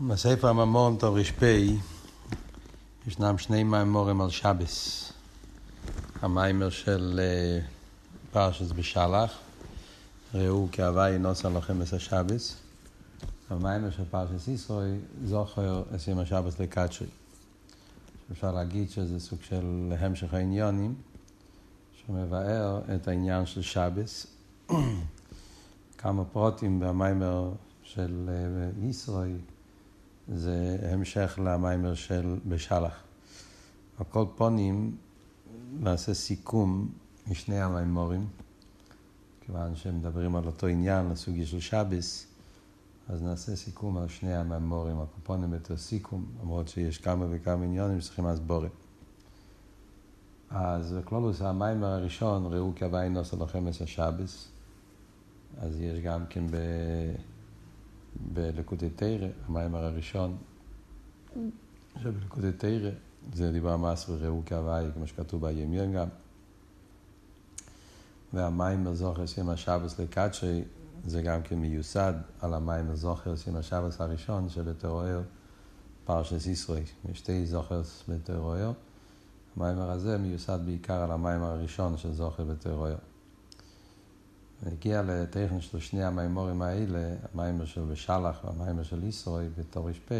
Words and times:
בספר 0.00 0.48
הממון 0.48 0.96
טוב 0.96 1.16
ר"פ 1.16 1.42
ישנם 3.06 3.38
שני 3.38 3.64
מימורים 3.64 4.20
על 4.20 4.30
שבס. 4.30 5.12
המיימר 6.20 6.70
של 6.70 7.20
אה, 7.22 7.66
פרשס 8.32 8.72
בשלח, 8.72 9.38
ראו 10.34 10.68
כהווי 10.72 11.18
נוסע 11.18 11.48
לכם 11.48 11.82
את 11.82 11.92
השבס. 11.92 12.56
המיימר 13.50 13.90
של 13.90 14.02
פרשס 14.10 14.48
ישראל 14.48 14.98
זוכר 15.24 15.82
עשים 15.90 16.18
השבס 16.18 16.60
לקדשי. 16.60 17.04
אפשר 18.32 18.52
להגיד 18.52 18.90
שזה 18.90 19.20
סוג 19.20 19.38
של 19.42 19.92
המשך 19.98 20.34
העניונים 20.34 20.94
שמבאר 21.92 22.80
את 22.94 23.08
העניין 23.08 23.46
של 23.46 23.62
שבס. 23.62 24.26
כמה 25.98 26.24
פרוטים 26.24 26.80
במיימר 26.80 27.50
של 27.82 28.28
אה, 28.28 28.88
ישראל. 28.88 29.55
זה 30.34 30.78
המשך 30.92 31.38
למיימר 31.44 31.94
של 31.94 32.38
בשלח. 32.48 33.02
על 33.98 34.26
פונים 34.36 34.96
נעשה 35.80 36.14
סיכום 36.14 36.88
משני 37.30 37.60
המיימורים, 37.60 38.26
כיוון 39.40 39.76
שהם 39.76 39.98
מדברים 39.98 40.36
על 40.36 40.46
אותו 40.46 40.66
עניין, 40.66 41.08
לסוגיה 41.10 41.46
של 41.46 41.60
שבס, 41.60 42.26
אז 43.08 43.22
נעשה 43.22 43.56
סיכום 43.56 43.96
על 43.96 44.08
שני 44.08 44.36
המיימורים, 44.36 44.98
על 45.00 45.06
פונים 45.22 45.54
יותר 45.54 45.76
סיכום, 45.76 46.26
למרות 46.42 46.68
שיש 46.68 46.98
כמה 46.98 47.26
וכמה 47.30 47.64
עניונים 47.64 48.00
שצריכים 48.00 48.24
להסבורת. 48.24 48.70
אז 50.50 50.92
בקלולוס 50.92 51.42
המיימר 51.42 51.86
הראשון, 51.86 52.52
ראו 52.52 52.72
כי 52.76 52.84
הווי 52.84 53.08
נוסע 53.08 53.36
את 53.36 53.80
השבס, 53.80 54.48
אז 55.58 55.80
יש 55.80 56.00
גם 56.00 56.26
כן 56.26 56.46
ב... 56.46 56.56
בלקודי 58.20 58.90
תרא, 58.90 59.28
המיימר 59.46 59.84
הראשון 59.84 60.36
שבלקודי 62.02 62.52
תרא, 62.52 62.90
זה 63.34 63.52
דיבר 63.52 63.76
מס 63.76 64.08
וראו 64.08 64.42
כהווי, 64.46 64.92
כמו 64.94 65.06
שכתוב 65.06 65.46
בימיון 65.46 65.92
גם. 65.92 66.08
והמיימר 68.32 68.94
זוכר 68.94 69.26
סיום 69.26 69.48
השבס 69.48 70.00
לקדשי, 70.00 70.62
זה 71.06 71.22
גם 71.22 71.42
כן 71.42 71.58
מיוסד 71.58 72.14
על 72.40 72.54
המיימר 72.54 72.94
זוכר 72.94 73.36
סיום 73.36 73.56
השבס 73.56 74.00
הראשון 74.00 74.48
שבתורר 74.48 75.22
פרשס 76.04 76.46
ישראל. 76.46 76.82
יש 77.10 77.18
שתי 77.18 77.46
זוכרס 77.46 78.02
בתורר. 78.08 78.72
המיימר 79.56 79.90
הזה 79.90 80.18
מיוסד 80.18 80.58
בעיקר 80.64 81.02
על 81.02 81.10
המיימר 81.10 81.46
הראשון 81.46 81.96
של 81.96 82.12
זוכר 82.12 82.44
בתורר. 82.44 82.96
הגיע 84.66 85.02
לטכן 85.02 85.60
של 85.60 85.80
שני 85.80 86.04
המימורים 86.04 86.62
האלה, 86.62 87.14
המיימר 87.32 87.64
של 87.64 87.80
בשלח 87.80 88.44
והמיימר 88.44 88.82
של 88.82 89.04
ישראל 89.04 89.48
בתור 89.58 89.90
ר"פ, 89.90 90.12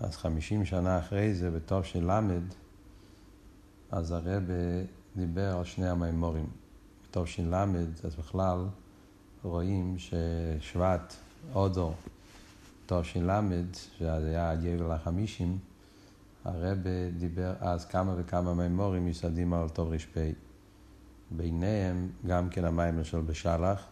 אז 0.00 0.16
חמישים 0.16 0.64
שנה 0.64 0.98
אחרי 0.98 1.34
זה, 1.34 1.50
בתור 1.50 1.82
של 1.82 2.10
למד, 2.10 2.42
אז 3.90 4.12
הרב 4.12 4.42
דיבר 5.16 5.56
על 5.56 5.64
שני 5.64 5.88
המימורים. 5.88 6.46
בתור 7.08 7.26
של 7.26 7.48
למד, 7.50 8.04
אז 8.04 8.14
בכלל 8.14 8.58
רואים 9.42 9.96
ששבט, 9.98 11.14
אודו, 11.54 11.92
תור 12.86 13.02
של 13.02 13.30
למד, 13.30 13.74
שזה 13.98 14.16
היה 14.16 14.54
יבל 14.62 14.92
החמישים, 14.92 15.58
הרב 16.44 16.78
דיבר 17.18 17.54
אז 17.60 17.84
כמה 17.84 18.14
וכמה 18.16 18.54
מימורים 18.54 19.08
יסדים 19.08 19.52
על 19.52 19.68
תור 19.68 19.94
ר"פ. 19.94 20.18
ביניהם 21.30 22.10
גם 22.26 22.48
כן 22.48 22.64
המיימר 22.64 23.02
של 23.02 23.20
בשלח, 23.20 23.86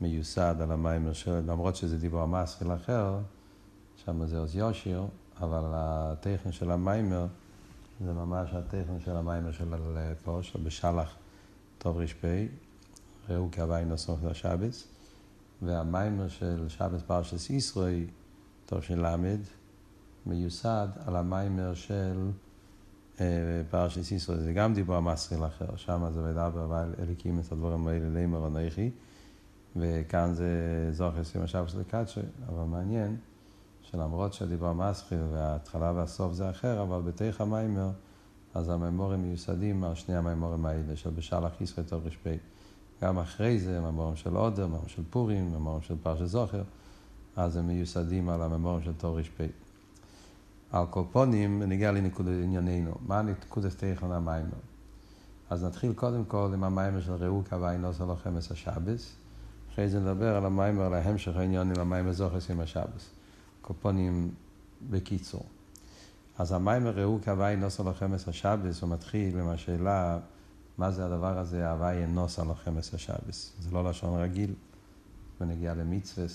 מיוסד 0.00 0.56
על 0.60 0.72
המיימר 0.72 1.12
של, 1.12 1.40
למרות 1.46 1.76
שזה 1.76 1.98
דיבור 1.98 2.20
המסחיל 2.20 2.74
אחר, 2.74 3.18
שם 4.04 4.26
זה 4.26 4.38
עוז 4.38 4.56
יושיר, 4.56 5.06
אבל 5.40 5.62
הטכן 5.74 6.52
של 6.52 6.70
המיימר 6.70 7.26
זה 8.00 8.12
ממש 8.12 8.50
הטכן 8.52 9.00
של 9.04 9.16
המיימר 9.16 9.52
של 9.52 9.74
פה, 10.24 10.38
של 10.42 10.60
בשלח 10.60 11.14
טוב 11.78 11.98
ר"פ, 11.98 12.24
ראו 13.28 13.48
כהווי 13.52 13.84
נוסח 13.84 14.12
לשבס, 14.24 14.88
והמיימר 15.62 16.28
של 16.28 16.68
שבס 16.68 17.02
פרשס 17.06 17.50
ישראל, 17.50 18.04
טוב 18.66 18.80
של 18.80 19.06
למד, 19.06 19.40
מיוסד 20.26 20.88
על 21.06 21.16
המיימר 21.16 21.74
של 21.74 22.30
פרשת 23.70 24.12
ישראל, 24.12 24.38
זה 24.38 24.52
גם 24.52 24.74
דיבור 24.74 24.96
המסריל 24.96 25.46
אחר, 25.46 25.76
שם 25.76 26.06
זה 26.14 26.22
וידבר 26.22 26.64
אבל 26.64 26.94
אליקים 26.98 27.40
את 27.40 27.52
הדברים 27.52 27.86
האלה 27.86 28.08
לימר 28.08 28.46
אנכי, 28.46 28.90
וכאן 29.76 30.34
זה 30.34 30.48
זוכר 30.92 31.24
סיום 31.24 31.44
השבס 31.44 31.72
של 31.72 31.82
קדשי, 31.82 32.20
אבל 32.48 32.64
מעניין 32.64 33.16
שלמרות 33.82 34.32
שהדיבור 34.32 34.68
המסריל 34.68 35.20
וההתחלה 35.32 35.92
והסוף 35.92 36.32
זה 36.32 36.50
אחר, 36.50 36.82
אבל 36.82 37.02
בתיך 37.02 37.40
המיימר, 37.40 37.90
אז 38.54 38.68
הממורים 38.68 39.22
מיוסדים 39.22 39.84
על 39.84 39.94
שני 39.94 40.16
הממורים 40.16 40.66
האלה, 40.66 40.96
של 40.96 41.10
בשלח 41.10 41.60
ישראל 41.60 41.86
טוב 41.86 42.06
ר"פ. 42.06 42.36
גם 43.02 43.18
אחרי 43.18 43.58
זה, 43.58 43.80
ממורים 43.80 44.16
של 44.16 44.36
עודר, 44.36 44.66
ממורים 44.66 44.88
של 44.88 45.02
פורים, 45.10 45.52
ממורים 45.52 45.82
של 45.82 45.94
פרשת 46.02 46.26
זוכר, 46.26 46.62
אז 47.36 47.56
הם 47.56 47.66
מיוסדים 47.66 48.28
על 48.28 48.42
הממורים 48.42 48.82
של 48.82 48.92
טוב 48.92 49.18
ר"פ. 49.18 49.63
על 50.74 50.86
קופונים 50.86 51.62
נגיע 51.62 51.92
לנקודת 51.92 52.32
ענייננו. 52.42 52.94
מה 53.06 53.22
נקודת 53.22 53.84
תכן 53.84 54.12
המיימר? 54.12 54.58
אז 55.50 55.64
נתחיל 55.64 55.92
קודם 55.92 56.24
כל 56.24 56.50
עם 56.54 56.64
המיימר 56.64 57.00
של 57.00 57.12
ראו 57.12 57.42
כהווי 57.48 57.78
נוסע 57.78 58.04
לכם 58.12 58.38
את 58.38 58.50
השבס. 58.50 59.16
אחרי 59.72 59.88
זה 59.88 60.00
נדבר 60.00 60.36
על 60.36 60.46
המיימר, 60.46 60.82
על 60.82 60.94
ההמשך 60.94 61.36
העניין 61.36 61.70
עם 61.70 61.80
המיימר 61.80 62.12
זוכס 62.12 62.50
עם 62.50 62.60
השבס. 62.60 63.10
קופונים 63.62 64.30
בקיצור. 64.90 65.46
אז 66.38 66.52
המיימר 66.52 66.90
ראו 66.90 67.18
כהווי 67.22 67.56
נוסע 67.56 67.82
לכם 67.90 68.14
את 68.14 68.28
השבס, 68.28 68.82
הוא 68.82 68.90
מתחיל 68.90 69.40
עם 69.40 69.48
השאלה 69.48 70.18
מה 70.78 70.90
זה 70.90 71.06
הדבר 71.06 71.38
הזה, 71.38 71.70
הווי 71.70 72.06
נוסע 72.06 72.44
לכם 72.44 72.78
את 72.78 72.94
השבס. 72.94 73.52
זה 73.60 73.70
לא 73.70 73.90
לשון 73.90 74.20
רגיל, 74.20 74.54
ונגיע 75.40 75.74
למצווה. 75.74 76.26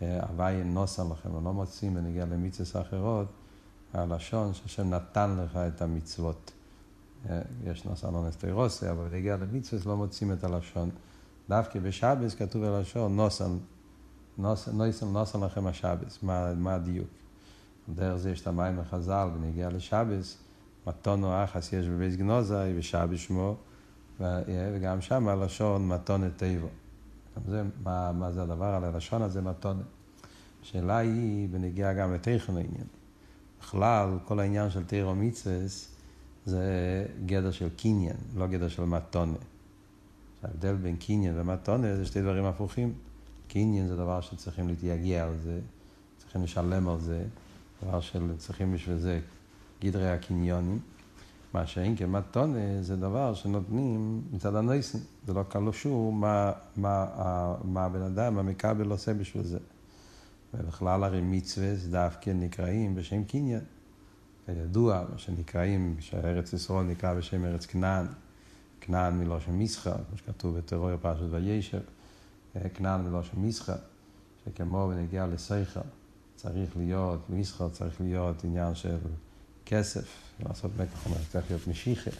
הווי 0.00 0.64
נוסע 0.64 1.04
לכם, 1.12 1.34
או 1.34 1.40
לא 1.44 1.52
מוצאים 1.52 1.94
בנגיע 1.94 2.24
למצווה 2.24 2.82
אחרות, 2.82 3.26
הלשון 3.94 4.54
שהשם 4.54 4.90
נתן 4.90 5.36
לך 5.44 5.56
את 5.56 5.82
המצוות. 5.82 6.52
יש 7.64 7.84
נוסע 7.84 8.10
לא 8.10 8.28
נסתירוסי, 8.28 8.90
אבל 8.90 9.08
בנגיע 9.08 9.36
למצווה 9.36 9.92
לא 9.92 9.96
מוצאים 9.96 10.32
את 10.32 10.44
הלשון. 10.44 10.90
דווקא 11.48 11.80
בשבס 11.80 12.34
כתוב 12.34 12.64
הלשון 12.64 13.16
נוסע, 13.16 13.46
נוסע, 14.38 14.72
נוסע, 14.72 15.06
נוסע 15.06 15.38
לכם 15.38 15.66
השבס, 15.66 16.22
מה, 16.22 16.54
מה 16.54 16.74
הדיוק? 16.74 17.08
דרך 17.94 18.16
זה 18.16 18.30
יש 18.30 18.40
את 18.40 18.46
המים 18.46 18.80
החז"ל 18.80 19.28
בנגיע 19.34 19.68
לשבס, 19.70 20.36
מתונו 20.86 21.44
אחס 21.44 21.72
יש 21.72 21.86
בבית 21.86 22.16
גנוזי 22.16 22.54
ושבס 22.76 23.18
שמו, 23.18 23.56
וגם 24.20 25.00
שם 25.00 25.28
הלשון 25.28 25.88
מתונת 25.88 26.38
תיבו. 26.38 26.68
זה, 27.48 27.62
מה, 27.82 28.12
מה 28.12 28.32
זה 28.32 28.42
הדבר 28.42 28.64
על 28.64 28.84
הלשון 28.84 29.22
הזה, 29.22 29.42
מתונה. 29.42 29.82
השאלה 30.62 30.96
היא 30.96 31.48
בנגיעה 31.48 31.92
גם 31.92 32.14
לתכן 32.14 32.56
העניין. 32.56 32.86
בכלל, 33.60 34.18
כל 34.24 34.40
העניין 34.40 34.70
של 34.70 34.84
תירו 34.84 35.14
מיצס 35.14 35.96
זה 36.46 37.06
גדר 37.26 37.50
של 37.50 37.68
קניין, 37.76 38.16
לא 38.36 38.46
גדר 38.46 38.68
של 38.68 38.84
מתונה. 38.84 39.36
ההבדל 40.42 40.74
בין 40.74 40.96
קניין 40.96 41.40
ומתונה 41.40 41.96
זה 41.96 42.06
שתי 42.06 42.22
דברים 42.22 42.44
הפוכים. 42.44 42.94
קניין 43.48 43.86
זה 43.86 43.96
דבר 43.96 44.20
שצריכים 44.20 44.68
להתייגע 44.68 45.24
על 45.24 45.36
זה, 45.44 45.60
צריכים 46.18 46.42
לשלם 46.42 46.88
על 46.88 47.00
זה, 47.00 47.24
דבר 47.82 48.00
שצריכים 48.00 48.74
בשביל 48.74 48.96
זה 48.96 49.20
גדרי 49.80 50.10
הקניונים. 50.10 50.78
מה 51.56 51.66
שאין 51.66 51.96
כמתונה 51.96 52.82
זה 52.82 52.96
דבר 52.96 53.34
שנותנים 53.34 54.22
מצד 54.32 54.54
הנויסן. 54.54 54.98
זה 55.26 55.34
לא 55.34 55.42
קלושו 55.42 56.10
מה, 56.10 56.52
מה, 56.76 57.06
מה 57.64 57.84
הבן 57.84 58.02
אדם, 58.02 58.38
המכבל 58.38 58.90
עושה 58.90 59.14
בשביל 59.14 59.42
זה. 59.42 59.58
ובכלל 60.54 61.04
הרי 61.04 61.20
מצווה 61.20 61.74
דווקא 61.90 62.30
נקראים 62.30 62.94
בשם 62.94 63.24
קניין. 63.24 63.60
כידוע, 64.46 65.04
מה 65.12 65.18
שנקראים, 65.18 65.96
שארץ 66.00 66.52
ישראל 66.52 66.86
נקרא 66.86 67.14
בשם 67.14 67.44
ארץ 67.44 67.66
כנען. 67.66 68.06
כנען 68.80 69.18
מלושן 69.18 69.52
מסחר, 69.52 69.94
כמו 69.94 70.18
שכתוב 70.18 70.58
בטרור 70.58 70.96
פרשת 70.96 71.26
וישב. 71.30 71.80
כנען 72.74 73.00
מלושן 73.00 73.36
מסחר, 73.36 73.76
שכמו 74.44 74.88
בנגיע 74.88 75.26
לסייכל, 75.26 75.80
צריך 76.36 76.76
להיות, 76.76 77.30
מסחר 77.30 77.68
צריך 77.68 78.00
להיות 78.00 78.44
עניין 78.44 78.74
של 78.74 78.96
כסף, 79.66 80.08
לעשות 80.40 80.70
מקח 80.80 81.06
אומר, 81.06 81.16
צריך 81.28 81.50
להיות 81.50 81.66
משיחה. 81.66 82.10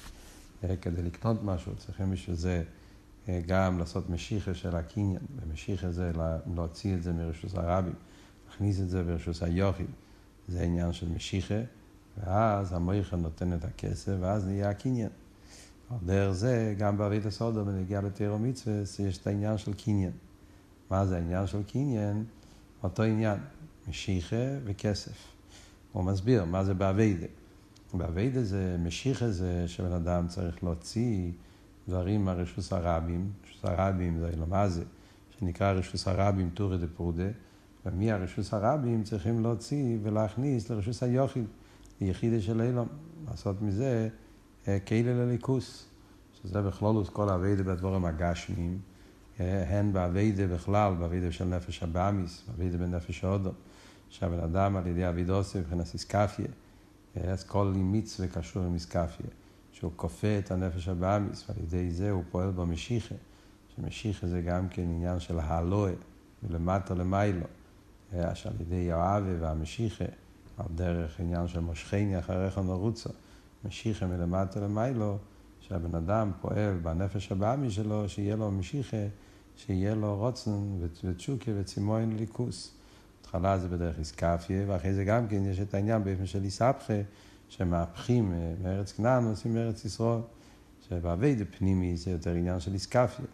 כדי 0.80 1.02
לקנות 1.02 1.42
משהו, 1.42 1.76
צריכים 1.76 2.10
בשביל 2.10 2.36
זה 2.36 2.62
גם 3.46 3.78
לעשות 3.78 4.10
משיחה 4.10 4.54
של 4.54 4.76
הקניין, 4.76 5.22
ומשיחה 5.36 5.92
זה 5.92 6.12
להוציא 6.54 6.94
את 6.94 7.02
זה 7.02 7.12
מרשוס 7.12 7.54
הרבים, 7.54 7.94
להכניס 8.48 8.80
את 8.80 8.88
זה 8.88 9.02
ברשוס 9.02 9.42
היוחיד, 9.42 9.86
זה 10.48 10.62
עניין 10.62 10.92
של 10.92 11.08
משיחה, 11.08 11.60
ואז 12.18 12.72
המויכה 12.72 13.16
נותן 13.16 13.52
את 13.52 13.64
הכסף, 13.64 14.12
ואז 14.20 14.46
נהיה 14.46 14.70
הקניין. 14.70 15.10
על 15.90 15.98
דרך 16.06 16.32
זה, 16.32 16.74
גם 16.78 16.98
בערבית 16.98 17.26
הסודו, 17.26 17.64
בנגיע 17.64 18.00
לתירו 18.00 18.38
מצווה, 18.38 18.74
יש 19.08 19.18
את 19.18 19.26
העניין 19.26 19.58
של 19.58 19.72
קניין. 19.74 20.12
מה 20.90 21.06
זה 21.06 21.16
העניין 21.16 21.46
של 21.46 21.62
קניין? 21.62 22.24
אותו 22.82 23.02
עניין. 23.02 23.38
משיחה 23.88 24.36
וכסף. 24.64 25.35
הוא 25.96 26.04
מסביר 26.04 26.44
מה 26.44 26.64
זה 26.64 26.74
באביידה. 26.74 27.26
באביידה 27.94 28.44
זה, 28.44 28.76
משיחה 28.78 29.30
זה 29.30 29.64
שבן 29.66 29.92
אדם 29.92 30.28
צריך 30.28 30.64
להוציא 30.64 31.30
דברים 31.88 32.24
מהרשוס 32.24 32.72
הרבים, 32.72 33.30
רשוס 33.44 33.64
הרבים 33.64 34.18
זה 34.18 34.30
לא 34.36 34.46
מה 34.46 34.68
זה, 34.68 34.84
שנקרא 35.38 35.72
רשוס 35.72 36.08
הרבים 36.08 36.50
טורי 36.54 36.78
דה 36.78 36.86
פרודה, 36.96 37.28
ומהרשוס 37.86 38.54
הרבים 38.54 39.02
צריכים 39.02 39.42
להוציא 39.42 39.98
ולהכניס 40.02 40.70
לרשוס 40.70 41.02
היוחיד, 41.02 41.44
ליחידה 42.00 42.40
של 42.40 42.60
אילום, 42.60 42.88
לעשות 43.30 43.62
מזה 43.62 44.08
אה, 44.68 44.78
כאילו 44.86 45.10
לליכוס, 45.14 45.86
שזה 46.42 46.62
בכלולוס 46.62 47.08
כל 47.08 47.28
האביידה 47.28 47.62
בדבורים 47.62 48.04
הגשמיים. 48.04 48.78
הן 49.38 49.92
באביידה 49.92 50.46
בכלל, 50.46 50.94
באביידה 50.94 51.32
של 51.32 51.44
נפש 51.44 51.82
הבאמיס, 51.82 52.42
באביידה 52.48 52.78
בנפש 52.78 53.24
ההודו, 53.24 53.50
שהבן 54.18 54.40
אדם 54.40 54.76
על 54.76 54.86
ידי 54.86 55.08
אבידוסי 55.08 55.58
מבחינת 55.58 55.94
איסקפיה, 55.94 56.46
אז 57.16 57.44
כל 57.44 57.72
מצווה 57.74 58.28
קשור 58.28 58.62
עם 58.62 58.74
איסקפיה, 58.74 59.26
שהוא 59.72 59.92
כופה 59.96 60.38
את 60.38 60.50
הנפש 60.50 60.88
הבאמיס, 60.88 61.44
ועל 61.48 61.58
ידי 61.62 61.90
זה 61.90 62.10
הוא 62.10 62.22
פועל 62.30 62.50
במשיחה, 62.50 63.14
שמשיחה 63.76 64.26
זה 64.26 64.40
גם 64.40 64.68
כן 64.68 64.82
עניין 64.82 65.20
של 65.20 65.38
האלוה, 65.38 65.90
מלמטה 66.42 66.94
למיילו, 66.94 67.46
שעל 68.34 68.52
ידי 68.60 68.92
האבה 68.92 69.40
והמשיחה, 69.40 70.04
על 70.56 70.66
דרך 70.74 71.20
עניין 71.20 71.48
של 71.48 71.60
מושכני 71.60 72.18
אחריך 72.18 72.58
נרוצו, 72.58 73.10
משיחה 73.64 74.06
מלמטה 74.06 74.60
למיילו, 74.60 75.18
שהבן 75.60 75.94
אדם 75.94 76.32
פועל 76.40 76.78
בנפש 76.82 77.32
הבאמי 77.32 77.70
שלו, 77.70 78.08
שיהיה 78.08 78.36
לו 78.36 78.50
משיחה 78.50 79.06
שיהיה 79.56 79.94
לו 79.94 80.16
רוצן 80.16 80.50
ותשוקה 80.80 81.50
וצימון 81.54 82.16
ליכוס. 82.16 82.72
בהתחלה 83.26 83.58
זה 83.58 83.68
בדרך 83.68 83.98
איסקפיה, 83.98 84.64
ואחרי 84.66 84.94
זה 84.94 85.04
גם 85.04 85.28
כן 85.28 85.44
יש 85.44 85.60
את 85.60 85.74
העניין 85.74 86.04
באופן 86.04 86.26
של 86.26 86.44
איסבכה, 86.44 86.94
שמהפכים 87.48 88.32
אה, 88.32 88.54
מארץ 88.62 88.92
כנען 88.92 89.26
ועושים 89.26 89.54
מארץ 89.54 89.84
ישראל, 89.84 90.18
שבאביידה 90.88 91.44
פנימי 91.44 91.96
זה 91.96 92.10
יותר 92.10 92.30
עניין 92.30 92.60
של 92.60 92.74
איסקפיה, 92.74 93.24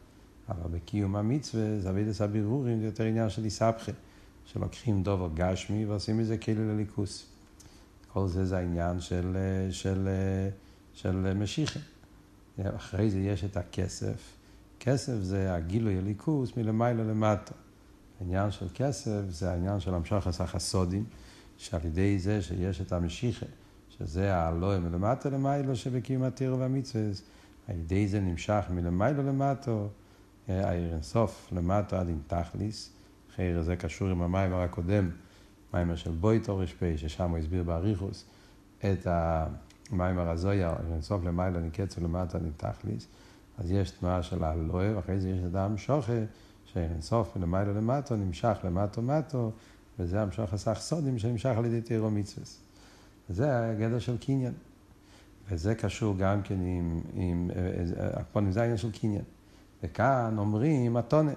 אבל 0.48 0.70
בקיום 0.70 1.16
המצווה 1.16 1.80
זה 1.80 1.90
אביידס 1.90 2.20
הבירורים 2.20 2.80
זה 2.80 2.86
יותר 2.86 3.04
עניין 3.04 3.30
של 3.30 3.44
איסבכה, 3.44 3.92
שלוקחים 4.44 5.02
דובר 5.02 5.28
גשמי 5.34 5.86
ועושים 5.86 6.18
מזה 6.18 6.36
כאילו 6.36 6.68
לליכוס. 6.68 7.26
כל 8.12 8.28
זה 8.28 8.44
זה 8.44 8.58
העניין 8.58 9.00
של, 9.00 9.36
אה, 9.36 9.72
של, 9.72 10.08
אה, 10.08 10.50
של, 10.94 11.10
של 11.22 11.34
משיחה. 11.34 11.80
אחרי 12.76 13.10
זה 13.10 13.18
יש 13.18 13.44
את 13.44 13.56
הכסף. 13.56 14.36
כסף 14.80 15.16
זה 15.20 15.54
הגילוי 15.54 15.98
הליכוס 15.98 16.56
מלמעלה 16.56 17.04
למטה. 17.04 17.54
העניין 18.22 18.50
של 18.50 18.66
כסף 18.74 19.20
זה 19.28 19.50
העניין 19.50 19.80
של 19.80 19.94
המשוך 19.94 20.26
החסודים, 20.26 21.04
שעל 21.56 21.80
ידי 21.84 22.18
זה 22.18 22.42
שיש 22.42 22.80
את 22.80 22.92
המשיחה, 22.92 23.46
שזה 23.88 24.34
האלוה 24.34 24.78
מלמטה 24.78 25.30
למעלה 25.30 25.74
שבקיום 25.74 26.22
התיר 26.22 26.56
והמצווה, 26.58 27.02
על 27.68 27.76
ידי 27.78 28.08
זה 28.08 28.20
נמשך 28.20 28.64
מלמעלה 28.70 29.22
למטה, 29.22 29.70
העיר 30.48 30.92
אינסוף 30.92 31.48
למטה 31.52 32.00
עד 32.00 32.08
עם 32.08 32.18
תכליס, 32.26 32.90
אחרי 33.30 33.62
זה 33.62 33.76
קשור 33.76 34.08
עם 34.08 34.22
המיימר 34.22 34.60
הקודם, 34.60 35.10
מיימר 35.74 35.96
של 35.96 36.10
בויטור 36.10 36.62
רשפי, 36.62 36.98
ששם 36.98 37.30
הוא 37.30 37.38
הסביר 37.38 37.62
באריכוס 37.62 38.24
את 38.78 39.06
המיימר 39.06 40.28
הזויה, 40.28 40.68
עיר 40.68 40.92
אינסוף 40.92 41.24
למעלה 41.24 41.60
נקצו 41.60 42.00
למטה 42.00 42.38
עד 42.38 42.44
עם 42.44 42.52
תכליס. 42.56 43.06
אז 43.58 43.70
יש 43.70 43.90
תנועה 43.90 44.22
של 44.22 44.44
האלוה, 44.44 44.96
ואחרי 44.96 45.20
זה 45.20 45.28
יש 45.28 45.44
אדם 45.44 45.78
שוחה, 45.78 46.12
שאינסוף 46.72 47.36
מלמעלה 47.36 47.72
למטו, 47.72 48.16
נמשך 48.16 48.56
למטו 48.64 49.02
מטו, 49.02 49.50
וזה 49.98 50.22
המשוך 50.22 50.52
הסך 50.52 50.78
סודים 50.80 51.18
שנמשך 51.18 51.52
על 51.56 51.64
ידי 51.64 51.80
תירו 51.80 52.10
מצווה. 52.10 52.46
וזה 53.30 53.70
הגדר 53.70 53.98
של 53.98 54.18
קניין. 54.18 54.52
וזה 55.50 55.74
קשור 55.74 56.16
גם 56.18 56.42
כן 56.42 56.60
עם, 56.60 57.00
עם, 57.14 57.50
הקפונים 57.98 58.52
זה 58.52 58.60
העניין 58.60 58.78
של 58.78 58.92
קניין. 58.92 59.22
וכאן 59.82 60.34
אומרים 60.38 60.94
מתונה, 60.94 61.32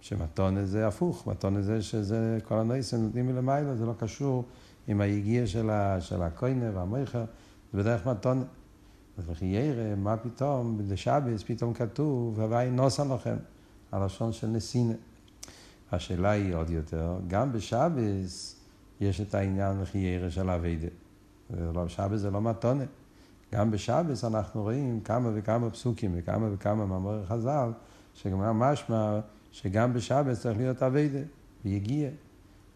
שמתונה 0.00 0.66
זה 0.66 0.86
הפוך, 0.86 1.26
מתונה 1.26 1.62
זה 1.62 1.82
שזה 1.82 2.38
כל 2.44 2.54
הנויסים 2.54 3.02
נותנים 3.02 3.26
מלמעלה, 3.26 3.76
זה 3.76 3.86
לא 3.86 3.92
קשור 3.98 4.44
עם 4.88 5.00
היגיע 5.00 5.46
של, 5.46 5.70
של 6.00 6.22
הכוינה 6.22 6.70
והמויכה, 6.74 7.24
זה 7.72 7.78
בדרך 7.78 8.06
מתונה. 8.06 8.44
אז 9.18 9.24
וכי 9.30 9.44
ירא, 9.44 9.94
מה 9.96 10.16
פתאום, 10.16 10.78
בשבס 10.88 11.42
פתאום 11.42 11.74
כתוב, 11.74 12.40
הווי 12.40 12.70
נוסע 12.70 13.14
לכם, 13.14 13.36
הלשון 13.92 14.32
של 14.32 14.46
נסינה. 14.46 14.94
השאלה 15.92 16.30
היא 16.30 16.54
עוד 16.54 16.70
יותר, 16.70 17.18
גם 17.26 17.52
בשבס 17.52 18.60
יש 19.00 19.20
את 19.20 19.34
העניין 19.34 19.76
וכי 19.82 19.98
ירא 19.98 20.30
של 20.30 20.50
אביידה. 20.50 20.88
לא, 21.74 21.88
שבס 21.88 22.20
זה 22.20 22.30
לא 22.30 22.40
מתונה. 22.40 22.84
גם 23.52 23.70
בשבס 23.70 24.24
אנחנו 24.24 24.62
רואים 24.62 25.00
כמה 25.00 25.30
וכמה 25.34 25.70
פסוקים 25.70 26.12
וכמה 26.14 26.48
וכמה 26.54 26.86
מאמרי 26.86 27.26
חז"ל, 27.26 27.72
שגם 28.14 28.58
משמע 28.58 29.20
שגם 29.52 29.92
בשבס 29.92 30.40
צריך 30.40 30.58
להיות 30.58 30.82
אביידה, 30.82 31.20
ויגיע. 31.64 32.08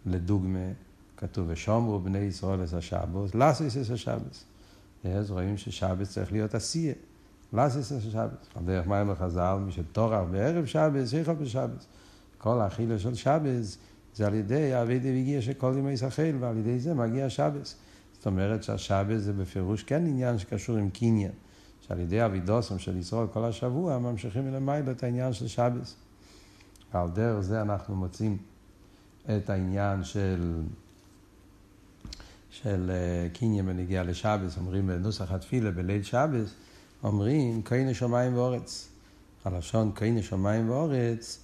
לדוגמה, 0.06 0.68
כתוב, 1.16 1.46
ושומרו 1.48 2.00
בני 2.00 2.18
ישראל 2.18 2.64
את 2.64 2.72
השבוס, 2.72 3.34
לסיס 3.34 3.76
את 3.76 3.90
השבס. 3.90 4.44
אז 5.04 5.30
רואים 5.30 5.56
ששבת 5.56 6.08
צריך 6.08 6.32
להיות 6.32 6.54
עשייה. 6.54 6.94
לאסיס 7.52 7.88
של 7.88 8.10
שבת. 8.10 8.46
על 8.54 8.64
דרך 8.64 8.86
מים 8.86 9.10
וחז"ל, 9.10 9.58
מי 9.66 9.72
שטורח 9.72 10.20
בערב 10.30 10.66
שבת, 10.66 11.08
שיכל 11.08 11.34
בשבת. 11.34 11.86
כל 12.38 12.60
האכילה 12.60 12.98
של 12.98 13.14
שבת 13.14 13.78
זה 14.14 14.26
על 14.26 14.34
ידי 14.34 14.82
אבי 14.82 14.98
דוויגיע 14.98 15.42
של 15.42 15.52
כל 15.52 15.74
ימי 15.78 15.96
שחל, 15.96 16.36
ועל 16.40 16.56
ידי 16.56 16.78
זה 16.78 16.94
מגיע 16.94 17.30
שבת. 17.30 17.74
זאת 18.12 18.26
אומרת 18.26 18.62
שהשבת 18.62 19.20
זה 19.20 19.32
בפירוש 19.32 19.82
כן 19.82 20.06
עניין 20.06 20.38
שקשור 20.38 20.76
עם 20.76 20.90
קניין. 20.90 21.32
שעל 21.80 22.00
ידי 22.00 22.24
אבידוסם 22.24 22.78
של 22.78 22.96
ישראל 22.96 23.26
כל 23.26 23.44
השבוע 23.44 23.98
ממשיכים 23.98 24.50
מלמעלה 24.50 24.90
את 24.90 25.02
העניין 25.02 25.32
של 25.32 25.48
שבת. 25.48 25.94
ועל 26.94 27.10
דרך 27.10 27.40
זה 27.40 27.62
אנחנו 27.62 27.96
מוצאים 27.96 28.38
את 29.36 29.50
העניין 29.50 30.04
של 30.04 30.62
של 32.50 32.90
אה, 32.90 33.28
קיניה 33.32 33.62
בנגיעה 33.62 34.04
לשבס, 34.04 34.58
אומרים 34.58 34.86
בנוסח 34.86 35.32
התפילה 35.32 35.70
בליל 35.70 36.02
שבס, 36.02 36.54
אומרים 37.04 37.62
כהנה 37.64 37.94
שמיים 37.94 38.34
ואורץ. 38.36 38.88
הלשון 39.44 39.92
כהנה 39.94 40.22
שמיים 40.22 40.70
ואורץ 40.70 41.38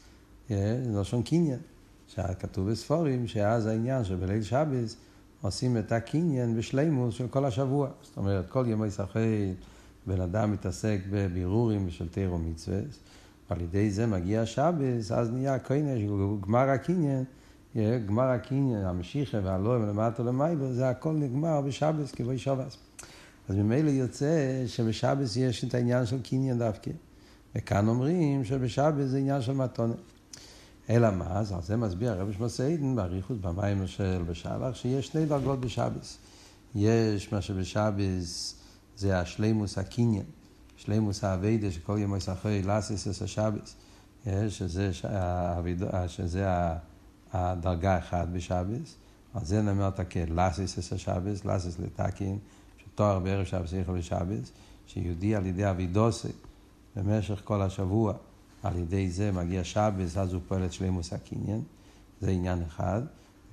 אה, 0.51 0.81
זה 0.85 1.01
לשון 1.01 1.23
קניין. 1.23 1.59
שכתוב 2.09 2.71
בספורים 2.71 3.27
שאז 3.27 3.67
העניין 3.67 4.05
שבליל 4.05 4.43
שבס 4.43 4.97
עושים 5.43 5.77
את 5.77 5.93
הקניין 5.93 6.57
בשלימוס 6.57 7.15
של 7.15 7.29
כל 7.29 7.45
השבוע. 7.45 7.89
זאת 8.03 8.17
אומרת, 8.17 8.51
כל 8.51 8.65
ימי 8.69 8.91
שחל 8.91 9.21
בן 10.07 10.21
אדם 10.21 10.53
מתעסק 10.53 10.99
בבירורים 11.11 11.91
של 11.91 12.09
תירו 12.09 12.39
מצווה, 12.39 12.79
ועל 13.51 13.61
ידי 13.61 13.91
זה 13.91 14.07
מגיע 14.07 14.47
שבס, 14.47 15.13
אז 15.13 15.31
נהיה 15.31 15.59
כהנה, 15.59 15.91
גמר 16.41 16.71
הקניין. 16.71 17.25
גמר 17.77 18.23
הקניין, 18.23 18.85
המשיחה 18.85 19.39
והלואה 19.45 19.79
מלמטה 19.79 20.23
למיילו, 20.23 20.73
זה 20.73 20.89
הכל 20.89 21.13
נגמר 21.13 21.61
בשבס 21.61 22.13
כבוי 22.13 22.39
שבס. 22.39 22.77
אז 23.49 23.57
ממילא 23.57 23.91
יוצא 23.91 24.65
שבשבס 24.67 25.37
יש 25.37 25.65
את 25.65 25.75
העניין 25.75 26.07
של 26.07 26.23
קניין 26.23 26.59
דווקא. 26.59 26.91
וכאן 27.55 27.89
אומרים 27.89 28.45
שבשבס 28.45 29.07
זה 29.07 29.19
עניין 29.19 29.43
של 29.43 29.53
מתונה. 29.53 29.95
אלא 30.91 31.11
מה? 31.11 31.39
אז 31.39 31.55
זה 31.63 31.77
מסביר 31.77 32.13
הרב 32.13 32.33
שמסעידן 32.33 32.97
באריכות 32.97 33.41
במים 33.41 33.87
של 33.87 34.23
בשלח, 34.27 34.75
שיש 34.75 35.07
שני 35.07 35.27
דרגות 35.27 35.61
בשבס. 35.61 36.19
יש 36.75 37.33
מה 37.33 37.41
שבשבס 37.43 38.55
זה 38.97 39.21
השלימוס 39.21 39.79
הקניין, 39.79 40.25
שלימוס 40.77 41.25
האביידה 41.25 41.71
שכל 41.71 41.99
יום 41.99 42.17
יסחרי 42.17 42.63
לאסיס 42.63 43.09
אס 43.09 43.23
השבס. 43.23 43.77
שזה, 44.49 44.91
שזה 46.07 46.47
הדרגה 47.33 47.99
אחת 47.99 48.29
בשבס, 48.29 48.97
על 49.35 49.45
זה 49.45 49.63
נאמר 49.63 49.91
תקן, 49.91 50.39
אס 50.39 50.93
השבס, 50.93 51.45
לסיס 51.45 51.79
לתקין, 51.79 52.39
שתואר 52.95 53.19
בערב 53.19 53.45
שבס 53.45 53.73
יכול 53.73 53.99
בשבס, 53.99 54.53
שיהודי 54.87 55.35
על 55.35 55.47
ידי 55.47 55.71
אבידוסי 55.71 56.29
במשך 56.97 57.41
כל 57.45 57.63
השבוע, 57.63 58.13
על 58.63 58.77
ידי 58.77 59.11
זה 59.11 59.33
מגיע 59.33 59.65
שבס, 59.65 60.17
אז 60.17 60.33
הוא 60.33 60.41
פועל 60.49 60.65
את 60.65 60.73
שלימוס 60.73 61.13
הקניין, 61.13 61.63
זה 62.21 62.31
עניין 62.31 62.63
אחד. 62.69 63.03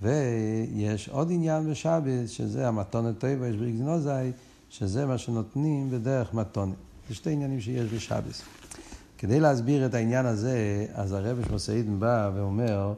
ויש 0.01 1.10
עוד 1.10 1.31
עניין 1.31 1.72
בשבס, 1.72 2.29
שזה 2.29 2.67
המתונת 2.67 3.19
טבע, 3.19 3.48
יש 3.48 3.55
בריגזנוזאי, 3.55 4.31
שזה 4.69 5.05
מה 5.05 5.17
שנותנים 5.17 5.91
בדרך 5.91 6.34
מתונת. 6.34 6.75
זה 7.10 7.15
שתי 7.15 7.31
עניינים 7.31 7.62
שיש 7.62 7.93
בשבס. 7.93 8.41
כדי 9.17 9.39
להסביר 9.39 9.86
את 9.86 9.93
העניין 9.93 10.25
הזה, 10.25 10.86
אז 10.93 11.12
הרב 11.12 11.46
שמוסעידן 11.48 12.00
בא 12.00 12.31
ואומר, 12.36 12.93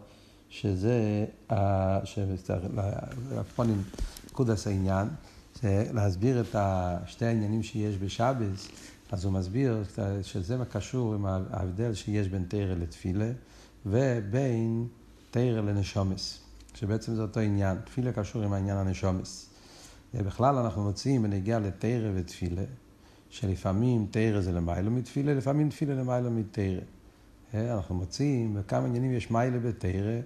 שזה, 0.50 1.26
הפונים, 3.38 3.84
קודס 4.32 4.68
העניין, 4.68 5.08
זה 5.62 5.86
להסביר 5.94 6.42
את 6.42 6.56
שתי 7.06 7.26
העניינים 7.26 7.64
שיש 7.64 7.98
בשבס, 7.98 8.68
אז 9.12 9.26
הוא 9.26 9.34
מסביר 9.34 9.84
שזה 10.22 10.58
קשור 10.72 11.14
עם 11.14 11.26
ההבדל 11.26 11.94
שיש 11.94 12.28
בין 12.28 12.46
תרא 12.48 12.74
לתפילה 12.74 13.32
ובין 13.86 14.88
תרא 15.32 15.62
לנשומס. 15.62 16.40
שבעצם 16.74 17.16
זה 17.16 17.22
אותו 17.22 17.40
עניין. 17.40 17.78
תפילה 17.86 18.12
קשור 18.12 18.44
עם 18.44 18.54
העניין 18.54 18.78
הנשומס. 18.78 19.50
בכלל 20.14 20.56
אנחנו 20.56 20.84
מוצאים 20.84 21.24
בנגיע 21.24 21.60
לתרא 21.60 22.10
ותפילה, 22.16 22.64
שלפעמים 23.30 24.08
תרא 24.12 24.42
זה 24.42 24.52
למעלה 24.52 24.90
מתפילה, 24.90 25.34
לפעמים 25.34 25.70
תפילה 25.70 25.96
למעלה 25.96 26.30
מתרא. 26.30 26.80
אנחנו 27.54 27.96
מוצאים 27.96 28.54
בכמה 28.54 28.86
עניינים 28.86 29.14
יש 29.14 29.32
מיילה 29.32 29.60
בתרא, 29.60 30.20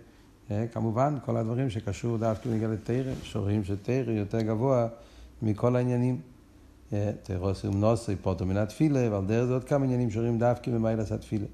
כמובן 0.71 1.17
כל 1.25 1.37
הדברים 1.37 1.69
שקשור 1.69 2.17
דווקא 2.17 2.49
בנגיע 2.49 2.67
לתרא, 2.67 3.13
שרואים 3.23 3.63
שתרא 3.63 4.11
יותר 4.11 4.41
גבוה 4.41 4.87
מכל 5.41 5.75
העניינים. 5.75 6.19
תרוס 7.23 7.65
ומנוסי 7.65 8.15
פוטו 8.15 8.45
מן 8.45 8.57
התפילה, 8.57 9.11
ועל 9.11 9.25
דרך 9.25 9.45
זה 9.45 9.53
עוד 9.53 9.63
כמה 9.63 9.85
עניינים 9.85 10.11
שרואים 10.11 10.39
דווקא 10.39 10.71
במיילס 10.71 11.11
התפילה. 11.11 11.45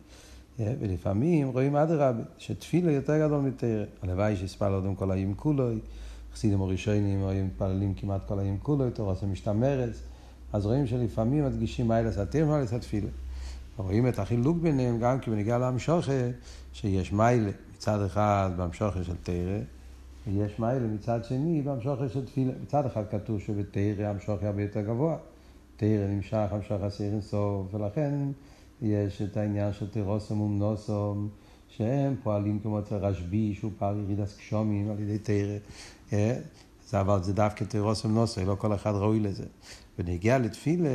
ולפעמים 0.59 1.49
רואים 1.49 1.75
אדרבה, 1.75 2.23
שתפילה 2.37 2.91
יותר 2.91 3.27
גדול 3.27 3.41
מתרא. 3.41 3.83
הלוואי 4.01 4.35
שיספל 4.35 4.73
עם 4.85 4.95
כל 4.95 5.11
האיים 5.11 5.33
כולוי, 5.33 5.79
חסידים 6.33 6.61
הראשונים 6.61 7.27
היו 7.27 7.45
מתפללים 7.45 7.93
כמעט 7.93 8.21
כל 8.27 8.39
האיים 8.39 8.57
כולוי, 8.63 8.91
תורס 8.91 9.23
המשתמרת. 9.23 9.93
אז 10.53 10.65
רואים 10.65 10.87
שלפעמים 10.87 11.45
מדגישים 11.45 11.87
מיילס 11.87 12.17
התרא 12.17 12.43
ומיילס 12.43 12.73
התפילה. 12.73 13.09
רואים 13.77 14.07
את 14.07 14.19
החילוק 14.19 14.57
ביניהם 14.57 14.99
גם 14.99 15.19
כי 15.19 15.31
בנגיע 15.31 15.57
להמשוכה, 15.57 16.11
שיש 16.73 17.13
מיילה 17.13 17.51
מצד 17.75 18.01
אחד 18.05 18.51
בהמשוכה 18.57 19.03
של 19.03 19.15
תרא, 19.23 19.59
ויש 20.27 20.59
מיילה 20.59 20.87
מצד 20.87 21.23
שני 21.23 21.61
בהמשוכה 21.61 22.09
של 22.09 22.25
תפילה. 22.25 22.53
מצד 22.63 22.85
אחד 22.85 23.03
כתוב 23.11 23.39
שבתרא 23.39 24.05
המשוכה 24.05 24.47
הרבה 24.47 24.61
יותר 24.61 24.81
גבוה. 24.81 25.17
תרא 25.77 26.07
נמשך 26.07 26.47
המשוך 26.51 26.81
הסיר 26.81 27.11
אינסוף, 27.11 27.73
ולכן 27.73 28.13
יש 28.81 29.21
את 29.21 29.37
העניין 29.37 29.73
של 29.73 29.89
תירוסום 29.89 30.41
ומנוסום, 30.41 31.29
שהם 31.67 32.15
פועלים 32.23 32.59
כמו 32.59 32.79
אצל 32.79 32.95
רשב"י, 32.95 33.55
שהוא 33.59 33.71
פעל 33.77 33.99
ירידס 33.99 34.37
קשומים 34.37 34.91
על 34.91 34.99
ידי 34.99 35.17
תרא. 35.17 35.57
זה 36.89 37.01
אבל 37.01 37.23
זה 37.23 37.33
דווקא 37.33 37.63
תירוסום 37.63 38.11
ומנוסום, 38.11 38.47
לא 38.47 38.55
כל 38.55 38.75
אחד 38.75 38.91
ראוי 38.91 39.19
לזה. 39.19 39.45
ונגיע 39.99 40.39
לתפילה, 40.39 40.89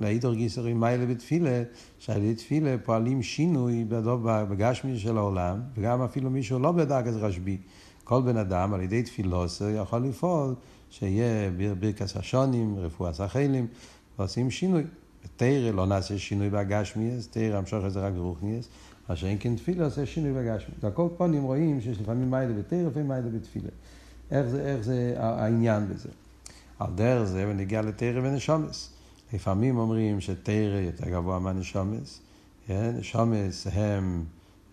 להידור 0.00 0.34
גיסרים 0.34 0.80
מיילה 0.80 1.06
בתפילה, 1.06 1.62
שעל 1.98 2.22
ידי 2.22 2.34
תפילה 2.34 2.76
פועלים 2.84 3.22
שינוי 3.22 3.84
בגשמי 3.88 4.98
של 4.98 5.16
העולם, 5.16 5.60
וגם 5.74 6.02
אפילו 6.02 6.30
מישהו 6.30 6.58
לא 6.58 6.72
בדרגת 6.72 7.14
רשב"י. 7.14 7.58
כל 8.06 8.22
בן 8.22 8.36
אדם 8.36 8.74
על 8.74 8.80
ידי 8.80 9.02
תפילוס 9.02 9.62
יכול 9.74 10.02
לפעול 10.02 10.54
שיהיה 10.90 11.50
ברכס 11.80 12.16
השונים, 12.16 12.78
רפואת 12.78 13.20
החיילים, 13.20 13.66
ועושים 14.18 14.50
שינוי. 14.50 14.84
בתרא 15.24 15.70
לא 15.72 15.86
נעשה 15.86 16.18
שינוי 16.18 16.50
בהגשמיאס, 16.50 17.28
תרא 17.28 17.56
המשוך 17.56 17.84
את 17.86 17.96
רק 17.96 18.12
ברוכניאס, 18.12 18.68
מה 19.08 19.16
שאין 19.16 19.36
כן 19.40 19.56
תפילה 19.56 19.84
עושה 19.84 20.06
שינוי 20.06 20.32
בהגשמיאס. 20.32 20.84
על 20.84 20.90
פונים 21.16 21.42
רואים 21.42 21.80
שיש 21.80 22.00
לפעמים 22.00 22.30
מיילה 22.30 22.54
בתרא, 22.54 22.78
לפעמים 22.78 23.08
מיילה 23.08 23.28
בתפילה. 23.28 23.68
איך 24.30 24.46
זה, 24.46 24.62
איך 24.62 24.84
זה 24.84 25.14
העניין 25.16 25.88
בזה. 25.88 26.08
על 26.78 26.90
דרך 26.94 27.24
זה 27.24 27.46
ונגיע 27.48 27.82
לתרא 27.82 28.20
ונשומס. 28.20 28.90
לפעמים 29.32 29.78
אומרים 29.78 30.20
שתרא 30.20 30.80
יותר 30.86 31.10
גבוה 31.10 31.38
מהנשומס. 31.38 32.20
נשומס 32.68 33.66
הם, 33.72 34.24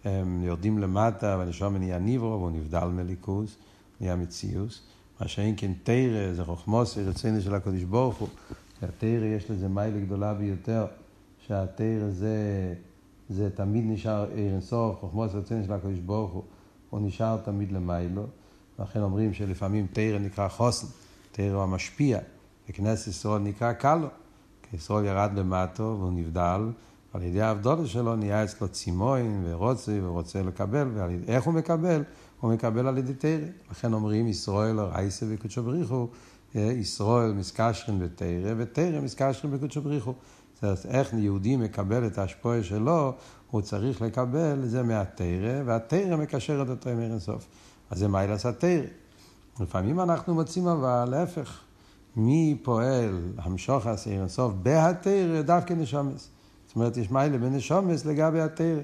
הם 0.05 0.43
יורדים 0.43 0.79
למטה 0.79 1.35
והנשומס 1.39 1.79
נהיה 1.79 1.99
ניברו 1.99 2.39
והוא 2.39 2.51
נבדל 2.51 2.85
מליכוס, 2.85 3.55
נהיה 4.01 4.15
מציאוס. 4.15 4.81
מה 5.21 5.27
שאין 5.27 5.53
כן 5.57 5.71
תרא 5.83 6.33
זה 6.33 6.45
חוכמוס, 6.45 6.97
רצינו 6.97 7.41
של 7.41 7.55
הקדוש 7.55 7.83
ברוך 7.83 8.17
הוא. 8.17 8.27
שהתרא 8.79 9.25
יש 9.25 9.51
לזה 9.51 9.67
מיילה 9.67 9.99
גדולה 9.99 10.33
ביותר, 10.33 10.85
שהתרא 11.47 12.09
זה, 12.09 12.37
זה 13.29 13.49
תמיד 13.49 13.83
נשאר 13.87 14.25
עיר 14.33 14.51
אינסוף, 14.51 14.99
חוכמוס 14.99 15.31
רצינו 15.33 15.63
של 15.65 15.73
הקדוש 15.73 15.99
ברוך 15.99 16.31
הוא, 16.31 16.43
הוא 16.89 17.01
נשאר 17.01 17.37
תמיד 17.37 17.71
למיילו. 17.71 18.25
לכן 18.79 19.01
אומרים 19.01 19.33
שלפעמים 19.33 19.87
תרא 19.93 20.19
נקרא 20.19 20.47
חוסן, 20.47 20.87
תרא 21.31 21.53
הוא 21.53 21.63
המשפיע, 21.63 22.19
וכנסת 22.69 23.07
ישראל 23.07 23.41
נקרא 23.41 23.73
קלו, 23.73 24.07
כי 24.63 24.75
ישראל 24.75 25.05
ירד 25.05 25.31
למטו 25.35 25.95
והוא 25.99 26.11
נבדל, 26.11 26.61
ועל 27.13 27.23
ידי 27.23 27.41
העבדולה 27.41 27.87
שלו 27.87 28.15
נהיה 28.15 28.43
אצלו 28.43 28.67
צימוין 28.67 29.43
ורוצה 29.45 29.99
ורוצה 30.03 30.41
לקבל, 30.41 30.87
ואיך 30.93 31.43
הוא 31.43 31.53
מקבל? 31.53 32.03
הוא 32.39 32.53
מקבל 32.53 32.87
על 32.87 32.97
ידי 32.97 33.13
תרא. 33.13 33.47
לכן 33.71 33.93
אומרים 33.93 34.27
ישראל 34.27 34.79
רייסה 34.79 35.25
וקודשו 35.29 35.63
בריחו, 35.63 36.07
ישראל 36.55 37.33
מסקשרים 37.33 37.99
בתרא, 37.99 38.53
ותרא 38.57 39.01
מסקשרים 39.01 39.53
בקודשו 39.53 39.81
בריחו. 39.81 40.13
זאת 40.53 40.63
אומרת, 40.63 40.85
איך 40.85 41.13
יהודי 41.13 41.55
מקבל 41.55 42.07
את 42.07 42.17
ההשפועה 42.17 42.63
שלו, 42.63 43.13
הוא 43.51 43.61
צריך 43.61 44.01
לקבל 44.01 44.59
את 44.63 44.69
זה 44.69 44.83
מהתרא, 44.83 45.61
והתרא 45.65 46.15
מקשרת 46.15 46.69
אותו 46.69 46.89
עם 46.89 46.99
ערן 46.99 47.11
אינסוף. 47.11 47.47
אז 47.89 47.99
זה 47.99 48.07
מיילס 48.07 48.45
התרא. 48.45 48.81
לפעמים 49.59 49.99
אנחנו 49.99 50.33
מוצאים 50.33 50.67
אבל 50.67 51.05
להפך, 51.09 51.59
מי 52.15 52.57
פועל 52.63 53.31
המשוך 53.37 53.87
עשה 53.87 54.09
ערן 54.09 54.19
אינסוף 54.19 54.53
בהתרא 54.53 55.41
דווקא 55.41 55.73
נשומס. 55.73 56.29
זאת 56.73 56.75
אומרת, 56.75 56.97
יש 56.97 57.11
מיילה 57.11 57.37
בנשומס 57.37 58.05
לגבי 58.05 58.39
התרא. 58.39 58.81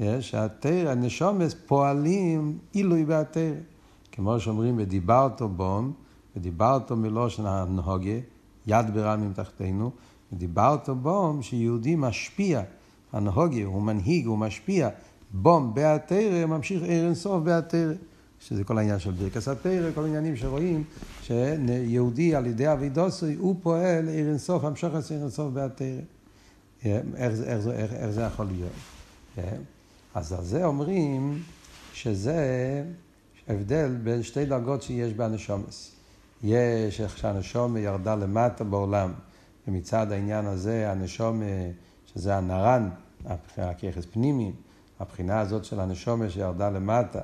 יש 0.00 0.34
התרא, 0.34 0.90
הנשומס 0.90 1.54
פועלים 1.66 2.58
עילוי 2.72 3.04
בהתרא. 3.04 3.52
כמו 4.12 4.40
שאומרים, 4.40 4.74
ודיברתו 4.78 5.48
בום, 5.48 5.92
ודיברת 6.36 6.92
מלושן 6.92 7.46
הנהוגה, 7.46 8.18
יד 8.66 8.94
ברמים 8.94 9.32
תחתינו, 9.32 9.90
ודיברת 10.32 10.88
בום 10.88 11.42
שיהודי 11.42 11.94
משפיע, 11.96 12.62
הנהוגה 13.12 13.64
הוא 13.64 13.82
מנהיג, 13.82 14.26
הוא 14.26 14.38
משפיע, 14.38 14.88
בום 15.32 15.74
בהתרא, 15.74 16.46
ממשיך 16.46 16.82
ער 16.82 17.06
אינסוף 17.06 17.42
בהתרא. 17.42 17.92
שזה 18.40 18.64
כל 18.64 18.78
העניין 18.78 18.98
של 18.98 19.10
ברכס 19.10 19.48
התרא, 19.48 19.90
כל 19.94 20.04
העניינים 20.04 20.36
שרואים 20.36 20.84
שיהודי 21.22 22.34
על 22.34 22.46
ידי 22.46 22.72
אבידוסי, 22.72 23.34
הוא 23.34 23.56
פועל 23.62 24.08
ער 24.08 24.28
אינסוף, 24.28 24.64
המשוך 24.64 24.94
ער 24.94 25.00
אינסוף 25.10 25.52
בהתרא. 25.52 26.13
איך, 26.84 27.02
איך, 27.16 27.66
איך, 27.66 27.92
איך 27.92 28.10
זה 28.10 28.22
יכול 28.22 28.46
להיות? 28.46 28.72
אז 30.14 30.32
על 30.32 30.44
זה 30.44 30.64
אומרים 30.64 31.42
שזה 31.92 32.82
הבדל 33.48 33.96
בין 34.02 34.22
שתי 34.22 34.46
דרגות 34.46 34.82
שיש 34.82 35.12
באנשומס. 35.12 35.94
יש 36.42 37.00
איך 37.00 37.18
שהנשומה 37.18 37.80
ירדה 37.80 38.14
למטה 38.14 38.64
בעולם, 38.64 39.12
ומצד 39.68 40.12
העניין 40.12 40.46
הזה 40.46 40.90
הנשומה, 40.90 41.44
שזה 42.06 42.36
הנרן, 42.36 42.90
הכיחס 43.56 44.04
פנימי, 44.12 44.52
הבחינה 45.00 45.40
הזאת 45.40 45.64
של 45.64 45.80
הנשומה 45.80 46.30
שירדה 46.30 46.70
למטה, 46.70 47.20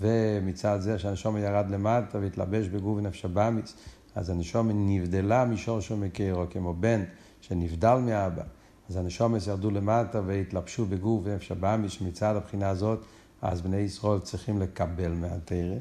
ומצד 0.00 0.80
זה 0.80 0.98
שהנשומה 0.98 1.40
ירד 1.40 1.70
למטה 1.70 2.18
והתלבש 2.18 2.66
בגוף 2.66 2.98
נפש 3.00 3.24
הבאמיס, 3.24 3.74
אז 4.14 4.30
הנשומה 4.30 4.72
נבדלה 4.74 5.44
משורשו 5.44 5.96
מקרו, 5.96 6.44
כמו 6.50 6.74
בן 6.74 7.02
שנבדל 7.40 7.94
מאבא. 7.94 8.42
אז 8.90 8.96
הנשומס 8.96 9.46
ירדו 9.46 9.70
למטה 9.70 10.20
והתלבשו 10.26 10.86
בגוף 10.86 11.26
נפש 11.26 11.52
הבאמיס, 11.52 11.92
שמצד 11.92 12.36
הבחינה 12.36 12.68
הזאת, 12.68 13.00
אז 13.42 13.60
בני 13.60 13.76
ישראל 13.76 14.18
צריכים 14.18 14.60
לקבל 14.60 15.12
מהתרא. 15.12 15.76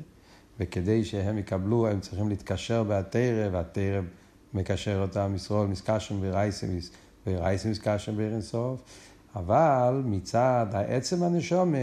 וכדי 0.59 1.05
שהם 1.05 1.37
יקבלו, 1.37 1.87
הם 1.87 1.99
צריכים 1.99 2.29
להתקשר 2.29 2.83
בהתרא, 2.83 3.49
והתרא 3.51 4.01
מקשר 4.53 5.01
אותם, 5.01 5.33
ישראל 5.35 5.67
מסקשם 5.67 6.15
ורייסמיס, 6.21 6.91
ורייסמיס 7.27 7.77
מסקשם 7.77 8.17
בארנסוף, 8.17 8.81
אבל 9.35 10.01
מצד 10.05 10.65
העצם 10.71 11.23
הנשומה, 11.23 11.77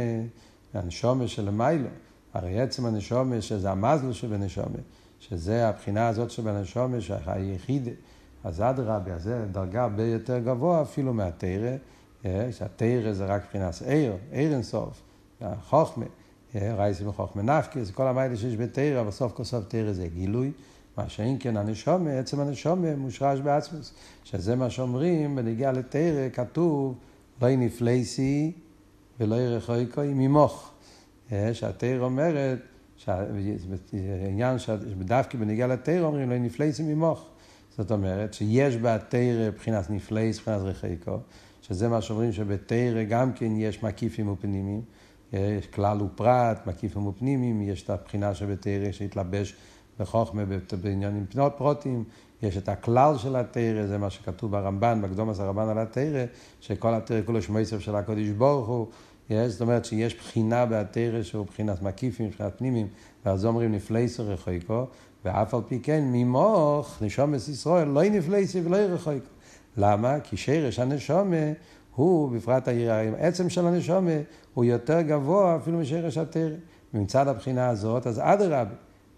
הנשומה 0.74 1.28
של 1.28 1.50
מיילו, 1.50 1.88
הרי 2.34 2.60
עצם 2.60 2.86
הנשומה 2.86 3.40
שזה 3.40 3.70
המזל 3.70 4.12
שבנשומה, 4.12 4.78
שזה 5.20 5.68
הבחינה 5.68 6.08
הזאת 6.08 6.30
שבנשומה, 6.30 7.00
שהיחיד, 7.00 7.88
אז 8.44 8.60
אדרבה, 8.60 9.18
זה 9.18 9.46
דרגה 9.52 9.82
הרבה 9.82 10.04
יותר 10.04 10.38
גבוה 10.38 10.82
אפילו 10.82 11.14
מהתרא, 11.14 11.76
שהתרא 12.50 13.12
זה 13.12 13.26
רק 13.26 13.42
מבחינת 13.44 13.82
עיר, 13.86 14.16
עיר 14.30 14.52
אינסוף, 14.52 15.02
החוכמה. 15.40 16.04
רייסי 16.54 17.06
וחוכמה 17.06 17.42
נפקי, 17.42 17.84
זה 17.84 17.92
כל 17.92 18.06
המיילה 18.06 18.36
שיש 18.36 18.56
בתרא, 18.56 19.02
בסוף 19.02 19.32
כל 19.32 19.44
סוף 19.44 19.64
תרא 19.68 19.92
זה 19.92 20.08
גילוי. 20.08 20.52
מה 20.96 21.08
שאין 21.08 21.36
כן 21.40 21.56
הנשומה, 21.56 22.10
עצם 22.10 22.40
הנשומה 22.40 22.96
מושרש 22.96 23.40
בעצמוס. 23.40 23.94
שזה 24.24 24.56
מה 24.56 24.70
שאומרים, 24.70 25.36
בנגיע 25.36 25.72
לתרא 25.72 26.28
כתוב, 26.32 26.94
לא 27.42 27.56
נפלייסי 27.56 28.52
ולא 29.20 29.34
ירחוקוי 29.34 30.14
ממוך. 30.14 30.70
שהתרא 31.52 32.04
אומרת, 32.04 32.58
העניין 34.24 34.58
שדווקא 34.58 35.38
בנגיע 35.38 35.66
לתרא 35.66 36.06
אומרים, 36.06 36.30
לא 36.30 36.38
נפלייסי 36.38 36.82
ממוך. 36.94 37.28
זאת 37.78 37.92
אומרת 37.92 38.34
שיש 38.34 38.76
בתרא 38.76 39.48
מבחינת 39.48 39.90
נפלייס, 39.90 40.38
מבחינת 40.38 40.60
רחיקו, 40.60 41.18
שזה 41.62 41.88
מה 41.88 42.00
שאומרים 42.00 42.32
שבתרא 42.32 43.02
גם 43.02 43.32
כן 43.32 43.52
יש 43.56 43.82
מקיפים 43.82 44.28
ופנימיים. 44.28 44.82
יש 45.32 45.66
כלל 45.66 46.02
ופרט, 46.02 46.66
מקיפים 46.66 47.06
ופנימיים, 47.06 47.62
יש 47.62 47.82
את 47.82 47.90
הבחינה 47.90 48.34
שבתרא 48.34 48.92
שהתלבש 48.92 49.54
בחוכמה 50.00 50.42
בעניינים 50.82 51.26
פרוטים, 51.56 52.04
יש 52.42 52.56
את 52.56 52.68
הכלל 52.68 53.18
של 53.18 53.36
התרא, 53.36 53.86
זה 53.86 53.98
מה 53.98 54.10
שכתוב 54.10 54.50
ברמב"ן, 54.50 55.02
בקדום 55.02 55.30
עשר 55.30 55.42
הרמב"ן 55.42 55.68
על 55.68 55.78
התרא, 55.78 56.24
שכל 56.60 56.94
התרא 56.94 57.20
כולו 57.26 57.42
שמייסף 57.42 57.78
של 57.78 57.96
הקודש 57.96 58.28
ברוך 58.28 58.68
הוא, 58.68 58.86
זאת 59.46 59.60
אומרת 59.60 59.84
שיש 59.84 60.14
בחינה 60.14 60.66
בתרא 60.66 61.22
שהוא 61.22 61.46
בחינת 61.46 61.82
מקיפים, 61.82 62.26
מבחינת 62.26 62.52
פנימיים, 62.58 62.88
ואז 63.26 63.44
אומרים 63.44 63.72
נפלייסו 63.72 64.22
רחויקו, 64.26 64.86
ואף 65.24 65.54
על 65.54 65.60
פי 65.68 65.80
כן 65.80 66.04
ממוך 66.12 67.02
נשומת 67.02 67.48
ישראל 67.48 67.88
לא 67.88 68.02
נפלייסו 68.02 68.64
ולא 68.64 68.76
רחויקו. 68.76 69.26
למה? 69.76 70.20
כי 70.20 70.36
שרש 70.36 70.78
הנשומה 70.78 71.36
הוא, 71.94 72.30
בפרט 72.30 72.68
העצם 73.18 73.50
של 73.50 73.66
הנשומה, 73.66 74.10
הוא 74.54 74.64
יותר 74.64 75.00
גבוה 75.00 75.56
אפילו 75.56 75.78
משרש 75.78 76.18
התרא. 76.18 76.56
ומצד 76.94 77.28
הבחינה 77.28 77.68
הזאת, 77.68 78.06
אז 78.06 78.20
אדרבה, 78.24 78.74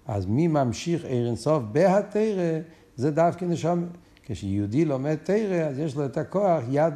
אז 0.07 0.27
מי 0.27 0.47
ממשיך 0.47 1.05
ער 1.05 1.27
אינסוף 1.27 1.63
בהתרא, 1.73 2.61
זה 2.97 3.11
דווקא 3.11 3.45
נשומה. 3.45 3.87
כשיהודי 4.27 4.85
לומד 4.85 5.15
תרא, 5.15 5.57
אז 5.57 5.79
יש 5.79 5.97
לו 5.97 6.05
את 6.05 6.17
הכוח, 6.17 6.63
יד, 6.71 6.95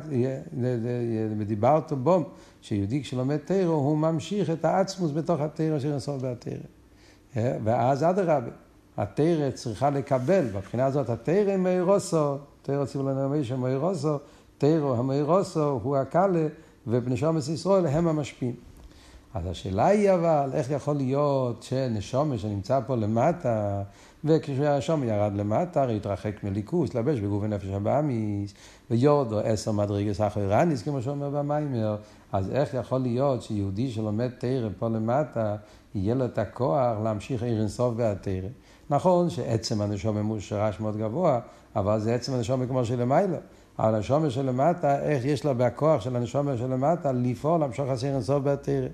ודיברת 1.39 1.93
בו, 1.93 2.25
שיהודי 2.63 3.03
כשלומד 3.03 3.37
תרא, 3.37 3.67
הוא 3.67 3.99
ממשיך 3.99 4.51
את 4.51 4.65
העצמוס 4.65 5.11
בתוך 5.11 5.41
התרא 5.41 5.79
של 5.79 5.91
אינסוף 5.91 6.23
בהתרא. 6.23 6.53
אה, 7.37 7.57
ואז 7.65 8.05
אדרבה, 8.05 8.51
התרא 8.99 9.51
צריכה 9.51 9.91
לקבל, 9.91 10.45
בבחינה 10.55 10.87
הזאת 10.87 11.11
התרא 11.11 11.57
מאירוסו, 11.57 12.37
תרא 12.63 12.85
מישהו 13.31 13.59
מאירוסו, 13.59 14.19
תרא 14.59 14.97
המאירוסו 14.97 15.81
הוא 15.83 15.97
הקלה, 15.97 16.47
ובנשומת 16.87 17.49
ישראל 17.49 17.87
הם 17.87 18.09
המשפיעים. 18.09 18.55
אז 19.35 19.47
השאלה 19.47 19.87
היא 19.87 20.13
אבל, 20.13 20.51
איך 20.55 20.71
יכול 20.71 20.97
להיות 20.97 21.63
שנשומה 21.63 22.39
שנמצא 22.39 22.81
פה 22.87 22.97
למטה, 22.97 23.83
וכשהשום 24.25 25.05
ירד 25.05 25.33
למטה, 25.35 25.83
הרי 25.83 25.97
התרחק 25.97 26.45
מליכוס, 26.45 26.95
לבש 26.95 27.21
בגוף 27.21 27.43
ונפש 27.43 27.67
הבאמיס, 27.67 28.55
ויורדו 28.91 29.39
עשר 29.41 29.73
מדרגס 29.73 30.21
אחרניס, 30.21 30.83
כמו 30.83 31.03
שאומר 31.03 31.31
במיימר, 31.31 31.97
אז 32.33 32.51
איך 32.51 32.75
יכול 32.75 33.01
להיות 33.01 33.43
שיהודי 33.43 33.91
שלומד 33.91 34.31
תרא 34.39 34.69
פה 34.79 34.89
למטה, 34.89 35.57
יהיה 35.95 36.15
לו 36.15 36.25
את 36.25 36.39
הכוח 36.39 36.97
להמשיך 37.05 37.43
עיר 37.43 37.61
אינסוף 37.61 37.95
והתרא? 37.97 38.49
נכון 38.91 39.31
שעצם 39.31 39.81
הנשום 39.81 40.19
מושרש 40.19 40.81
מאוד 40.81 40.97
גבוה, 40.97 41.41
אבל 41.77 42.01
זה 42.01 42.15
עצם 42.15 42.35
הנשום 42.35 42.67
כמו 42.67 42.85
שלמיילו. 42.85 43.37
אבל 43.79 43.95
הנשום 43.95 44.31
שלמטה, 44.31 45.03
איך 45.03 45.25
יש 45.25 45.45
לו 45.45 45.55
בכוח 45.57 46.01
של 46.01 46.17
הנשום 46.17 46.57
שלמטה 46.57 47.13
לפעול, 47.13 47.63
למשוך 47.63 47.89
עשיר 47.89 48.15
אינסוף 48.15 48.41
והתרא. 48.45 48.89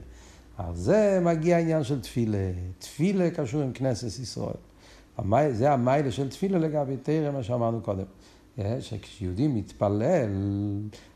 על 0.58 0.74
זה 0.74 1.20
מגיע 1.22 1.56
העניין 1.56 1.84
של 1.84 2.00
תפילה. 2.00 2.50
תפילה 2.78 3.30
קשור 3.30 3.62
עם 3.62 3.72
כנסת 3.72 4.22
ישראל. 4.22 4.54
זה 5.50 5.72
המיילה 5.72 6.10
של 6.10 6.28
תפילה 6.28 6.58
לגבי 6.58 6.96
תרא, 6.96 7.30
מה 7.30 7.42
שאמרנו 7.42 7.80
קודם. 7.80 8.04
שכשיהודי 8.80 9.48
מתפלל, 9.48 10.30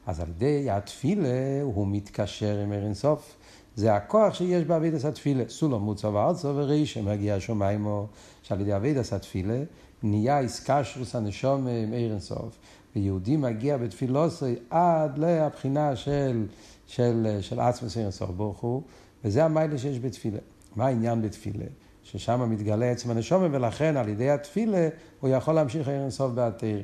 אז 0.06 0.20
על 0.20 0.28
ידי 0.28 0.70
התפילה 0.70 1.62
הוא 1.62 1.86
מתקשר 1.86 2.58
עם 2.58 2.72
ערן 2.72 2.94
סוף. 2.94 3.36
זה 3.78 3.94
הכוח 3.94 4.34
שיש 4.34 4.64
בעבידת 4.64 5.04
התפילה. 5.04 5.44
סולו 5.48 5.80
מוצא 5.80 6.06
וארצו 6.06 6.48
ורישם 6.54 7.04
מגיע 7.04 7.40
שמיימו, 7.40 8.06
שעל 8.42 8.60
ידי 8.60 8.72
עבידת 8.72 9.12
התפילה 9.12 9.58
נהיה 10.02 10.38
איסקשרוס 10.38 11.14
הנשום 11.14 11.66
עם 11.66 11.92
ערן 11.92 12.20
סוף. 12.20 12.58
ויהודי 12.96 13.36
מגיע 13.36 13.76
בתפילוסי 13.76 14.54
עד 14.70 15.18
לבחינה 15.18 15.96
של, 15.96 16.46
של, 16.86 17.38
של 17.40 17.60
עצמס 17.60 17.96
ערן 17.96 18.10
סוף 18.10 18.30
ברוך 18.30 18.58
הוא. 18.58 18.82
וזה 19.24 19.44
המיילה 19.44 19.78
שיש 19.78 19.98
בתפילה. 19.98 20.38
מה 20.76 20.86
העניין 20.86 21.22
בתפילה? 21.22 21.64
ששם 22.02 22.50
מתגלה 22.50 22.90
עצם 22.90 23.10
הנשומה, 23.10 23.46
ולכן 23.50 23.96
על 23.96 24.08
ידי 24.08 24.30
התפילה 24.30 24.88
הוא 25.20 25.30
יכול 25.30 25.54
להמשיך 25.54 25.88
ערן 25.88 26.10
סוף 26.10 26.32
בהתר. 26.32 26.78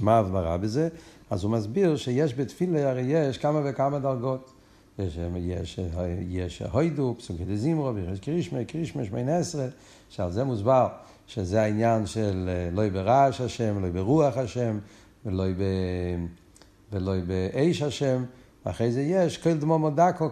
מה 0.00 0.16
ההסברה 0.16 0.58
בזה? 0.58 0.88
אז 1.30 1.44
הוא 1.44 1.52
מסביר 1.52 1.96
שיש 1.96 2.34
בתפילה, 2.34 2.90
הרי 2.90 3.02
יש 3.02 3.38
כמה 3.38 3.60
וכמה 3.64 3.98
דרגות. 3.98 4.52
יש, 4.98 6.62
הוידו, 6.72 7.14
פסוקי 7.18 7.44
דזימרו, 7.44 7.94
ויש 7.94 8.20
קרישמה, 8.20 8.64
קרישמה 8.64 9.04
שמונה 9.04 9.36
עשרה, 9.36 9.66
שעל 10.08 10.30
זה 10.30 10.44
מוסבר 10.44 10.88
שזה 11.26 11.62
העניין 11.62 12.06
של 12.06 12.50
לא 12.72 12.88
ברעש 12.88 13.40
השם, 13.40 13.82
לא 13.82 13.88
ברוח 13.90 14.36
השם, 14.36 14.78
ולא 15.24 17.14
באש 17.26 17.82
השם, 17.82 18.24
ואחרי 18.66 18.92
זה 18.92 19.02
יש 19.02 19.38
כל 19.38 19.52
דמו 19.52 19.90
דקו, 19.90 20.28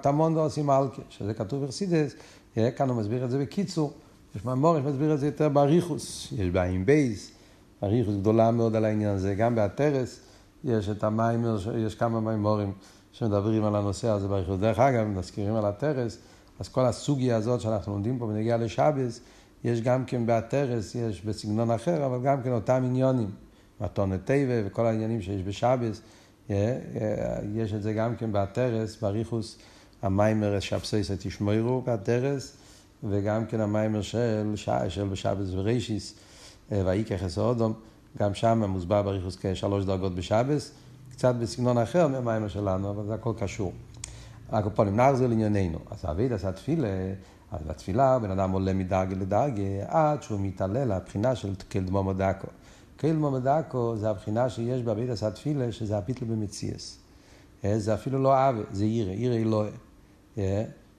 תמון 0.00 0.36
ועושים 0.36 0.66
מלכה, 0.66 1.02
שזה 1.08 1.34
כתוב 1.34 1.64
בחסידס, 1.64 2.14
כאן 2.76 2.88
הוא 2.88 2.96
מסביר 2.96 3.24
את 3.24 3.30
זה 3.30 3.38
בקיצור, 3.38 3.92
יש 4.36 4.44
מאמור, 4.44 4.78
יש 4.78 4.84
מסביר 4.84 5.14
את 5.14 5.20
זה 5.20 5.26
יותר 5.26 5.48
באריכוס, 5.48 6.32
יש 6.32 6.48
בעין 6.48 6.86
בייס, 6.86 7.30
אריכוס 7.82 8.14
גדולה 8.14 8.50
מאוד 8.50 8.76
על 8.76 8.84
העניין 8.84 9.10
הזה, 9.10 9.34
גם 9.34 9.54
באתרס 9.54 10.20
יש 10.64 10.88
את 10.88 11.04
המים, 11.04 11.44
יש 11.86 11.94
כמה 11.94 12.20
מימורים 12.20 12.72
שמדברים 13.14 13.64
על 13.64 13.76
הנושא 13.76 14.08
הזה 14.08 14.28
באריכוס. 14.28 14.60
דרך 14.60 14.78
אגב, 14.78 15.06
מזכירים 15.06 15.54
על 15.54 15.64
הטרס, 15.64 16.18
אז 16.60 16.68
כל 16.68 16.84
הסוגיה 16.84 17.36
הזאת 17.36 17.60
שאנחנו 17.60 17.92
לומדים 17.92 18.18
פה 18.18 18.26
בנגיעה 18.26 18.58
לשבס, 18.58 19.20
יש 19.64 19.80
גם 19.80 20.04
כן 20.04 20.26
באתרס, 20.26 20.94
יש 20.94 21.24
בסגנון 21.24 21.70
אחר, 21.70 22.06
אבל 22.06 22.18
גם 22.22 22.42
כן 22.42 22.52
אותם 22.52 22.82
עניונים, 22.84 23.30
מתונת 23.80 24.24
טבע 24.24 24.62
וכל 24.66 24.86
העניינים 24.86 25.22
שיש 25.22 25.42
בשבס, 25.42 26.00
יש 27.54 27.72
את 27.74 27.82
זה 27.82 27.92
גם 27.92 28.16
כן 28.16 28.32
באתרס, 28.32 28.96
באריכוס. 29.02 29.58
המיימר 30.04 30.60
שבסייסא 30.60 31.14
תשמרו 31.18 31.82
באדרס, 31.82 32.56
וגם 33.04 33.46
כן 33.46 33.60
המיימר 33.60 34.02
של, 34.02 34.54
של 34.88 35.04
בשבס 35.04 35.48
ורישיס, 35.52 36.14
אה, 36.72 36.82
ויקח 36.86 37.38
אודום, 37.38 37.72
גם 38.18 38.34
שם 38.34 38.64
מוסבר 38.64 39.02
בריחוס 39.02 39.36
כשלוש 39.40 39.84
דרגות 39.84 40.14
בשבס, 40.14 40.72
קצת 41.16 41.34
בסגנון 41.34 41.78
אחר 41.78 42.08
מהמיימר 42.08 42.48
שלנו, 42.48 42.90
אבל 42.90 43.06
זה 43.06 43.14
הכל 43.14 43.32
קשור. 43.38 43.72
הקופונים, 44.50 44.96
נחזור 44.96 45.26
לענייננו. 45.26 45.78
אז 45.90 46.04
אביד 46.10 46.32
עשה 46.32 46.52
תפילה, 46.52 46.88
אז 47.52 47.60
בתפילה 47.66 48.18
בן 48.18 48.30
אדם 48.30 48.50
עולה 48.50 48.72
מדרגה 48.72 49.16
לדרגה, 49.16 49.62
עד 49.86 50.22
שהוא 50.22 50.40
מתעלה 50.40 50.84
לבחינה 50.84 51.36
של 51.36 51.54
קלדמו 51.68 52.02
מדקו. 52.02 52.48
קלדמו 52.96 53.30
מדקו 53.30 53.96
זה 53.96 54.10
הבחינה 54.10 54.48
שיש 54.48 54.82
באביד 54.82 55.10
עשה 55.10 55.30
תפילה, 55.30 55.72
שזה 55.72 55.98
הפיתל 55.98 56.24
במציאס. 56.24 56.98
אה, 57.64 57.78
זה 57.78 57.94
אפילו 57.94 58.22
לא 58.22 58.48
עוול, 58.48 58.64
זה 58.70 58.84
עירה, 58.84 59.12
עירה 59.12 59.34
אלוהי. 59.34 59.70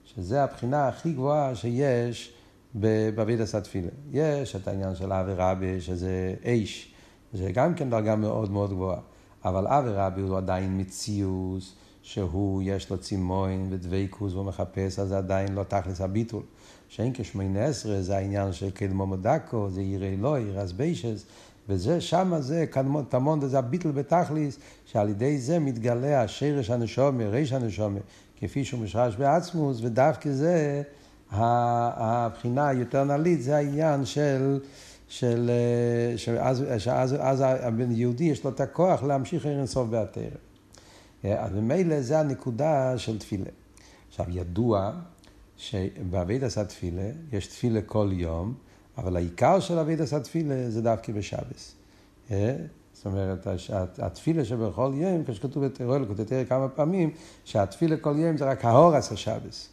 שזה 0.04 0.44
הבחינה 0.44 0.88
הכי 0.88 1.12
גבוהה 1.12 1.54
שיש 1.54 2.32
בבידס 2.74 3.54
התפילה. 3.54 3.90
יש 4.12 4.56
את 4.56 4.68
העניין 4.68 4.94
של 4.94 5.12
אבי 5.12 5.32
רבי, 5.36 5.80
שזה 5.80 6.34
אש, 6.44 6.94
זה 7.32 7.52
גם 7.52 7.74
כן 7.74 7.90
דרגה 7.90 8.16
מאוד 8.16 8.50
מאוד 8.50 8.70
גבוהה. 8.70 9.00
אבל 9.46 9.66
אבי 9.66 9.90
רבי 9.90 10.20
הוא 10.20 10.36
עדיין 10.36 10.80
מציאוס, 10.80 11.74
שהוא 12.02 12.62
יש 12.64 12.90
לו 12.90 12.98
צימון 12.98 13.68
ודבייקוס 13.70 14.32
והוא 14.32 14.44
מחפש, 14.44 14.98
אז 14.98 15.08
זה 15.08 15.18
עדיין 15.18 15.54
לא 15.54 15.62
תכלס 15.62 16.00
הביטול. 16.00 16.42
שאין 16.88 17.12
כשמונה 17.14 17.64
עשרה 17.64 18.02
זה 18.02 18.16
העניין 18.16 18.52
של 18.52 18.70
קדמו 18.70 19.06
מדקו, 19.06 19.70
זה 19.70 19.82
ירא 19.82 20.06
אלוהי, 20.06 20.50
רז 20.50 20.72
ביישס, 20.72 21.24
וזה, 21.68 22.00
שמה 22.00 22.40
זה, 22.40 22.64
תמון 23.08 23.48
זה 23.48 23.58
הביטל 23.58 23.90
בתכליס, 23.90 24.58
שעל 24.86 25.08
ידי 25.08 25.38
זה 25.38 25.58
מתגלה 25.58 26.22
השרש 26.22 26.70
הנשומה, 26.70 27.28
ריש 27.28 27.52
הנשומה, 27.52 28.00
כפי 28.40 28.64
שהוא 28.64 28.80
משרש 28.80 29.16
בעצמוס, 29.16 29.80
ודווקא 29.82 30.30
זה, 30.30 30.82
הבחינה 31.30 32.68
היותר 32.68 33.04
נעלית, 33.04 33.42
זה 33.42 33.56
העניין 33.56 34.04
של, 34.04 34.60
של, 35.08 35.50
שאז, 36.16 36.64
שאז 36.78 37.16
אז 37.20 37.44
הבן 37.46 37.90
יהודי 37.90 38.24
יש 38.24 38.44
לו 38.44 38.50
את 38.50 38.60
הכוח 38.60 39.02
להמשיך 39.02 39.46
ערן 39.46 39.66
סוף 39.66 39.88
בהתרא. 39.88 40.24
אז 41.24 41.52
ממילא 41.52 42.00
זה 42.00 42.20
הנקודה 42.20 42.98
של 42.98 43.18
תפילה. 43.18 43.50
עכשיו, 44.08 44.26
ידוע 44.28 44.92
שבאבידס 45.56 46.58
התפילה 46.58 47.10
יש 47.32 47.46
תפילה 47.46 47.80
כל 47.82 48.08
יום, 48.12 48.54
אבל 48.98 49.16
העיקר 49.16 49.60
של 49.60 49.78
אבידס 49.78 50.12
התפילה 50.12 50.70
זה 50.70 50.82
דווקא 50.82 51.12
בשבס. 51.12 51.74
זאת 52.92 53.06
אומרת, 53.06 53.46
התפילה 53.98 54.44
שבכל 54.44 54.92
יום, 54.94 55.24
כשכתוב 55.24 55.64
בתרול, 55.64 56.06
כותב 56.06 56.44
כמה 56.48 56.68
פעמים, 56.68 57.10
שהתפילה 57.44 57.96
כל 57.96 58.14
יום 58.18 58.36
זה 58.36 58.44
רק 58.44 58.64
האורס 58.64 59.12
השבס. 59.12 59.68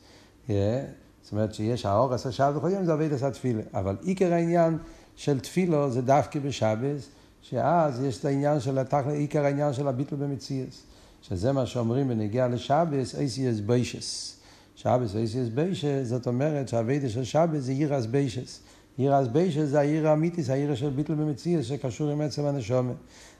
זאת 0.47 1.31
אומרת 1.31 1.53
שיש 1.53 1.85
האורס 1.85 2.25
השבס 2.25 2.55
בכל 2.55 2.69
יום 2.69 2.85
זה 2.85 2.91
עובד 2.91 3.13
עשה 3.13 3.31
תפילה. 3.31 3.61
אבל 3.73 3.95
עיקר 4.01 4.33
העניין 4.33 4.77
של 5.15 5.39
תפילו 5.39 5.91
זה 5.91 6.01
דווקא 6.01 6.39
בשבס, 6.39 7.09
שאז 7.41 8.03
יש 8.03 8.19
את 8.19 8.25
העניין 8.25 8.59
של, 8.59 8.77
עיקר 9.09 9.45
העניין 9.45 9.73
של 9.73 9.87
הביטל 9.87 10.15
במציאס. 10.15 10.83
שזה 11.21 11.51
מה 11.51 11.65
שאומרים 11.65 12.07
בנגיעה 12.07 12.47
לשבס, 12.47 13.15
אייסיאס 13.15 13.59
ביישס. 13.59 14.39
שבס 14.75 15.15
אייסיאס 15.15 15.47
ביישס, 15.47 16.01
זאת 16.03 16.27
אומרת 16.27 16.67
שהאבידה 16.67 17.09
של 17.09 17.23
שבס 17.23 17.59
זה 17.59 17.73
יירס 17.73 18.05
ביישס. 18.05 18.59
עיר 18.97 19.21
אסביישה 19.21 19.65
זה 19.65 19.79
העיר 19.79 20.07
האמיתיס, 20.07 20.49
העיר 20.49 20.75
של 20.75 20.89
ביטל 20.89 21.13
במציאות 21.13 21.63
שקשור 21.63 22.09
עם 22.09 22.21
עצם 22.21 22.45
הנשומת. 22.45 22.95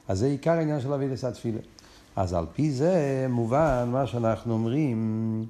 אז 0.08 0.18
זה 0.18 0.26
עיקר 0.26 0.50
העניין 0.50 0.80
של 0.80 0.92
אבידס 0.92 1.24
התפילה. 1.24 1.58
אז 2.16 2.34
על 2.34 2.46
פי 2.54 2.70
זה 2.70 3.26
מובן 3.28 3.88
מה 3.92 4.06
שאנחנו 4.06 4.52
אומרים, 4.52 5.46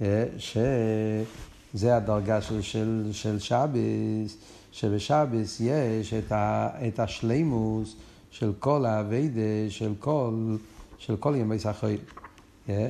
אה, 0.00 0.24
שזה 0.36 1.96
הדרגה 1.96 2.40
של, 2.40 2.62
של, 2.62 3.08
של 3.12 3.38
שבס, 3.38 4.36
שבשבס 4.72 5.60
יש 5.60 6.14
את, 6.14 6.32
ה, 6.32 6.68
את 6.88 7.00
השלימוס 7.00 7.96
של 8.30 8.52
כל 8.58 8.84
האביידה, 8.86 9.40
של 9.68 9.92
כל, 9.98 10.56
של 10.98 11.16
כל 11.16 11.34
ימי 11.36 11.58
סחריל. 11.58 12.00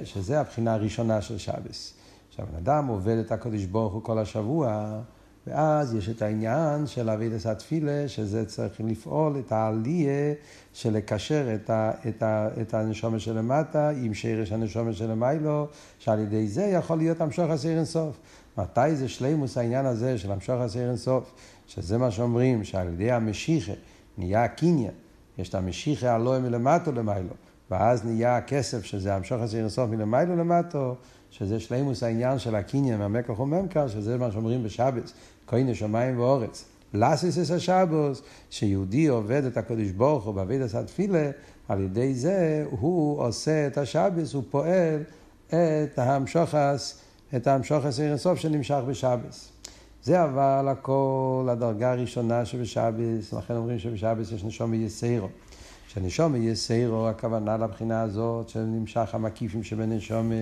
שזה 0.05 0.41
הבחינה 0.41 0.75
הראשונה 0.75 1.21
של 1.21 1.39
שבס. 1.39 1.95
עכשיו, 2.29 2.47
בן 2.51 2.57
אדם 2.57 2.87
עובד 2.87 3.17
את 3.17 3.33
הקדוש 3.33 3.65
ברוך 3.65 3.93
הוא 3.93 4.03
כל 4.03 4.19
השבוע, 4.19 5.01
ואז 5.47 5.95
יש 5.95 6.09
את 6.09 6.23
העניין 6.23 6.87
של 6.87 7.11
אבידס 7.11 7.47
התפילה, 7.47 8.09
שזה 8.09 8.47
צריך 8.47 8.81
לפעול 8.81 9.39
את 9.39 9.53
העלייה 9.53 10.35
של 10.73 10.93
לקשר 10.93 11.55
את, 11.55 11.71
ה, 11.71 11.93
את, 12.09 12.23
ה, 12.23 12.49
את 12.61 12.75
הנשומת 12.75 13.21
שלמטה 13.21 13.89
עם 13.89 14.15
שרש 14.15 14.53
הנשומת 14.53 14.95
שלמיילו, 14.95 15.67
שעל 15.99 16.21
ידי 16.21 16.49
זה 16.49 16.63
יכול 16.63 16.99
להיות 16.99 17.21
המשוך 17.21 17.51
הסיר 17.51 17.77
אינסוף. 17.77 18.17
מתי 18.59 18.97
זה 18.97 19.09
שלימוס 19.09 19.59
העניין 19.59 19.87
הזה 19.87 20.19
של 20.19 20.33
המשוך 20.33 20.61
הסיר 20.61 20.89
אינסוף? 20.89 21.33
שזה 21.75 21.99
מה 21.99 22.11
שאומרים, 22.11 22.65
שעל 22.65 22.89
ידי 22.89 23.11
המשיחה 23.11 23.73
נהיה 24.19 24.45
הקניין, 24.45 24.91
יש 25.39 25.49
את 25.49 25.55
המשיחה 25.55 26.15
הלא 26.15 26.39
מלמטו 26.39 26.93
למיילו, 26.93 27.35
ואז 27.71 28.05
נהיה 28.05 28.37
הכסף 28.37 28.85
שזה 28.85 29.15
המשוך 29.15 29.43
הסיר 29.43 29.61
אינסוף 29.61 29.91
מלמיילו 29.91 30.37
למטו, 30.37 30.95
שזה 31.31 31.61
שלימוס 31.61 32.03
העניין 32.03 32.39
של 32.39 32.55
הקניין 32.55 32.99
מהמקח 32.99 33.41
וממכר, 33.41 33.89
שזה 33.89 34.19
מה 34.19 34.33
שאומרים 34.33 34.63
בשבץ, 34.63 35.13
כהנה 35.47 35.75
שמיים 35.75 36.19
ואורץ. 36.21 36.65
לסיס 36.95 37.39
אס 37.39 37.51
השבוס, 37.51 38.23
שיהודי 38.51 39.07
עובד 39.07 39.45
את 39.45 39.57
הקדוש 39.57 39.91
ברוך 39.91 40.25
הוא 40.25 40.35
בעביד 40.35 40.63
עשה 40.63 40.85
תפילה, 40.85 41.31
על 41.69 41.81
ידי 41.81 42.15
זה 42.15 42.65
הוא 42.71 43.23
עושה 43.23 43.67
את 43.67 43.79
השבס, 43.79 44.35
הוא 44.35 44.43
פועל 44.51 45.03
את 45.49 45.99
המשוחס, 45.99 47.01
את 47.37 47.47
המשוחס 47.47 48.01
עיר 48.01 48.15
הסוף 48.15 48.39
שנמשך 48.39 48.79
בשבס. 48.89 49.52
זה 50.05 50.25
אבל 50.25 50.69
הכל 50.69 51.49
הדרגה 51.51 51.93
הראשונה 51.93 52.45
שבשבס, 52.45 53.33
לכן 53.33 53.57
אומרים 53.57 53.79
שבשבס 53.79 54.33
יש 54.33 54.45
נשום 54.45 54.75
יסיירו. 54.75 55.29
שנשום 55.89 56.37
יסיירו, 56.37 57.09
הכוונה 57.09 57.57
לבחינה 57.57 58.03
הזאת, 58.03 58.49
שנמשך 58.49 59.15
המקיפים 59.15 59.63
שבנשום 59.63 60.33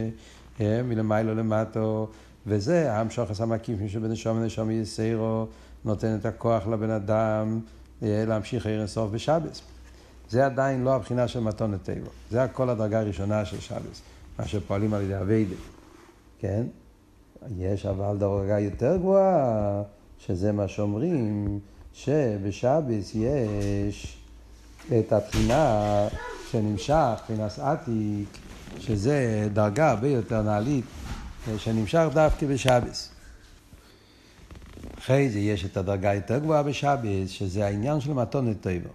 אה, 0.61 0.83
מלמיילו 0.83 1.35
למטו, 1.35 2.09
וזה 2.47 2.93
המשוחס 2.93 3.41
המקיפים 3.41 3.89
שבנשום 3.89 4.39
ונשום 4.39 4.71
יסיירו. 4.71 5.47
נותן 5.85 6.17
את 6.21 6.27
הכוח 6.27 6.67
לבן 6.67 6.91
אדם 6.91 7.61
אה, 8.03 8.25
להמשיך 8.29 8.67
עיר 8.67 8.79
אינסוף 8.79 9.11
בשבס. 9.11 9.63
זה 10.31 10.47
עדיין 10.47 10.85
לא 10.85 10.95
הבחינה 10.95 11.29
של 11.29 11.41
מתון 11.41 11.73
לטבע. 11.75 12.11
זה 12.31 12.43
הכל 12.43 12.71
הדרגה 12.71 13.01
הראשונה 13.01 13.45
של 13.45 13.61
שבס, 13.61 14.03
מה 14.39 14.47
שפועלים 14.47 14.95
על 14.95 15.03
ידי 15.03 15.17
אביידה. 15.17 15.55
כן? 16.39 16.63
יש 17.57 17.87
אבל 17.87 18.17
דרגה 18.19 18.59
יותר 18.59 18.97
גבוהה, 18.97 19.83
שזה 20.19 20.53
מה 20.53 20.69
שאומרים, 20.69 21.59
שבשבס 21.93 23.15
יש 23.15 24.17
את 24.99 25.13
הבחינה 25.13 26.09
שנמשך, 26.51 27.21
מבחינת 27.21 27.59
עתיק, 27.59 28.39
שזה 28.79 29.49
דרגה 29.53 29.91
הרבה 29.91 30.09
יותר 30.09 30.43
נעלית, 30.43 30.85
אה, 31.49 31.59
שנמשך 31.59 32.07
דווקא 32.15 32.47
בשבס. 32.47 33.11
אחרי 34.99 35.31
זה 35.31 35.39
יש 35.39 35.65
את 35.65 35.77
הדרגה 35.77 36.15
יותר 36.15 36.39
גבוהה 36.39 36.63
בשבת, 36.63 37.29
שזה 37.29 37.67
העניין 37.67 38.01
של 38.01 38.13
מתונת 38.13 38.61
טבע. 38.61 38.91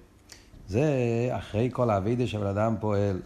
זה 0.67 0.85
אחרי 1.31 1.69
כל 1.71 1.89
האבידה 1.89 2.27
שבן 2.27 2.47
אדם 2.47 2.75
פועל. 2.79 3.19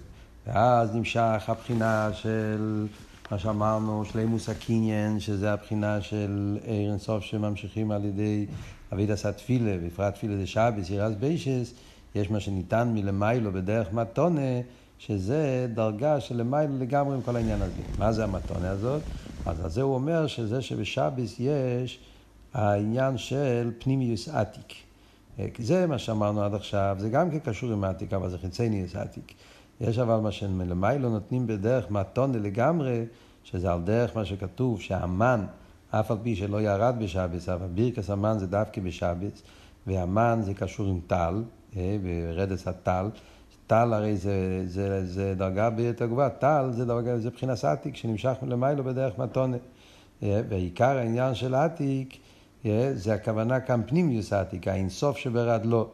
ואז 0.47 0.95
נמשך 0.95 1.43
הבחינה 1.47 2.09
של 2.13 2.87
מה 3.31 3.39
שאמרנו, 3.39 4.05
שלימוס 4.05 4.49
הקניין, 4.49 5.19
שזה 5.19 5.53
הבחינה 5.53 6.01
של 6.01 6.57
עיר 6.65 6.91
אינסוף 6.91 7.23
שממשיכים 7.23 7.91
על 7.91 8.05
ידי 8.05 8.45
אבידה 8.93 9.15
סתפילה, 9.15 9.77
בפרט 9.85 10.13
תפילה 10.13 10.37
זה 10.37 10.47
שבס, 10.47 10.89
ירז 10.89 11.15
ביישס, 11.15 11.73
יש 12.15 12.31
מה 12.31 12.39
שניתן 12.39 12.91
מלמיילו 12.93 13.51
בדרך 13.51 13.93
מתונה, 13.93 14.61
שזה 14.97 15.67
דרגה 15.73 16.19
של 16.19 16.37
למיילו 16.37 16.79
לגמרי 16.79 17.15
עם 17.15 17.21
כל 17.21 17.35
העניין 17.35 17.61
הזה. 17.61 17.81
מה 17.99 18.11
זה 18.11 18.23
המתונה 18.23 18.69
הזאת? 18.69 19.01
אז 19.45 19.59
על 19.59 19.69
זה 19.69 19.81
הוא 19.81 19.93
אומר 19.93 20.27
שזה 20.27 20.61
שבשבס 20.61 21.39
יש 21.39 21.99
העניין 22.53 23.17
של 23.17 23.71
פנימיוס 23.79 24.29
עתיק. 24.29 24.73
זה 25.59 25.87
מה 25.87 25.97
שאמרנו 25.97 26.43
עד 26.43 26.53
עכשיו, 26.53 26.97
זה 26.99 27.09
גם 27.09 27.31
כן 27.31 27.39
קשור 27.39 27.71
עם 27.71 27.83
עתיק, 27.83 28.13
אבל 28.13 28.29
זה 28.29 28.37
חיצניוס 28.37 28.95
עתיק. 28.95 29.33
יש 29.81 29.99
אבל 29.99 30.19
מה 30.19 30.31
שמלמיילו 30.31 31.09
נותנים 31.09 31.47
בדרך 31.47 31.91
מתונה 31.91 32.37
לגמרי, 32.37 33.05
שזה 33.43 33.71
על 33.71 33.81
דרך 33.81 34.15
מה 34.17 34.25
שכתוב, 34.25 34.81
שהמן, 34.81 35.45
אף 35.91 36.11
על 36.11 36.17
פי 36.23 36.35
שלא 36.35 36.61
ירד 36.61 36.95
בשבס, 36.99 37.49
אבל 37.49 37.67
בירקס 37.67 38.09
המן 38.09 38.35
זה 38.39 38.47
דווקא 38.47 38.81
בשבס, 38.81 39.43
והמן 39.87 40.39
זה 40.41 40.53
קשור 40.53 40.87
עם 40.87 40.99
טל, 41.07 41.43
אה, 41.77 41.97
ברדס 42.03 42.67
הטל. 42.67 43.09
טל 43.67 43.93
הרי 43.93 44.17
זה, 44.17 44.63
זה, 44.65 45.05
זה 45.05 45.33
דרגה 45.37 45.69
ביותר 45.69 46.05
גבוהה, 46.05 46.29
טל 46.29 46.69
זה, 46.71 46.85
דרגה, 46.85 47.17
זה 47.17 47.29
מבחינת 47.29 47.63
עתיק 47.63 47.95
שנמשך 47.95 48.33
מלמיילו 48.41 48.83
בדרך 48.83 49.17
מתונה. 49.17 49.57
אה, 50.23 50.41
ועיקר 50.49 50.97
העניין 50.97 51.35
של 51.35 51.55
עתיק 51.55 52.17
זה 52.93 53.13
הכוונה 53.13 53.59
כאן 53.59 53.81
פנימיוס 53.87 54.33
העתיקה, 54.33 54.71
האינסוף 54.71 55.17
שברד 55.17 55.65
לו. 55.65 55.89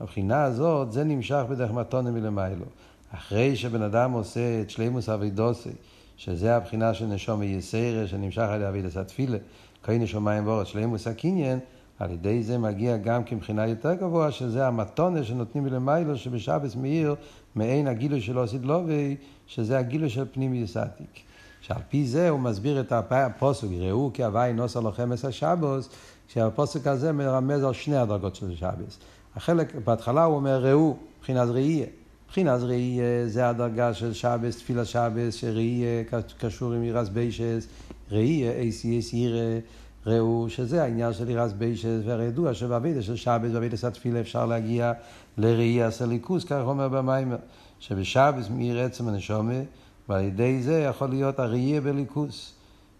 הבחינה 0.00 0.42
הזאת, 0.42 0.92
זה 0.92 1.04
נמשך 1.04 1.42
בדרך 1.48 1.70
מתונה 1.70 2.10
מלמיילו. 2.10 2.66
אחרי 3.14 3.56
שבן 3.56 3.82
אדם 3.82 4.12
עושה 4.12 4.60
את 4.60 4.70
שלימוס 4.70 5.08
אבידוסי, 5.08 5.70
שזה 6.16 6.56
הבחינה 6.56 6.94
של 6.94 7.06
נשום 7.06 7.42
יסיירה, 7.42 8.06
שנמשך 8.06 8.42
על 8.42 8.76
ידי 8.76 8.88
התפילה, 9.00 9.38
כהנה 9.82 10.06
שמיים 10.06 10.46
ואורץ, 10.46 10.66
שלימוס 10.66 11.06
הקניין, 11.06 11.58
על 11.98 12.10
ידי 12.10 12.42
זה 12.42 12.58
מגיע 12.58 12.96
גם 12.96 13.24
כבחינה 13.24 13.66
יותר 13.66 13.94
גבוהה, 13.94 14.30
שזה 14.30 14.66
המתונה 14.66 15.24
שנותנים 15.24 15.64
מלמיילו, 15.64 16.16
שבשבס 16.16 16.76
מאיר, 16.76 17.14
מעין 17.54 17.86
הגילוי 17.86 18.20
של 18.20 18.38
עושית 18.38 18.62
לובי, 18.64 19.16
שזה 19.46 19.78
הגילוי 19.78 20.10
של 20.10 20.24
פנימיוס 20.32 20.76
עתיק. 20.76 21.20
שעל 21.60 21.82
פי 21.88 22.06
זה 22.06 22.28
הוא 22.28 22.40
מסביר 22.40 22.80
את 22.80 22.92
הפוסק, 22.92 23.68
ראו 23.80 24.10
כי 24.14 24.24
הוואי 24.24 24.52
נוסע 24.52 24.80
לוחם 24.80 25.12
עשר 25.12 25.30
שבוס, 25.30 25.88
כשהפוסק 26.28 26.86
הזה 26.86 27.12
מרמז 27.12 27.64
על 27.64 27.72
שני 27.72 27.96
הדרגות 27.96 28.34
של 28.34 28.56
שבוס. 28.56 28.98
החלק, 29.36 29.74
בהתחלה 29.74 30.24
הוא 30.24 30.36
אומר 30.36 30.64
ראו, 30.64 30.96
מבחינת 31.18 31.48
ראייה. 31.48 31.86
מבחינת 32.30 32.60
ראייה 32.60 33.28
זה 33.28 33.48
הדרגה 33.48 33.94
של 33.94 34.12
שבס, 34.12 34.58
תפילה 34.58 34.84
שבס, 34.84 35.34
שראייה 35.34 36.04
קשור 36.38 36.72
עם 36.72 36.82
אירס 36.82 37.08
ביישס, 37.08 37.66
ראייה, 38.10 38.52
אייסי 38.52 39.00
ירא, 39.12 39.58
ראו, 40.06 40.46
שזה 40.48 40.82
העניין 40.82 41.12
של 41.12 41.28
אירס 41.28 41.52
ביישס, 41.52 42.00
והרי 42.04 42.24
ידוע 42.24 42.54
שבאבידה 42.54 43.02
של 43.02 43.16
שבס, 43.16 43.50
באבידה 43.52 43.76
של 43.76 43.90
תפילה 43.90 44.20
אפשר 44.20 44.46
להגיע 44.46 44.92
לראייה 45.38 45.90
סליקוס, 45.90 46.44
כך 46.44 46.60
אומר 46.64 46.88
במיימר, 46.88 47.36
שבשבס 47.80 48.50
מאיר 48.50 48.80
עצם 48.80 49.08
הנשומה, 49.08 49.60
ועל 50.08 50.24
ידי 50.24 50.62
זה 50.62 50.80
יכול 50.80 51.08
להיות 51.08 51.38
הראייה 51.38 51.80
בליכוס. 51.80 52.52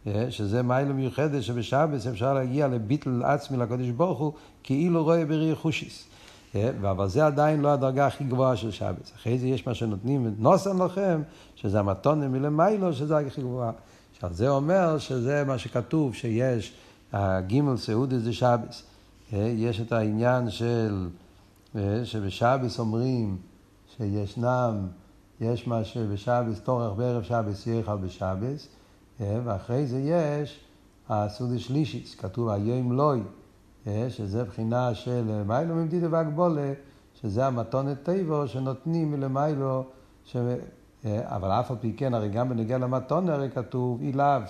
אה, 0.06 0.30
שזה 0.30 0.62
מיילה 0.62 0.92
מיוחדת 0.92 1.42
שבשבס 1.42 2.06
אפשר 2.06 2.34
להגיע 2.34 2.68
לביטל 2.68 3.22
עצמי 3.24 3.56
לקדוש 3.56 3.88
ברוך 3.88 4.18
הוא 4.18 4.32
כאילו 4.62 5.04
רואה 5.04 5.24
בראי 5.24 5.54
חושיס. 5.54 6.09
אה, 6.54 6.70
אבל 6.80 7.08
זה 7.08 7.26
עדיין 7.26 7.60
לא 7.60 7.68
הדרגה 7.68 8.06
הכי 8.06 8.24
גבוהה 8.24 8.56
של 8.56 8.70
שבס. 8.70 9.12
אחרי 9.16 9.38
זה 9.38 9.46
יש 9.46 9.66
מה 9.66 9.74
שנותנים 9.74 10.34
נוסן 10.38 10.82
לכם, 10.82 11.22
שזה 11.54 11.80
המתונה 11.80 12.28
מלמיילו, 12.28 12.92
שזה 12.92 13.18
הכי 13.18 13.40
גבוהה. 13.40 13.72
עכשיו 14.12 14.32
זה 14.32 14.48
אומר 14.48 14.98
שזה 14.98 15.44
מה 15.46 15.58
שכתוב, 15.58 16.14
שיש 16.14 16.72
הגימל 17.12 17.76
סעודס 17.76 18.22
זה 18.22 18.32
שבס. 18.32 18.82
אה, 19.32 19.52
יש 19.56 19.80
את 19.80 19.92
העניין 19.92 20.50
של, 20.50 21.08
שבשבס 22.04 22.78
אומרים 22.78 23.36
שישנם 23.96 24.86
יש 25.40 25.66
מה 25.66 25.84
שבשבס, 25.84 26.60
תורך 26.60 26.92
בערב 26.92 27.22
שבס 27.22 27.66
יאכל 27.66 27.96
בשבס, 27.96 28.68
אה, 29.20 29.40
ואחרי 29.44 29.86
זה 29.86 30.00
יש 30.00 30.60
הסעודה 31.08 31.58
שלישיס, 31.58 32.14
כתוב 32.14 32.48
היום 32.48 32.92
לוי, 32.92 33.18
אה, 33.18 33.24
שזה 34.08 34.44
בחינה 34.44 34.94
של 34.94 35.42
מיילו 35.46 35.74
ממדידה 35.74 36.06
והגבולה, 36.10 36.72
שזה 37.14 37.46
המתונת 37.46 38.02
טבעו 38.02 38.48
שנותנים 38.48 39.10
מלמיילו, 39.10 39.84
ש... 40.24 40.36
אה, 41.04 41.36
אבל 41.36 41.50
אף 41.50 41.70
על 41.70 41.76
פי 41.80 41.92
כן, 41.96 42.14
הרי 42.14 42.28
גם 42.28 42.48
בנגיע 42.48 42.78
למתונה 42.78 43.34
הרי 43.34 43.50
כתוב 43.50 44.00
אילאו, 44.02 44.40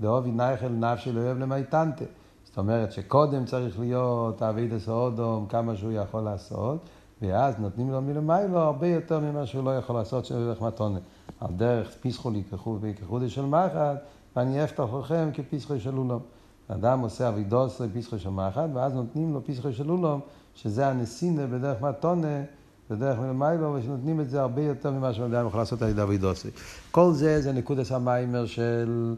דאובי 0.00 0.30
נייכל 0.30 0.68
נפשי 0.68 1.12
לא 1.12 1.20
אוהב 1.20 1.38
למייטנטה. 1.38 2.04
זאת 2.44 2.58
אומרת 2.58 2.92
שקודם 2.92 3.44
צריך 3.44 3.80
להיות 3.80 4.42
אבידס 4.42 4.88
אודום, 4.88 5.46
כמה 5.46 5.76
שהוא 5.76 5.92
יכול 5.92 6.20
לעשות, 6.20 6.78
ואז 7.22 7.54
נותנים 7.58 7.90
לו 7.90 8.02
מלמיילו 8.02 8.58
הרבה 8.58 8.86
יותר 8.86 9.20
ממה 9.20 9.46
שהוא 9.46 9.64
לא 9.64 9.78
יכול 9.78 9.96
לעשות 9.96 10.24
של 10.24 10.34
דרך 10.34 10.62
מתונה. 10.62 10.98
על 11.40 11.50
דרך 11.56 11.90
פיסחו 12.00 12.32
ייקחו 12.32 12.78
ויקחו 12.80 13.28
של 13.28 13.44
מחט, 13.44 13.96
ואני 14.36 14.64
אפתח 14.64 14.84
לכם 15.00 15.30
כפיסחו 15.34 15.80
של 15.80 15.98
אולום. 15.98 16.22
אדם 16.68 17.00
עושה 17.00 17.28
אבידוס 17.28 17.80
לפיסחו 17.80 18.18
של 18.18 18.30
מחט, 18.30 18.70
ואז 18.74 18.94
נותנים 18.94 19.34
לו 19.34 19.44
פיסחו 19.44 19.72
של 19.72 19.90
אולום, 19.90 20.20
שזה 20.54 20.86
הנסינה 20.86 21.46
בדרך 21.46 21.82
מתונה, 21.82 22.42
בדרך 22.90 23.18
מלמיילו, 23.18 23.74
ושנותנים 23.74 24.20
את 24.20 24.30
זה 24.30 24.40
הרבה 24.40 24.62
יותר 24.62 24.90
ממה 24.90 25.14
שאדם 25.14 25.46
יכול 25.46 25.60
לעשות 25.60 25.82
על 25.82 25.88
ידי 25.88 26.02
אבידוסי. 26.02 26.48
כל 26.90 27.12
זה 27.12 27.40
זה 27.42 27.52
נקודת 27.52 27.90
המיימר 27.90 28.46
של, 28.46 29.14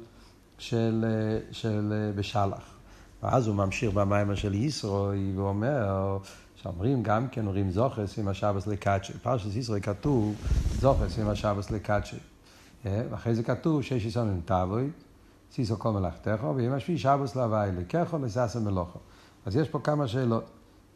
של, 0.59 1.05
של, 1.51 1.53
של 1.53 2.13
בשלח. 2.17 2.75
ואז 3.23 3.47
הוא 3.47 3.57
ממשיך 3.57 3.93
במיימר 3.93 4.35
של 4.35 4.55
ישרוי, 4.55 5.33
ואומר, 5.37 6.19
שאומרים 6.57 7.03
גם 7.03 7.29
כן, 7.29 7.47
אומרים 7.47 7.71
זוכס 7.71 8.19
עם 8.19 8.29
השבס 8.29 8.67
לקדשי. 8.67 9.13
פרשת 9.13 9.57
ישראל 9.57 9.81
כתוב 9.81 10.35
זוכס 10.81 11.19
עם 11.19 11.29
השבס 11.29 11.71
לקדשי. 11.71 12.17
ואחרי 12.85 13.35
זה 13.35 13.43
כתוב 13.43 13.83
שיש 13.83 14.05
יסון 14.05 14.29
עם 14.29 14.41
תבוי, 14.45 14.91
סיסו 15.55 15.79
כל 15.79 15.91
מלאכתך, 15.91 16.45
ויום 16.57 16.75
השביעי 16.75 16.99
שבוס 16.99 17.37
להווי 17.37 17.73
לקחו 17.73 18.19
לססר 18.19 18.61
מלוכו. 18.61 18.99
אז 19.47 19.57
יש 19.57 19.69
פה 19.69 19.79
כמה 19.79 20.09
שאלות. 20.09 20.45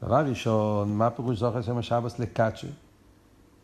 דבר 0.03 0.27
ראשון, 0.27 0.97
מה 0.97 1.11
פירוש 1.11 1.39
זוכר 1.39 1.63
שם 1.63 1.79
השבוס 1.79 2.19
לקדשי? 2.19 2.71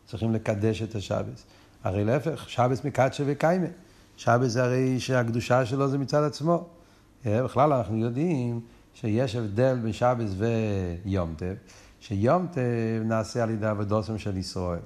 צריכים 0.05 0.33
לקדש 0.33 0.81
את 0.81 0.95
השבס. 0.95 1.45
הרי 1.83 2.03
להפך, 2.03 2.49
שבס 2.49 2.85
מקדשי 2.85 3.23
וקיימה. 3.25 3.65
שבס 4.17 4.51
זה 4.51 4.63
הרי 4.63 4.99
שהקדושה 4.99 5.65
שלו 5.65 5.87
זה 5.87 5.97
מצד 5.97 6.23
עצמו. 6.23 6.67
בכלל 7.25 7.73
אנחנו 7.73 7.97
יודעים 7.97 8.61
שיש 8.93 9.35
הבדל 9.35 9.79
בין 9.83 9.93
שבס 9.93 10.31
ויום 10.37 11.33
טב, 11.37 11.55
שיום 11.99 12.47
טב 12.47 13.03
נעשה 13.05 13.43
על 13.43 13.49
ידי 13.49 13.65
עבודוסם 13.65 14.17
של 14.17 14.37
ישראל. 14.37 14.79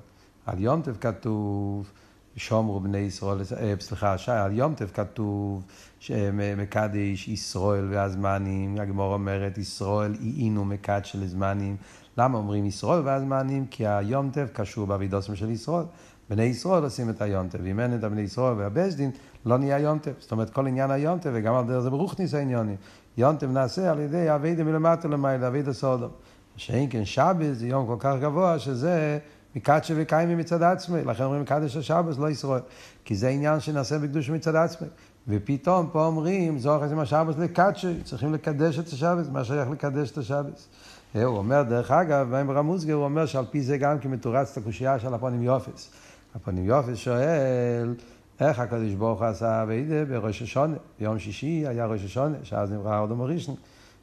על 0.45 0.59
יום 0.59 0.81
טב 0.81 0.95
כתוב 0.97 1.91
שומרו 2.39 2.79
בני 2.79 2.97
ישראל, 2.97 3.37
אה, 3.57 3.73
סליחה, 3.79 4.15
על 4.27 4.51
יום 4.53 4.73
טב 4.73 4.87
כתוב 4.93 5.63
שמקדש 5.99 7.27
ישראל 7.27 7.87
והזמנים, 7.91 8.77
הגמור 8.79 9.13
אומרת 9.13 9.57
ישראל 9.57 10.15
איינו 10.21 10.65
מקדש 10.65 11.11
של 11.11 11.27
זמנים. 11.27 11.75
למה 12.17 12.37
אומרים 12.37 12.65
ישראל 12.65 13.01
והזמנים? 13.05 13.65
כי 13.65 13.87
היום 13.87 14.29
טב 14.29 14.47
קשור 14.53 14.87
באבידוסם 14.87 15.35
של 15.35 15.49
ישראל. 15.49 15.85
בני 16.29 16.43
ישראל 16.43 16.83
עושים 16.83 17.09
את 17.09 17.21
היום 17.21 17.47
טב, 17.47 17.65
אם 17.65 17.79
אין 17.79 17.95
את 17.95 18.03
הבני 18.03 18.21
ישראל 18.21 18.53
והבסדין, 18.57 19.11
לא 19.45 19.57
נהיה 19.57 19.79
יום 19.79 19.99
טב. 19.99 20.11
זאת 20.19 20.31
אומרת, 20.31 20.49
כל 20.49 20.67
עניין 20.67 20.91
היום 20.91 21.19
טב, 21.19 21.31
וגם 21.33 21.55
על 21.55 21.65
דרך 21.65 21.79
זה 21.79 21.89
ברוכניס 21.89 22.33
העניונים. 22.33 22.75
יום 23.17 23.35
טב 23.35 23.51
נעשה 23.51 23.91
על 23.91 23.99
ידי 23.99 24.35
אבידה 24.35 24.63
מלמטה 24.63 25.07
למעלה, 25.07 25.47
אבידה 25.47 25.73
סודום. 25.73 26.11
שאין 26.55 26.89
כן 26.89 27.05
שבת 27.05 27.55
זה 27.55 27.67
יום 27.67 27.87
כל 27.87 27.95
כך 27.99 28.15
גבוה, 28.21 28.59
שזה 28.59 29.19
מקדשי 29.55 29.93
וקיימי 29.97 30.35
מצד 30.35 30.63
עצמי, 30.63 31.03
לכן 31.03 31.23
אומרים 31.23 31.41
מקדש 31.41 31.77
השבת, 31.77 32.17
לא 32.17 32.29
ישראל. 32.29 32.61
כי 33.05 33.15
זה 33.15 33.29
עניין 33.29 33.59
שנעשה 33.59 33.99
בקדוש 33.99 34.29
מצד 34.29 34.55
עצמי. 34.55 34.87
ופתאום 35.27 35.89
פה 35.91 36.05
אומרים, 36.05 36.59
זוכר 36.59 36.85
את 36.85 36.91
השבת 36.97 37.37
לקדשי, 37.37 38.03
צריכים 38.03 38.33
לקדש 38.33 38.79
את 38.79 38.87
השבת, 38.87 39.29
מה 39.31 39.43
שייך 39.43 39.69
לקדש 39.69 40.11
את 40.11 40.17
השבת. 40.17 40.67
הוא 41.13 41.37
אומר, 41.37 41.63
דרך 41.63 41.91
אגב, 41.91 42.29
באמר 42.31 42.57
המוסגר, 42.57 42.93
הוא 42.93 43.03
אומר 43.03 43.25
שעל 43.25 43.45
פי 43.51 43.61
זה 43.61 43.77
גם 43.77 43.99
כן 43.99 44.09
מתורץ 44.11 44.51
את 44.51 44.57
הקושייה 44.57 44.99
של 44.99 45.13
הפונים 45.13 45.43
יופס. 45.43 45.91
הפונים 46.35 46.65
יופס 46.65 46.97
שואל, 46.97 47.95
איך 48.39 48.59
הקדוש 48.59 48.93
ברוך 48.93 49.19
הוא 49.19 49.27
עשה 49.27 49.63
אביידה 49.63 50.05
בראש 50.05 50.41
השונה? 50.41 50.75
ביום 50.99 51.19
שישי 51.19 51.63
היה 51.67 51.85
ראש 51.85 52.05
השונה, 52.05 52.37
שאז 52.43 52.71
נברא 52.71 53.03
אדום 53.03 53.21
הראשון. 53.21 53.55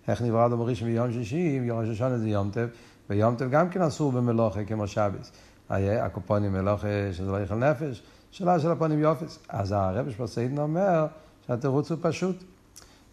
איך 0.08 0.22
נברא 0.22 0.46
אדום 0.46 0.60
הראשון 0.60 0.88
ביום 0.88 1.12
שישי? 1.12 1.60
ביום 1.60 1.78
ראש 1.78 1.88
השונה 1.88 2.18
זה 2.18 2.28
יום 2.28 2.50
טב, 2.50 2.68
ויום 3.10 3.34
טב 3.34 3.50
גם 3.50 3.68
כן 3.68 3.82
אסור 3.82 4.12
במלוכה 4.12 4.64
כמו 4.64 4.86
שבס. 4.86 5.32
הקופונים 5.70 6.52
מלוכה 6.52 6.86
שזה 7.12 7.30
לא 7.30 7.40
יאכל 7.40 7.54
נפש, 7.54 8.02
שאלה 8.30 8.60
של 8.60 8.70
הפונים 8.70 8.98
יופס. 8.98 9.38
אז 9.48 9.72
הרב 9.72 10.10
שפוסיידן 10.10 10.58
אומר 10.58 11.06
שהתירוץ 11.46 11.90
הוא 11.90 11.98
פשוט. 12.02 12.44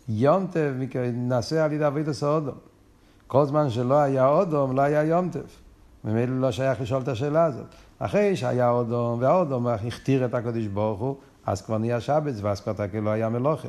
יום 0.09 0.47
טב 0.47 0.73
נעשה 1.13 1.65
על 1.65 1.71
ידי 1.71 1.87
אבידה 1.87 2.13
סעודום. 2.13 2.55
כל 3.27 3.45
זמן 3.45 3.69
שלא 3.69 3.99
היה 3.99 4.27
אודום, 4.27 4.75
לא 4.75 4.81
היה 4.81 5.03
יום 5.03 5.29
טף. 5.29 5.59
ממילא 6.03 6.41
לא 6.41 6.51
שייך 6.51 6.81
לשאול 6.81 7.01
את 7.01 7.07
השאלה 7.07 7.43
הזאת. 7.43 7.65
אחרי 7.99 8.35
שהיה 8.35 8.69
אודום, 8.69 9.21
והאודום 9.21 9.67
הכתיר 9.67 10.25
את 10.25 10.33
הקדוש 10.33 10.67
ברוך 10.67 10.99
הוא, 10.99 11.15
אז 11.45 11.61
כבר 11.61 11.77
נהיה 11.77 12.01
שבץ, 12.01 12.35
ואז 12.41 12.61
כבר 12.61 12.73
לא 13.01 13.09
היה 13.09 13.29
מלוכה. 13.29 13.67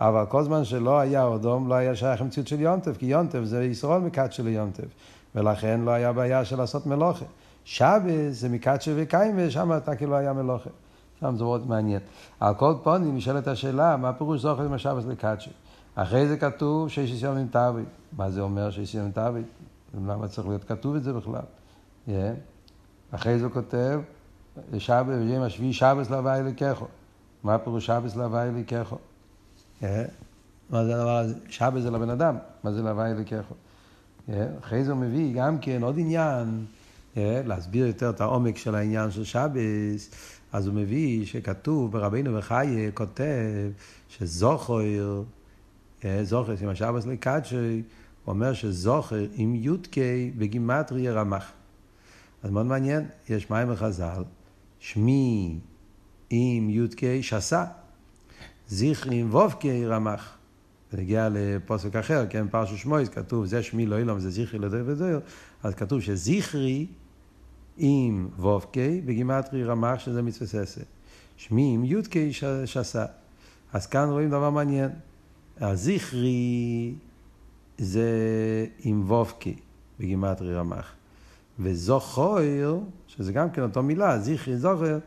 אבל 0.00 0.24
כל 0.28 0.42
זמן 0.42 0.64
שלא 0.64 0.98
היה 0.98 1.24
אודום, 1.24 1.68
לא 1.68 1.74
היה 1.74 1.96
שייך 1.96 2.20
למציאות 2.20 2.48
של 2.48 2.60
יונטף, 2.60 2.96
כי 2.96 3.06
יונטף 3.06 3.40
זה 3.44 3.64
ישראל 3.64 4.00
מקדשי 4.00 4.42
ליונטף. 4.42 4.84
ולכן 5.34 5.80
לא 5.80 5.90
היה 5.90 6.12
בעיה 6.12 6.44
של 6.44 6.58
לעשות 6.58 6.86
מלוכה. 6.86 7.24
שבץ 7.64 8.30
זה 8.30 8.48
מקדשי 8.48 8.92
וקיימה, 8.96 9.42
ושם 9.46 9.72
אתה 9.76 9.96
כאילו 9.96 10.16
היה 10.16 10.32
מלוכה. 10.32 10.70
שם 11.20 11.36
זה 11.36 11.44
מאוד 11.44 11.66
מעניין. 11.66 12.00
על 12.40 12.54
כל 12.54 12.74
פונים 12.82 13.16
נשאלת 13.16 13.46
השאלה, 13.46 13.96
מה 13.96 14.12
פירוש 14.12 14.40
זוכר 14.40 14.62
עם 14.64 14.72
השבץ 14.72 15.04
לקדשי? 15.04 15.50
אחרי 15.94 16.26
זה 16.26 16.36
כתוב 16.36 16.88
שיש 16.88 17.22
יום 17.22 17.46
תאווית. 17.46 17.88
מה 18.16 18.30
זה 18.30 18.40
אומר 18.40 18.70
שיש 18.70 18.94
יום 18.94 19.10
תאווית? 19.10 19.46
למה 19.94 20.28
צריך 20.28 20.48
להיות 20.48 20.64
כתוב 20.64 20.96
את 20.96 21.04
זה 21.04 21.12
בכלל? 21.12 21.40
Yeah. 22.08 22.10
אחרי 23.10 23.38
זה 23.38 23.48
כותב, 23.48 24.00
שבת, 24.78 25.06
ביום 25.06 25.42
השביעי 25.42 25.72
שבס 25.72 26.10
להווי 26.10 26.42
לקחו. 26.42 26.84
מה 27.42 27.58
פירוש 27.58 27.86
שבס 27.86 28.16
לקחו? 28.16 28.96
Yeah. 29.80 29.84
מה 30.70 30.84
זה 30.84 30.94
הדבר 30.94 31.16
הזה? 31.16 31.34
שבס 31.48 31.82
זה 31.82 31.90
לבן 31.90 32.10
אדם, 32.10 32.36
מה 32.64 32.72
זה 32.72 32.82
להווי 32.82 33.14
לקחו? 33.14 33.54
אחרי 34.60 34.84
זה 34.84 34.92
הוא 34.92 35.00
מביא 35.00 35.34
גם 35.34 35.58
כן 35.58 35.82
עוד 35.82 35.98
עניין, 35.98 36.64
yeah, 37.14 37.18
להסביר 37.44 37.86
יותר 37.86 38.10
את 38.10 38.20
העומק 38.20 38.56
של 38.56 38.74
העניין 38.74 39.10
של 39.10 39.24
שבס, 39.24 40.10
אז 40.52 40.66
הוא 40.66 40.74
מביא 40.74 41.26
שכתוב 41.26 41.92
ברבינו 41.92 42.38
וחיי, 42.38 42.90
כותב 42.94 43.70
שזוכר 44.08 45.22
זוכר, 46.22 46.54
עם 46.62 46.68
השבס 46.68 47.06
לקדשי, 47.06 47.82
הוא 48.24 48.32
אומר 48.32 48.52
שזוכר 48.52 49.26
עם 49.34 49.54
יודקי 49.54 50.30
בגימטריה 50.38 51.12
רמח. 51.12 51.52
אז 52.42 52.50
מאוד 52.50 52.66
מעניין, 52.66 53.04
יש 53.28 53.50
מים 53.50 53.70
וחז"ל, 53.70 54.24
שמי 54.78 55.58
עם 56.30 56.70
יודקי 56.70 57.22
שסה, 57.22 57.64
זכרי 58.68 59.16
עם 59.16 59.30
וובקי 59.30 59.86
רמח. 59.86 60.36
ונגיע 60.94 61.28
לפוסק 61.32 61.96
אחר, 61.96 62.26
כן, 62.30 62.48
פרשו 62.48 62.76
שמויס, 62.76 63.08
כתוב, 63.08 63.46
זה 63.46 63.62
שמי 63.62 63.86
לא 63.86 63.98
אילום, 63.98 64.20
זה 64.20 64.30
זכרי 64.30 64.58
לדרך 64.58 64.86
ודרך, 64.86 65.22
אז 65.62 65.74
כתוב 65.74 66.00
שזכרי 66.00 66.86
עם 67.76 68.28
וובקי 68.38 69.00
בגימטרי 69.04 69.64
רמח, 69.64 69.98
שזה 69.98 70.22
מצווה 70.22 70.46
ססה. 70.46 70.80
שמי 71.36 71.74
עם 71.74 71.84
יודקי 71.84 72.32
שסה. 72.64 73.04
אז 73.72 73.86
כאן 73.86 74.08
רואים 74.08 74.30
דבר 74.30 74.50
מעניין. 74.50 74.90
הזכרי 75.60 76.94
זה 77.78 78.08
עם 78.78 79.04
וובקי 79.06 79.56
בגימטרי 80.00 80.54
רמח. 80.54 80.92
וזוכר, 81.58 82.36
שזה 83.06 83.32
גם 83.32 83.50
כן 83.50 83.62
אותו 83.62 83.82
מילה, 83.82 84.18
זכרי 84.18 84.56
זוכר, 84.56 84.98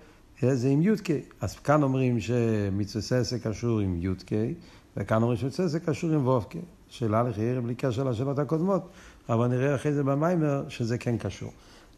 זה 0.41 0.69
עם 0.69 0.81
יודקי. 0.81 1.19
אז 1.41 1.55
כאן 1.59 1.83
אומרים 1.83 2.19
שמצווה 2.19 3.39
קשור 3.43 3.79
עם 3.79 4.01
יודקי, 4.01 4.53
וכאן 4.97 5.21
אומרים 5.21 5.37
שמצווה 5.37 5.79
קשור 5.79 6.11
עם 6.11 6.27
וובקי. 6.27 6.59
שאלה 6.89 7.23
לחייר 7.23 7.61
בלי 7.61 7.75
קשר 7.75 8.03
לשאלות 8.03 8.39
הקודמות, 8.39 8.89
אבל 9.29 9.47
נראה 9.47 9.75
אחרי 9.75 9.93
זה 9.93 10.03
במיימר 10.03 10.63
שזה 10.69 10.97
כן 10.97 11.17
קשור. 11.17 11.51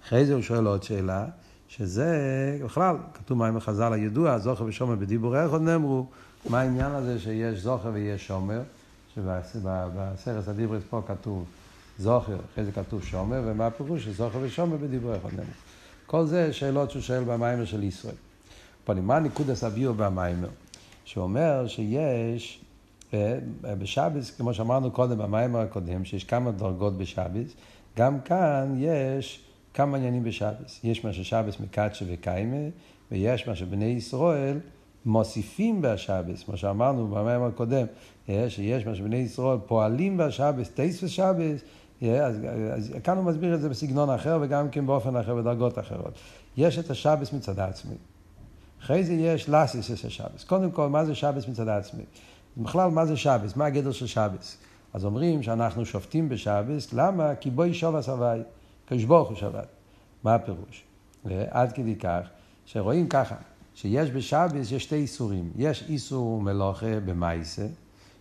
אחרי 0.06 0.26
זה 0.26 0.34
הוא 0.34 0.42
שואל 0.42 0.66
עוד 0.66 0.84
שאלה, 0.84 1.26
שזה 1.68 2.08
בכלל, 2.66 2.96
כתוב 3.14 3.38
מים 3.38 3.56
בחז"ל 3.56 3.94
הידוע, 3.94 4.38
זוכר 4.38 4.64
ושומר 4.64 4.96
בדיבורי 4.96 5.44
איך 5.44 5.52
עוד 5.52 5.62
נאמרו, 5.62 6.06
מה 6.50 6.60
העניין 6.60 6.92
הזה 6.92 7.20
שיש 7.20 7.60
זוכר 7.60 7.90
ויש 7.94 8.28
שומר, 8.28 8.62
שבסרס 9.16 10.48
הדיברס 10.48 10.84
פה 10.90 11.02
כתוב 11.08 11.46
זוכר, 12.00 12.38
אחרי 12.54 12.66
זה 12.66 12.72
כתוב 12.72 13.04
שומר, 13.04 13.42
ומה 13.46 13.68
הפירוש 13.68 14.06
של 14.06 14.14
זוכר 14.14 14.40
ושומר 14.42 14.78
בדיבורי 14.78 15.18
אחד 15.18 15.30
נאמר. 15.34 15.50
כל 16.06 16.26
זה 16.26 16.54
שאלות 16.54 16.92
שהוא 16.92 17.02
שואל 17.02 17.24
במיימר 17.24 17.66
של 17.66 17.84
ישראל. 17.84 18.16
פונים, 18.84 19.08
מה 19.08 19.20
ניקוד 19.20 19.48
הביור 19.64 19.96
במיימר? 19.96 20.50
שאומר 21.06 21.68
שיש 21.68 22.62
בשבס, 23.64 24.32
כמו 24.32 24.54
שאמרנו 24.54 24.92
קודם 24.92 25.18
במיימר 25.18 25.60
הקודם, 25.60 26.06
שיש 26.06 26.24
כמה 26.24 26.52
דרגות 26.52 26.98
בשבס, 26.98 27.54
גם 27.98 28.22
כאן 28.22 28.76
יש 28.78 29.44
כמה 29.74 29.98
עניינים 29.98 30.24
בשבס. 30.24 30.80
יש 30.84 31.06
מה 31.06 31.14
ששבס 31.14 31.60
מקדשה 31.60 32.06
וקיימה, 32.08 32.70
ויש 33.12 33.48
מה 33.48 33.56
שבני 33.56 33.86
ישראל 33.86 34.60
מוסיפים 35.06 35.82
בשבס, 35.82 36.44
כמו 36.44 36.58
שאמרנו 36.58 37.08
במים 37.08 37.44
הקודם, 37.44 37.86
שיש 38.48 38.86
מה 38.86 38.96
שבני 38.96 39.18
ישראל 39.18 39.58
פועלים 39.66 40.18
בשבס, 40.18 40.70
טייס 40.70 41.04
ושבס, 41.04 41.62
אז, 42.02 42.36
אז 42.74 42.94
כאן 43.04 43.18
הוא 43.18 43.26
מסביר 43.26 43.56
את 43.56 43.62
זה 43.62 43.70
בסגנון 43.70 44.10
אחר 44.10 44.38
וגם 44.42 44.70
כן 44.70 44.86
באופן 44.86 45.16
אחר, 45.16 45.36
בדרגות 45.36 45.80
אחרות. 45.80 46.14
יש 46.58 46.80
את 46.80 46.90
השבס 46.90 47.34
מצד 47.34 47.60
עצמי. 47.60 47.96
אחרי 48.84 49.04
זה 49.04 49.14
יש 49.14 49.50
לאסיס 49.50 49.86
של 49.86 50.08
השבס. 50.08 50.44
קודם 50.44 50.72
כל, 50.72 50.90
מה 50.90 51.06
זה 51.06 51.16
שבס 51.16 51.48
מצד 51.48 51.68
עצמי? 51.68 52.04
בכלל, 52.58 52.92
מה 52.92 53.06
זה 53.06 53.18
שבס? 53.18 53.56
מה 53.56 53.66
הגדר 53.66 53.92
של 53.92 54.08
שבס? 54.08 54.58
אז 54.94 55.06
אומרים 55.06 55.44
שאנחנו 55.44 55.86
שופטים 55.86 56.30
בשבס, 56.30 56.94
למה? 56.94 57.36
כי 57.36 57.50
בואי 57.50 57.74
שובס 57.74 58.10
הוואי, 58.10 58.42
כשברוך 58.88 59.30
הוא 59.30 59.38
שבת. 59.38 59.68
מה 60.24 60.36
הפירוש? 60.36 60.84
עד 61.50 61.72
כדי 61.72 61.96
כך, 61.96 62.22
שרואים 62.66 63.08
ככה, 63.08 63.36
שיש 63.76 64.12
בשבס 64.12 64.72
יש 64.72 64.84
שתי 64.84 64.96
איסורים. 64.96 65.52
יש 65.56 65.86
איסור 65.90 66.42
מלוכה 66.42 67.00
במייסה, 67.06 67.68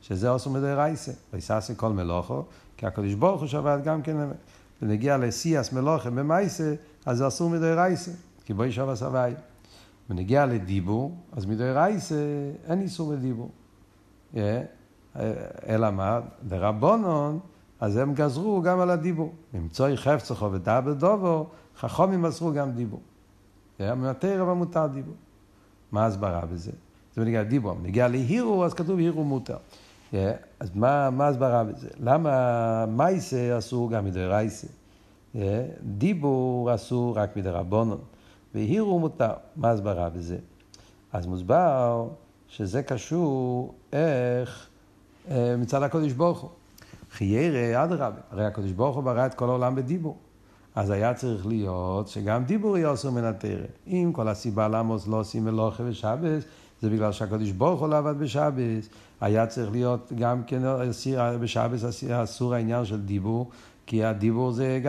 שזה 0.01 0.31
אוסור 0.31 0.53
מדי 0.53 0.73
רייסה. 0.73 1.13
ויססה 1.33 1.75
כל 1.75 1.93
מלוכו, 1.93 2.45
כי 2.77 2.87
הקדוש 2.87 3.15
ברוך 3.15 3.41
הוא 3.41 3.49
שבת 3.49 3.85
גם 3.85 4.03
כן, 4.03 4.17
ונגיע 4.83 5.17
לסיאס 5.17 5.73
מלוכה 5.73 6.11
במייסה, 6.11 6.75
אז 7.07 7.19
זה 7.19 7.29
אסור 7.29 7.51
מדי 7.51 7.73
רייסה, 7.73 8.11
כי 8.45 8.55
בואי 8.55 8.73
שוב 8.73 8.89
הסבי. 8.89 9.33
ונגיע 10.11 10.47
לדיבור, 10.47 11.17
אז 11.33 11.47
מדי 11.47 11.71
רייסה 11.71 12.15
אין 12.67 12.81
איסור 12.81 13.13
בדיבור. 13.13 13.51
אלא 15.69 15.91
מה? 15.91 16.21
דרבונון, 16.49 17.39
אז 17.81 17.97
הם 17.97 18.15
גזרו 18.15 18.63
גם 18.63 18.81
על 18.81 18.91
הדיבור. 18.91 19.33
למצוא 19.55 19.97
חפצחו 19.97 20.53
ודאבל 20.53 20.95
דובו, 20.95 21.47
חכומים 21.79 22.23
מסרו 22.23 22.53
גם 22.53 22.71
דיבור. 22.71 23.01
מהתרא 23.81 24.43
ומותר 24.43 24.87
דיבור. 24.87 25.15
מה 25.93 26.05
ההסברה 26.05 26.41
בזה? 26.47 26.73
זה 27.15 27.21
בנגיע 27.21 27.43
לדיבור. 27.43 27.75
בנגיע 27.75 28.09
להירו, 28.09 28.65
אז 28.65 28.75
כתוב 28.75 28.99
הירו 28.99 29.25
מותר. 29.25 29.57
אז 30.61 30.71
מה, 30.75 31.11
ההסברה 31.21 31.65
בזה? 31.65 31.89
למה 32.01 32.87
מייסה 32.87 33.59
אסור 33.59 33.91
גם 33.91 34.05
מדי 34.05 34.25
רייסה? 34.25 34.67
Yeah, 35.35 35.39
דיבור 35.83 36.75
אסור 36.75 37.19
רק 37.19 37.37
מדי 37.37 37.51
רבונון. 37.51 38.01
והירו 38.55 38.99
מותר. 38.99 39.33
מה 39.57 39.69
ההסברה 39.69 40.09
בזה? 40.09 40.39
אז 41.13 41.27
מוסבר 41.27 42.09
שזה 42.49 42.83
קשור 42.83 43.75
איך 43.93 44.67
אה, 45.31 45.57
מצד 45.59 45.83
הקודש 45.83 46.13
ברוך 46.13 46.41
הוא. 46.41 46.51
חיירה, 47.13 47.85
אדרבה, 47.85 48.21
הרי 48.31 48.47
הקודש 48.47 48.71
ברוך 48.71 48.97
הוא 48.97 49.05
ברא 49.05 49.27
את 49.27 49.35
כל 49.35 49.49
העולם 49.49 49.75
בדיבור. 49.75 50.17
אז 50.75 50.91
היה 50.91 51.15
צריך 51.15 51.47
להיות 51.47 52.09
שגם 52.09 52.45
דיבור 52.45 52.79
יהיה 52.79 52.93
אסור 52.93 53.11
מן 53.11 53.25
התרא. 53.25 53.67
אם 53.87 54.11
כל 54.15 54.29
הסיבה 54.29 54.69
למה 54.69 54.97
לא 55.09 55.21
עושים 55.21 55.45
מלוכה 55.45 55.83
ושבס, 55.87 56.43
זה 56.83 56.91
בגלל 56.91 57.13
שהקדוש 57.13 57.51
ברוך 57.51 57.81
הוא 57.81 57.89
לא 57.89 57.99
עבד 57.99 58.19
בשבס. 58.19 58.89
היה 59.21 59.47
צריך 59.47 59.71
להיות 59.71 60.13
גם 60.19 60.43
כן 60.43 60.63
בשבס 61.41 62.05
אסור 62.11 62.55
העניין 62.55 62.85
של 62.85 63.01
דיבור, 63.01 63.51
כי 63.87 64.05
הדיבור 64.05 64.53
זה 64.53 64.81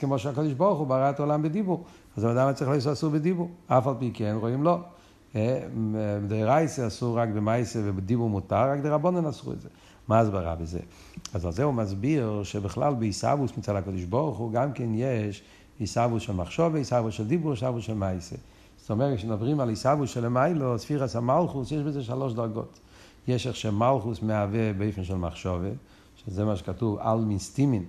כמו 0.00 0.18
שהקדוש 0.18 0.52
ברוך 0.52 0.78
הוא 0.78 0.86
ברא 0.86 1.10
את 1.10 1.20
העולם 1.20 1.42
בדיבור. 1.42 1.84
אז 2.16 2.24
האדם 2.24 2.52
צריך 2.52 2.70
לעשות 2.70 2.92
אסור 2.92 3.10
בדיבור. 3.10 3.50
אף 3.66 3.86
על 3.86 3.94
פי 3.98 4.10
כן 4.14 4.36
רואים 4.40 4.62
לא. 4.62 4.78
אה, 5.36 5.60
דרייסה 6.28 6.86
אסור 6.86 7.18
רק 7.18 7.28
במייסה 7.28 7.80
ובדיבור 7.84 8.30
מותר, 8.30 8.70
רק 8.70 8.80
דרבונן 8.80 9.26
אסור 9.26 9.52
את 9.52 9.60
זה. 9.60 9.68
מה 10.08 10.18
ההסברה 10.18 10.54
בזה? 10.54 10.80
אז 11.34 11.44
על 11.44 11.52
זה 11.52 11.64
הוא 11.64 11.74
מסביר 11.74 12.40
שבכלל 12.42 12.94
בעיסאוווס 12.94 13.50
מצד 13.58 13.76
הקדוש 13.76 14.04
ברוך 14.04 14.38
הוא 14.38 14.52
גם 14.52 14.72
כן 14.72 14.88
יש 14.94 15.42
עיסאוווס 15.78 16.22
של 16.22 16.32
מחשוב 16.32 16.74
ועיסאוווס 16.74 17.14
של 17.14 17.26
דיבור 17.26 17.48
ועיסאוווס 17.48 17.84
של 17.84 17.94
מייסה. 17.94 18.36
זאת 18.80 18.90
אומרת, 18.90 19.18
כשמדברים 19.18 19.60
על 19.60 19.68
עיסאוווס 19.68 20.10
של 20.10 20.28
מיילו, 20.28 20.78
ספירס 20.78 21.16
המלכוס, 21.16 21.72
יש 21.72 21.82
בזה 21.82 22.02
שלוש 22.02 22.32
דרגות. 22.32 22.80
יש 23.28 23.46
איך 23.46 23.56
שמלכוס 23.56 24.22
מהווה 24.22 24.72
באופן 24.72 25.04
של 25.04 25.14
מחשובה, 25.14 25.68
שזה 26.16 26.44
מה 26.44 26.56
שכתוב 26.56 26.98
על 26.98 27.18
מיסטימין, 27.18 27.84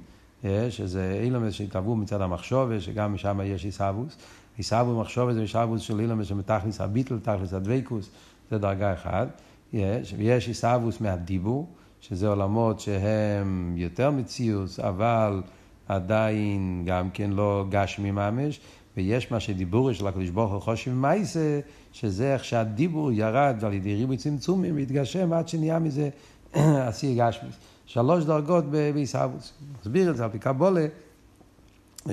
אה, 0.45 0.71
שזה 0.71 1.19
אילמס 1.23 1.53
שהתהוו 1.53 1.95
מצד 1.95 2.21
המחשובה, 2.21 2.81
שגם 2.81 3.13
משם 3.13 3.39
יש 3.43 3.65
עיסאוווס. 3.65 4.17
עיסאוווס 4.57 5.01
מחשובה 5.01 5.33
זה 5.33 5.41
עיסאוווס 5.41 5.81
של 5.81 5.99
אילמס 5.99 6.27
שמתכלס 6.27 6.81
הביטל, 6.81 7.19
תכלס 7.19 7.53
הדבקוס, 7.53 8.09
זה 8.51 8.57
דרגה 8.57 8.93
אחת. 8.93 9.27
יש, 9.73 10.13
ויש 10.17 10.47
עיסאוווס 10.47 11.01
מהדיבור. 11.01 11.67
שזה 12.01 12.27
עולמות 12.27 12.79
שהם 12.79 13.73
יותר 13.77 14.11
מציוס, 14.11 14.79
אבל 14.79 15.41
עדיין 15.87 16.83
גם 16.85 17.09
כן 17.09 17.31
לא 17.31 17.65
גשמי 17.69 18.11
ממש, 18.11 18.59
ויש 18.97 19.31
מה 19.31 19.39
שדיבורי 19.39 19.93
של 19.93 20.07
הקדוש 20.07 20.29
ברוך 20.29 20.51
הוא 20.51 20.59
חושב 20.59 20.93
מייסה, 20.93 21.59
שזה 21.91 22.33
איך 22.33 22.45
שהדיבור 22.45 23.11
ירד 23.11 23.55
ועל 23.59 23.73
ידי 23.73 23.95
ריבוי 23.95 24.17
צמצומים 24.17 24.75
והתגשם 24.75 25.33
עד 25.33 25.47
שנהיה 25.47 25.79
מזה 25.79 26.09
עשי 26.87 27.15
גשמי. 27.15 27.49
שלוש 27.85 28.23
דרגות 28.23 28.65
בעיסאוווס. 28.65 29.53
מסביר 29.81 30.11
את 30.11 30.17
זה 30.17 30.23
על 30.23 30.29
פי 30.29 30.39
קבולה, 30.39 30.85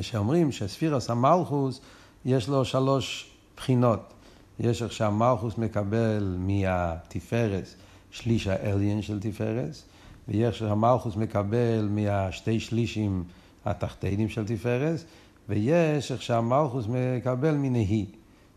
שאומרים 0.01 0.53
שספירס 0.53 1.11
המלכוס 1.11 1.81
יש 2.25 2.49
לו 2.49 2.65
שלוש 2.65 3.31
בחינות. 3.57 4.13
יש 4.61 4.83
איך 4.83 4.93
שהמלכוס 4.93 5.59
מקבל 5.59 6.37
מהתפארס. 6.39 7.75
שליש 8.11 8.47
העליין 8.47 9.03
של 9.03 9.21
תפארס, 9.21 9.85
ויש 10.29 10.63
המלכוס 10.63 11.17
מקבל 11.17 11.89
מהשתי 11.91 12.61
שלישים 12.61 13.25
התחתינים 13.65 14.29
של 14.29 14.47
תפארס, 14.47 15.05
ויש 15.49 16.13
איך 16.13 16.23
שהמלכוס 16.23 16.87
מקבל 16.89 17.55
מנהי. 17.55 18.07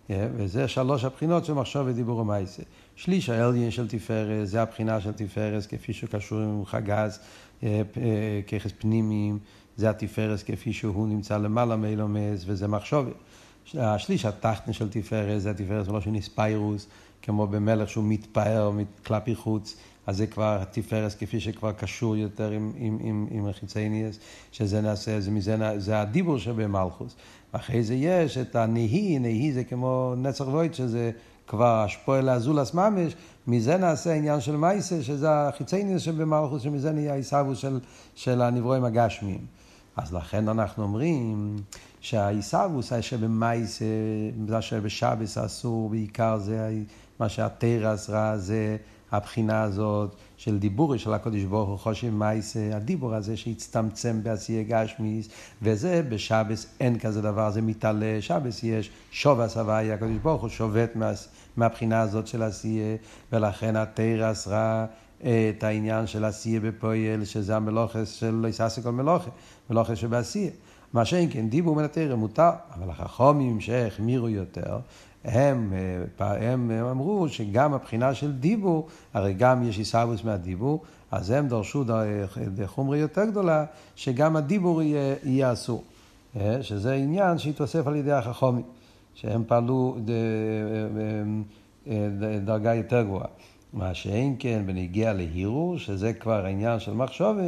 אה, 0.09 0.27
וזה 0.35 0.67
שלוש 0.67 1.03
הבחינות 1.03 1.45
של 1.45 1.53
מחשוב 1.53 1.87
ודיבור 1.87 2.19
ומעשה. 2.19 2.63
שליש 2.95 3.29
העליין 3.29 3.71
של 3.71 3.87
תפארס, 3.87 4.49
זה 4.49 4.61
הבחינה 4.61 5.01
של 5.01 5.11
תפארס 5.11 5.67
כפי 5.67 5.93
שהוא 5.93 6.09
קשור 6.09 6.39
עם 6.39 6.65
חגז, 6.65 7.19
אה, 7.63 7.81
אה, 7.97 8.41
ככס 8.47 8.71
פנימיים, 8.77 9.39
זה 9.77 9.89
התפארס 9.89 10.43
כפי 10.43 10.73
שהוא 10.73 11.07
נמצא 11.07 11.37
למעלה 11.37 11.75
מאילומס, 11.75 12.43
וזה 12.45 12.67
מחשוב. 12.67 13.05
השליש 13.79 14.25
התחתן 14.25 14.73
של 14.73 14.89
תפארס, 14.89 15.41
זה 15.41 15.51
התפארס 15.51 15.87
מלושן 15.87 16.15
איספיירוס, 16.15 16.87
כמו 17.21 17.47
במלך 17.47 17.89
שהוא 17.89 18.03
מתפאר 18.03 18.71
כלפי 19.05 19.35
חוץ, 19.35 19.75
אז 20.07 20.17
זה 20.17 20.27
כבר 20.27 20.63
תפארס 20.71 21.15
כפי 21.15 21.39
שכבר 21.39 21.71
קשור 21.71 22.15
יותר 22.15 22.51
עם, 22.51 22.71
עם, 22.75 22.97
עם, 23.01 23.27
עם 23.31 23.47
החיצייניאס, 23.47 24.19
שזה 24.51 24.81
נעשה, 24.81 25.19
זה, 25.19 25.31
מזה, 25.31 25.57
זה 25.77 26.01
הדיבור 26.01 26.37
שבמלכוס. 26.37 27.15
ואחרי 27.53 27.83
זה 27.83 27.93
יש 27.93 28.37
את 28.37 28.55
הנהי, 28.55 29.19
נהי 29.19 29.53
זה 29.53 29.63
כמו 29.63 30.13
נצח 30.17 30.45
וויד, 30.47 30.73
שזה 30.73 31.11
כבר 31.47 31.83
השפועל 31.85 32.25
לאזולס 32.25 32.73
ממש, 32.73 33.15
מזה 33.47 33.77
נעשה 33.77 34.11
העניין 34.11 34.41
של 34.41 34.55
מייסה, 34.55 35.03
שזה 35.03 35.31
החיצייניאס 35.31 36.01
שבמלכוס, 36.01 36.61
שמזה 36.61 36.91
נהיה 36.91 37.13
העיסאוווס 37.13 37.57
של, 37.57 37.79
של 38.15 38.41
הנברואים 38.41 38.83
הגשמיים. 38.83 39.45
אז 39.97 40.13
לכן 40.13 40.49
אנחנו 40.49 40.83
אומרים 40.83 41.55
שהעיסאוווס 42.01 42.93
שבמייסה, 43.01 43.85
זה 44.47 44.61
שבשבס 44.61 45.37
אסור, 45.37 45.89
בעיקר 45.89 46.37
זה 46.37 46.79
מה 47.19 47.29
שהתרא 47.29 47.91
עשרה 47.93 48.37
זה 48.37 48.77
הבחינה 49.11 49.61
הזאת 49.61 50.15
של 50.37 50.59
דיבורי 50.59 50.99
של 50.99 51.13
הקודש 51.13 51.43
ברוך 51.43 51.69
הוא 51.69 51.77
חושב 51.77 52.09
מייסה, 52.09 52.69
הדיבור 52.73 53.13
הזה 53.13 53.37
שהצטמצם 53.37 54.23
בעשייה 54.23 54.63
גשמיס, 54.63 55.29
וזה 55.61 56.01
בשבס 56.09 56.65
אין 56.79 56.99
כזה 56.99 57.21
דבר, 57.21 57.51
זה 57.51 57.61
מתעלה, 57.61 58.17
שבס 58.21 58.63
יש 58.63 58.89
שובס 59.11 59.57
הוויה, 59.57 59.93
הקודש 59.93 60.17
ברוך 60.21 60.41
הוא 60.41 60.49
שובת 60.49 60.95
מה, 60.95 61.11
מהבחינה 61.57 62.01
הזאת 62.01 62.27
של 62.27 62.43
עשייה, 62.43 62.95
ולכן 63.31 63.75
התרא 63.75 64.29
עשרה 64.29 64.85
את 65.19 65.63
העניין 65.63 66.07
של 66.07 66.25
עשייה 66.25 66.59
בפועל, 66.59 67.25
שזה 67.25 67.55
המלוכס 67.55 68.11
של 68.11 68.31
לא 68.31 68.47
יססק 68.47 68.83
כל 68.83 68.91
מלוכה, 68.91 69.29
מלוכס 69.69 69.97
שבעשייה. 69.97 70.51
מה 70.93 71.05
שאין 71.05 71.29
כן 71.31 71.49
דיבור 71.49 71.75
מן 71.75 71.83
התרא 71.83 72.15
מותר, 72.15 72.49
אבל 72.75 72.89
החכומים 72.89 73.61
שהחמירו 73.61 74.29
יותר, 74.29 74.79
הם, 75.25 75.73
אה, 76.19 76.53
הם, 76.53 76.71
הם 76.71 76.85
אמרו 76.85 77.29
שגם 77.29 77.73
הבחינה 77.73 78.13
של 78.13 78.31
דיבור, 78.31 78.87
הרי 79.13 79.33
גם 79.33 79.63
יש 79.63 79.77
עיסאוווס 79.77 80.23
מהדיבור, 80.23 80.81
אז 81.11 81.31
הם 81.31 81.47
דרשו 81.47 81.83
חומרי 82.65 82.97
יותר 82.97 83.25
גדולה, 83.25 83.65
שגם 83.95 84.35
הדיבור 84.35 84.81
יהיה, 84.81 85.15
יהיה 85.23 85.53
אסור. 85.53 85.83
אה, 86.39 86.63
שזה 86.63 86.93
עניין 86.93 87.37
שהתווסף 87.37 87.87
על 87.87 87.95
ידי 87.95 88.11
החכומים, 88.11 88.63
שהם 89.13 89.43
פעלו 89.47 89.97
אה, 91.87 91.93
דרגה 92.45 92.75
יותר 92.75 93.03
גבוהה. 93.03 93.27
מה 93.73 93.93
שאין 93.93 94.35
כן 94.39 94.63
בנגיע 94.65 95.13
להירו, 95.13 95.75
שזה 95.77 96.13
כבר 96.13 96.45
העניין 96.45 96.79
של 96.79 96.93
מחשובה, 96.93 97.41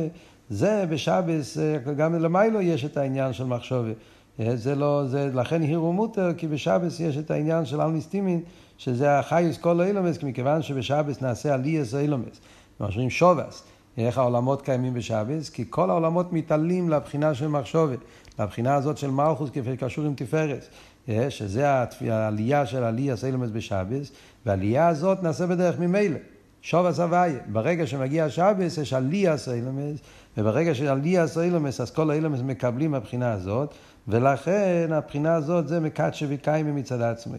זה 0.50 0.86
בשבס, 0.90 1.58
גם 1.98 2.16
למיילו 2.16 2.62
יש 2.62 2.86
את 2.86 2.98
העניין 2.98 3.34
של 3.34 3.44
מחשובה. 3.44 3.92
אה, 4.40 4.56
זה 4.56 4.76
לא, 4.76 5.04
זה, 5.08 5.30
לכן 5.34 5.62
הירו 5.62 5.94
מותר, 5.94 6.30
כי 6.38 6.48
בשבס 6.48 7.00
יש 7.00 7.18
את 7.18 7.32
העניין 7.32 7.66
של 7.66 7.82
אלמיסטימין, 7.82 8.42
שזה 8.78 9.20
החייס 9.20 9.58
כל 9.58 9.82
האילומס, 9.82 10.24
מכיוון 10.24 10.62
שבשבס 10.62 11.22
נעשה 11.22 11.54
עליאס 11.54 11.94
האילומס. 11.94 12.42
אומרים 12.80 13.10
שובס, 13.10 13.64
איך 13.98 14.18
העולמות 14.18 14.62
קיימים 14.62 14.94
בשבס? 14.94 15.50
כי 15.50 15.66
כל 15.70 15.90
העולמות 15.90 16.34
מתעלים 16.34 16.90
לבחינה 16.90 17.34
של 17.34 17.48
מחשובת, 17.48 18.00
לבחינה 18.40 18.76
הזאת 18.76 18.98
של 18.98 19.12
מלכוס 19.12 19.50
כפי 19.50 19.78
קשור 19.78 20.06
עם 20.06 20.14
תפארס. 20.16 20.70
אה, 21.10 21.30
שזה 21.30 21.68
העלייה 22.10 22.66
של 22.66 22.84
עליאס 22.84 23.24
האילומס 23.24 23.50
בשבס, 23.50 24.12
והעלייה 24.46 24.88
הזאת 24.88 25.24
נעשה 25.24 25.48
בדרך 25.48 25.80
ממילא. 25.80 26.18
שובס 26.62 27.00
הוויה. 27.00 27.40
ברגע 27.48 27.88
שמגיע 27.88 28.30
שבס 28.30 28.78
יש 28.78 28.94
עליאס 28.94 29.48
האילומס, 29.48 30.00
וברגע 30.38 30.76
שעליאס 30.76 31.38
האילומס, 31.38 31.82
אז 31.82 31.92
כל 31.92 32.12
האילומס 32.12 32.40
מקבלים 32.42 32.92
מהבחינה 32.92 33.32
הזאת. 33.32 33.74
ולכן 34.08 34.90
הבחינה 34.92 35.36
הזאת 35.36 35.68
זה 35.68 35.80
מקדשי 35.80 36.26
וקיימי 36.30 36.72
מצד 36.72 37.02
עצמי. 37.02 37.38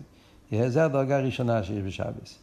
זה 0.66 0.84
הדרגה 0.84 1.16
הראשונה 1.16 1.62
שיש 1.62 1.82
בשבס. 1.86 2.38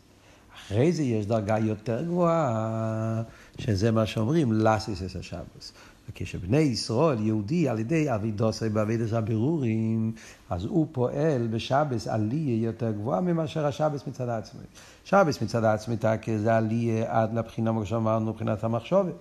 אחרי 0.56 0.92
זה 0.92 1.04
יש 1.04 1.26
דרגה 1.26 1.58
יותר 1.58 2.04
גבוהה, 2.04 3.24
שזה 3.58 3.92
מה 3.92 4.06
שאומרים, 4.06 4.54
לסיס 4.54 5.04
אס 5.04 5.16
השבס. 5.16 5.74
וכשבני 6.10 6.58
ישראל, 6.58 7.20
יהודי, 7.20 7.70
על 7.70 7.80
ידי 7.80 8.16
אבידוסי 8.16 8.70
באבידס 8.70 9.14
הבירורים, 9.14 10.12
אז 10.50 10.66
הוא 10.66 10.88
פועל 10.92 11.48
בשבס 11.52 12.08
עלייה 12.08 12.64
יותר 12.64 12.92
גבוהה 12.92 13.22
מאשר 13.22 13.66
השבס 13.66 14.08
מצד 14.08 14.30
עצמי. 14.30 14.62
שבס 15.04 15.42
מצד 15.42 15.64
עצמי 15.64 15.96
זה 16.38 16.58
עלייה 16.58 17.06
עד 17.08 17.34
לבחינה, 17.34 17.72
כמו 17.72 17.86
שאמרנו, 17.86 18.32
מבחינת 18.32 18.64
המחשובת. 18.64 19.14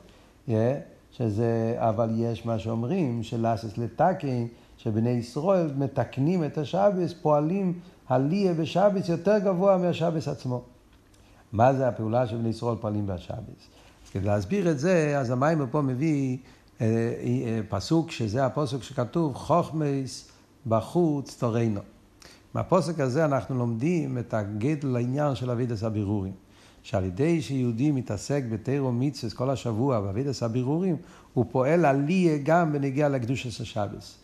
שזה, 1.13 1.77
אבל 1.79 2.11
יש 2.17 2.47
מה 2.47 2.59
שאומרים, 2.59 3.23
שלאסס 3.23 3.79
לתקן, 3.79 4.47
שבני 4.77 5.11
ישראל 5.11 5.71
מתקנים 5.77 6.45
את 6.45 6.59
השבס, 6.59 7.13
פועלים 7.23 7.79
הליה 8.09 8.55
בשבס 8.55 9.09
יותר 9.09 9.39
גבוה 9.39 9.79
מהשבס 9.79 10.29
עצמו. 10.29 10.63
מה 11.53 11.75
זה 11.75 11.89
הפעולה 11.89 12.27
של 12.27 12.37
בני 12.37 12.49
ישראל 12.49 12.77
פועלים 12.77 13.07
בשבס? 13.07 13.69
כדי 14.13 14.27
להסביר 14.27 14.71
את 14.71 14.79
זה, 14.79 15.19
אז 15.19 15.31
המים 15.31 15.67
פה 15.71 15.81
מביא 15.81 16.37
אה, 16.81 16.87
אה, 16.87 17.61
פסוק, 17.69 18.11
שזה 18.11 18.47
הפסוק 18.47 18.83
שכתוב, 18.83 19.35
חוכמס 19.35 20.31
בחוץ 20.67 21.37
תורנו. 21.41 21.81
מהפוסק 22.55 23.01
הזה 23.01 23.25
אנחנו 23.25 23.59
לומדים 23.59 24.19
את 24.19 24.35
הגט 24.35 24.85
לעניין 24.85 25.35
של 25.35 25.51
אבידס 25.51 25.83
הבירורים. 25.83 26.33
שעל 26.83 27.05
ידי 27.05 27.43
שיהודי 27.43 27.91
מתעסק 27.91 28.43
בתירו 28.51 28.93
מיצס 28.93 29.33
כל 29.33 29.51
השבוע 29.51 30.01
באבידס 30.01 30.43
הבירורים, 30.43 30.97
הוא 31.35 31.45
פועל 31.51 31.85
עליה 31.85 32.39
גם 32.43 32.72
בנגיע 32.72 33.09
לקדושת 33.09 33.61
השבס. 33.61 34.18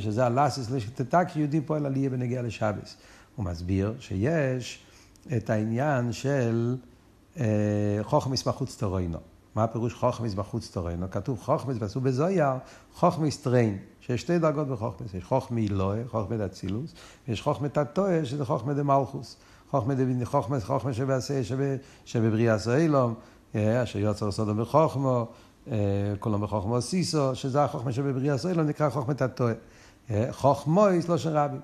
שזה 0.00 0.26
הלאסיס 0.26 0.70
לשתתק, 0.70 1.26
שיהודי 1.32 1.60
פועל 1.60 1.86
עליה 1.86 2.10
בנגיע 2.10 2.42
לשבס. 2.42 2.96
הוא 3.36 3.44
מסביר 3.44 3.94
שיש 4.00 4.78
את 5.36 5.50
העניין 5.50 6.12
של 6.12 6.76
אה, 7.40 7.98
חוכמיס 8.02 8.44
בחוץ 8.44 8.76
תורנו. 8.76 9.18
מה 9.54 9.64
הפירוש 9.64 9.94
חוכמיס 9.94 10.34
בחוץ 10.34 10.70
תורנו? 10.70 11.10
כתוב 11.10 11.40
חוכמיס, 11.40 11.76
ועשו 11.80 12.00
בזויר, 12.00 12.52
חוכמיס 12.94 13.42
טריין, 13.42 13.78
שיש 14.00 14.20
שתי 14.20 14.38
דרגות 14.38 14.68
בחוכמיס. 14.68 15.14
יש 15.14 15.24
חוכמי 15.24 15.66
אלוהי, 15.68 16.04
חוכמי 16.08 16.36
דאצילוס, 16.36 16.94
ויש 17.28 17.42
חוכמי 17.42 17.68
תתויה, 17.68 18.24
שזה 18.24 18.44
חוכמי 18.44 18.74
דמלכוס. 18.74 19.36
חוכמי 19.70 19.94
דבין, 19.94 20.24
חוכמי, 20.24 20.60
חוכמי 20.60 20.94
שבעשה, 20.94 21.40
שבבריאה 22.04 22.58
סוילום, 22.58 23.14
אה, 23.54 23.82
אשר 23.82 23.98
יוצר 23.98 24.30
סודו 24.30 24.54
בחוכמו, 24.54 25.26
אה, 25.70 25.76
כולו 26.20 26.38
בחוכמו 26.38 26.80
סיסו, 26.80 27.34
שזה 27.34 27.64
החוכמה 27.64 27.92
שבבריאה 27.92 28.38
סוילום, 28.38 28.66
נקרא 28.66 28.90
חוכמי 28.90 29.14
תתויה. 29.14 29.54
חוכמויס 30.30 31.08
לא 31.08 31.16
של 31.16 31.38
רבי. 31.38 31.56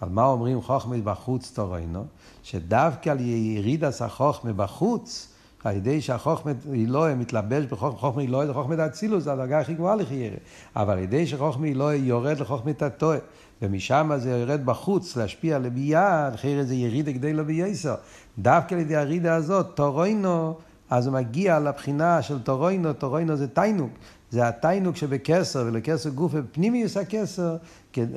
על 0.00 0.08
מה 0.08 0.24
אומרים 0.24 0.62
חוכמה 0.62 0.96
בחוץ 1.04 1.52
תורנו? 1.54 2.04
שדווקא 2.42 3.10
על 3.10 3.20
ירידת 3.20 4.00
החוכמה 4.00 4.52
בחוץ, 4.52 5.28
על 5.64 5.76
ידי 5.76 6.00
שהחוכמה 6.00 6.52
אלוהי 6.74 7.14
מתלבש 7.14 7.64
בחוכמה, 7.64 7.98
חוכמה 7.98 8.22
אלוהי 8.22 8.46
זה 8.46 8.54
חוכמה 8.54 8.76
דאצילוס, 8.76 9.24
זה 9.24 9.32
הדרגה 9.32 9.60
הכי 9.60 9.74
גבוהה 9.74 9.94
לחיירה. 9.94 10.36
אבל 10.76 10.92
על 10.92 10.98
ידי 10.98 11.26
שחוכמה 11.26 11.66
אלוהי 11.66 11.98
יורד 11.98 12.40
לחוכמה 12.40 12.72
תתוה, 12.72 13.16
ומשם 13.62 14.10
זה 14.16 14.30
יורד 14.30 14.66
בחוץ 14.66 15.16
להשפיע 15.16 15.58
לביאה, 15.58 16.34
אחרת 16.34 16.68
זה 16.68 16.74
יריד 16.74 17.06
כדי 17.06 17.32
לא 17.32 17.42
בייסר. 17.42 17.94
דווקא 18.38 18.74
על 18.74 18.80
ידי 18.80 18.96
הירידה 18.96 19.34
הזאת, 19.34 19.66
תורנו, 19.74 20.54
אז 20.90 21.06
הוא 21.06 21.14
מגיע 21.14 21.58
לבחינה 21.58 22.22
של 22.22 22.38
תורנו, 22.42 22.92
תורנו 22.92 23.36
זה 23.36 23.48
תיינוק. 23.48 23.90
זה 24.30 24.48
התיינוק 24.48 24.96
שבקסר, 24.96 25.64
ולקסר 25.66 26.10
גוף 26.10 26.34
בפנימיוס 26.34 26.96
הקסר, 26.96 27.56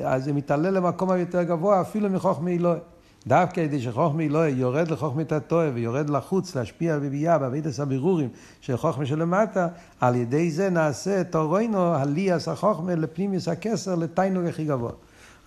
אז 0.05 0.23
זה 0.23 0.33
מתעלה 0.33 0.71
למקום 0.71 1.11
היותר 1.11 1.43
גבוה 1.43 1.81
אפילו 1.81 2.09
מחוכמי 2.09 2.57
אלוהי. 2.57 2.79
דווקא 3.27 3.67
כדי 3.67 3.81
שחוכמי 3.81 4.27
אלוהי 4.27 4.51
יורד 4.51 4.91
לחוכמי 4.91 5.25
תתוה 5.25 5.69
ויורד 5.73 6.09
לחוץ 6.09 6.55
להשפיע 6.55 6.99
בביאה 6.99 7.37
בעבידת 7.37 7.79
הבירורים 7.79 8.29
של 8.61 8.77
חוכמי 8.77 9.05
שלמטה, 9.05 9.67
על 10.01 10.15
ידי 10.15 10.51
זה 10.51 10.69
נעשה 10.69 11.23
תורוינו 11.23 11.93
הליאס 11.95 12.47
החוכמה 12.47 12.95
לפנימיוס 12.95 13.47
הקסר 13.47 13.95
לתיינוק 13.95 14.45
הכי 14.45 14.65
גבוה. 14.65 14.91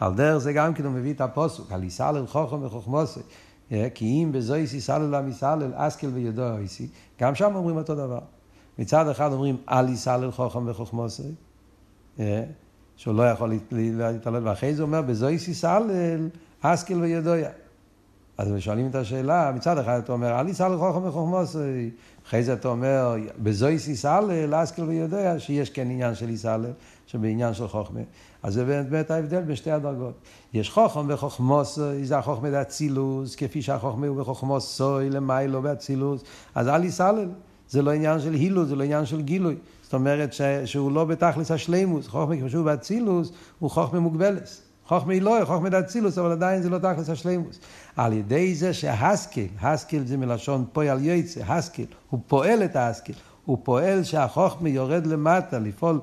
על 0.01 0.14
דרך 0.14 0.38
זה 0.38 0.53
גם 0.53 0.74
כן 0.74 0.84
הוא 0.84 0.92
מביא 0.92 1.14
את 1.14 1.20
הפוסוק, 1.20 1.72
על 1.72 1.84
יסלל 1.84 2.26
חוכם 2.26 2.64
וחוכמוסי. 2.64 3.20
כי 3.94 4.05
אם 4.05 4.32
בזויס 4.32 4.74
יסלל 4.74 5.14
המסלל, 5.14 5.72
אסקל 5.74 6.07
וידוע 6.07 6.59
איסי, 6.59 6.88
גם 7.20 7.34
שם 7.34 7.55
אומרים 7.55 7.76
אותו 7.76 7.94
דבר. 7.94 8.20
מצד 8.78 9.09
אחד 9.09 9.32
אומרים 9.32 9.57
אל 9.70 9.88
יסלל 9.88 10.30
חוכם 10.30 10.68
וחוכמוסי, 10.68 11.22
שהוא 12.97 13.14
לא 13.14 13.22
יכול 13.30 13.53
להתעלל, 13.72 14.49
ואחרי 14.49 14.74
זה 14.74 14.82
אומר 14.82 15.03
בזויס 15.03 15.49
יסלל, 15.49 15.90
אסקל 16.61 17.01
וידוע. 17.01 17.36
אז 18.38 18.49
שואלים 18.59 18.88
את 18.90 18.94
השאלה, 18.94 19.53
מצד 19.55 19.78
אחד 19.78 19.99
אתה 19.99 20.12
אומר, 20.12 20.40
אל 20.40 20.49
יסלל 20.49 20.78
חוכם 20.78 21.05
וחוכמוסי, 21.05 21.90
אחרי 22.26 22.42
זה 22.42 22.53
אתה 22.53 22.68
אומר, 22.68 23.16
בזויס 23.42 23.88
יסלל, 23.88 24.55
אסקל 24.55 24.82
וידוע, 24.82 25.38
שיש 25.38 25.70
כן 25.70 25.90
עניין 25.90 26.14
של 26.14 26.30
יסלל, 26.30 26.64
שבעניין 27.07 27.55
של 27.55 27.69
חוכמה. 27.69 28.01
אז 28.43 28.55
זה 28.55 28.65
באמת 28.65 29.11
ההבדל 29.11 29.43
בין 29.43 29.57
שתי 29.57 29.71
הדרגות. 29.71 30.15
יש 30.55 30.71
חוכם 30.71 31.07
וחוכמוסוי, 31.09 32.05
זה 32.05 32.19
החוכמה 32.19 32.51
דאצילוס, 32.51 33.35
כפי 33.35 33.63
שהחוכמה 33.63 34.07
הוא 34.07 34.17
בחוכמוסוי, 34.17 35.11
למיילו 35.11 35.63
באצילוס, 35.63 36.23
אז 36.55 36.69
אל 36.69 36.85
יסלל. 36.85 37.29
זה 37.69 37.83
לא 37.83 37.91
עניין 37.91 38.21
של 38.21 38.33
הילוס, 38.33 38.69
זה 38.69 38.77
לא 38.77 38.85
עניין 38.85 39.07
של 39.07 39.23
גילוי. 39.23 39.57
זאת 39.83 39.95
אומרת 39.95 40.33
ש, 40.33 40.43
שהוא 40.65 40.93
לא 40.93 41.05
בתכלס 41.05 41.51
השלימוס, 41.51 42.09
חוכמה 42.09 42.37
כמו 42.37 42.51
שהוא 42.51 42.65
באצילוס, 42.65 43.33
הוא 43.59 43.71
חוכמה 43.71 44.01
מוגבלס. 44.01 44.63
חוכמה 44.87 45.13
היא 45.13 45.23
לא, 45.23 45.39
חוכמה 45.45 45.69
דאצילוס, 45.69 46.19
אבל 46.19 46.33
עדיין 46.33 46.63
זה 46.63 46.71
לא 46.71 46.79
תכלס 46.79 47.11
השלימוס. 47.11 47.61
על 47.97 48.13
ידי 48.13 48.55
זה 48.55 48.75
שהסקיל, 48.75 49.49
הסקיל 49.61 50.07
זה 50.07 50.17
מלשון 50.17 50.65
פועל 50.73 51.05
יוצא, 51.05 51.41
הסקיל, 51.47 51.87
הוא 52.11 52.21
פועל 52.27 52.65
את 52.65 52.71
הסקיל, 52.75 53.15
הוא 53.45 53.59
פועל 53.63 54.05
שהחוכמה 54.05 54.69
יורד 54.69 55.07
למטה, 55.07 55.59
לפעול, 55.59 56.01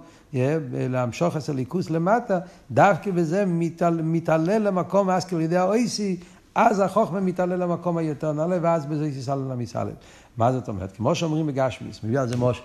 להמשוך 0.90 1.38
את 1.38 1.50
הליכוס 1.50 1.90
למטה, 1.90 2.40
דווקא 2.72 3.12
בזה 3.12 3.46
מתעל, 3.46 4.02
מתעלה 4.02 4.58
למקום 4.58 5.10
הסקיל 5.10 5.38
על 5.38 5.44
ידי 5.44 5.58
האויסי, 5.58 6.20
אז 6.56 6.80
החוכמה 6.80 7.20
מתעלה 7.20 7.56
למקום 7.56 7.98
היותר 7.98 8.32
נעלה, 8.32 8.58
ואז 8.62 8.86
בזה 8.86 9.08
יסלל 9.08 9.40
למסלל. 9.40 9.90
מה 10.38 10.52
זאת 10.52 10.68
אומרת? 10.70 10.92
כמו 10.92 11.16
שאומרים 11.16 11.48
בגשמיס, 11.48 12.04
מביא 12.04 12.20
על 12.20 12.28
זה 12.28 12.38
משה. 12.38 12.62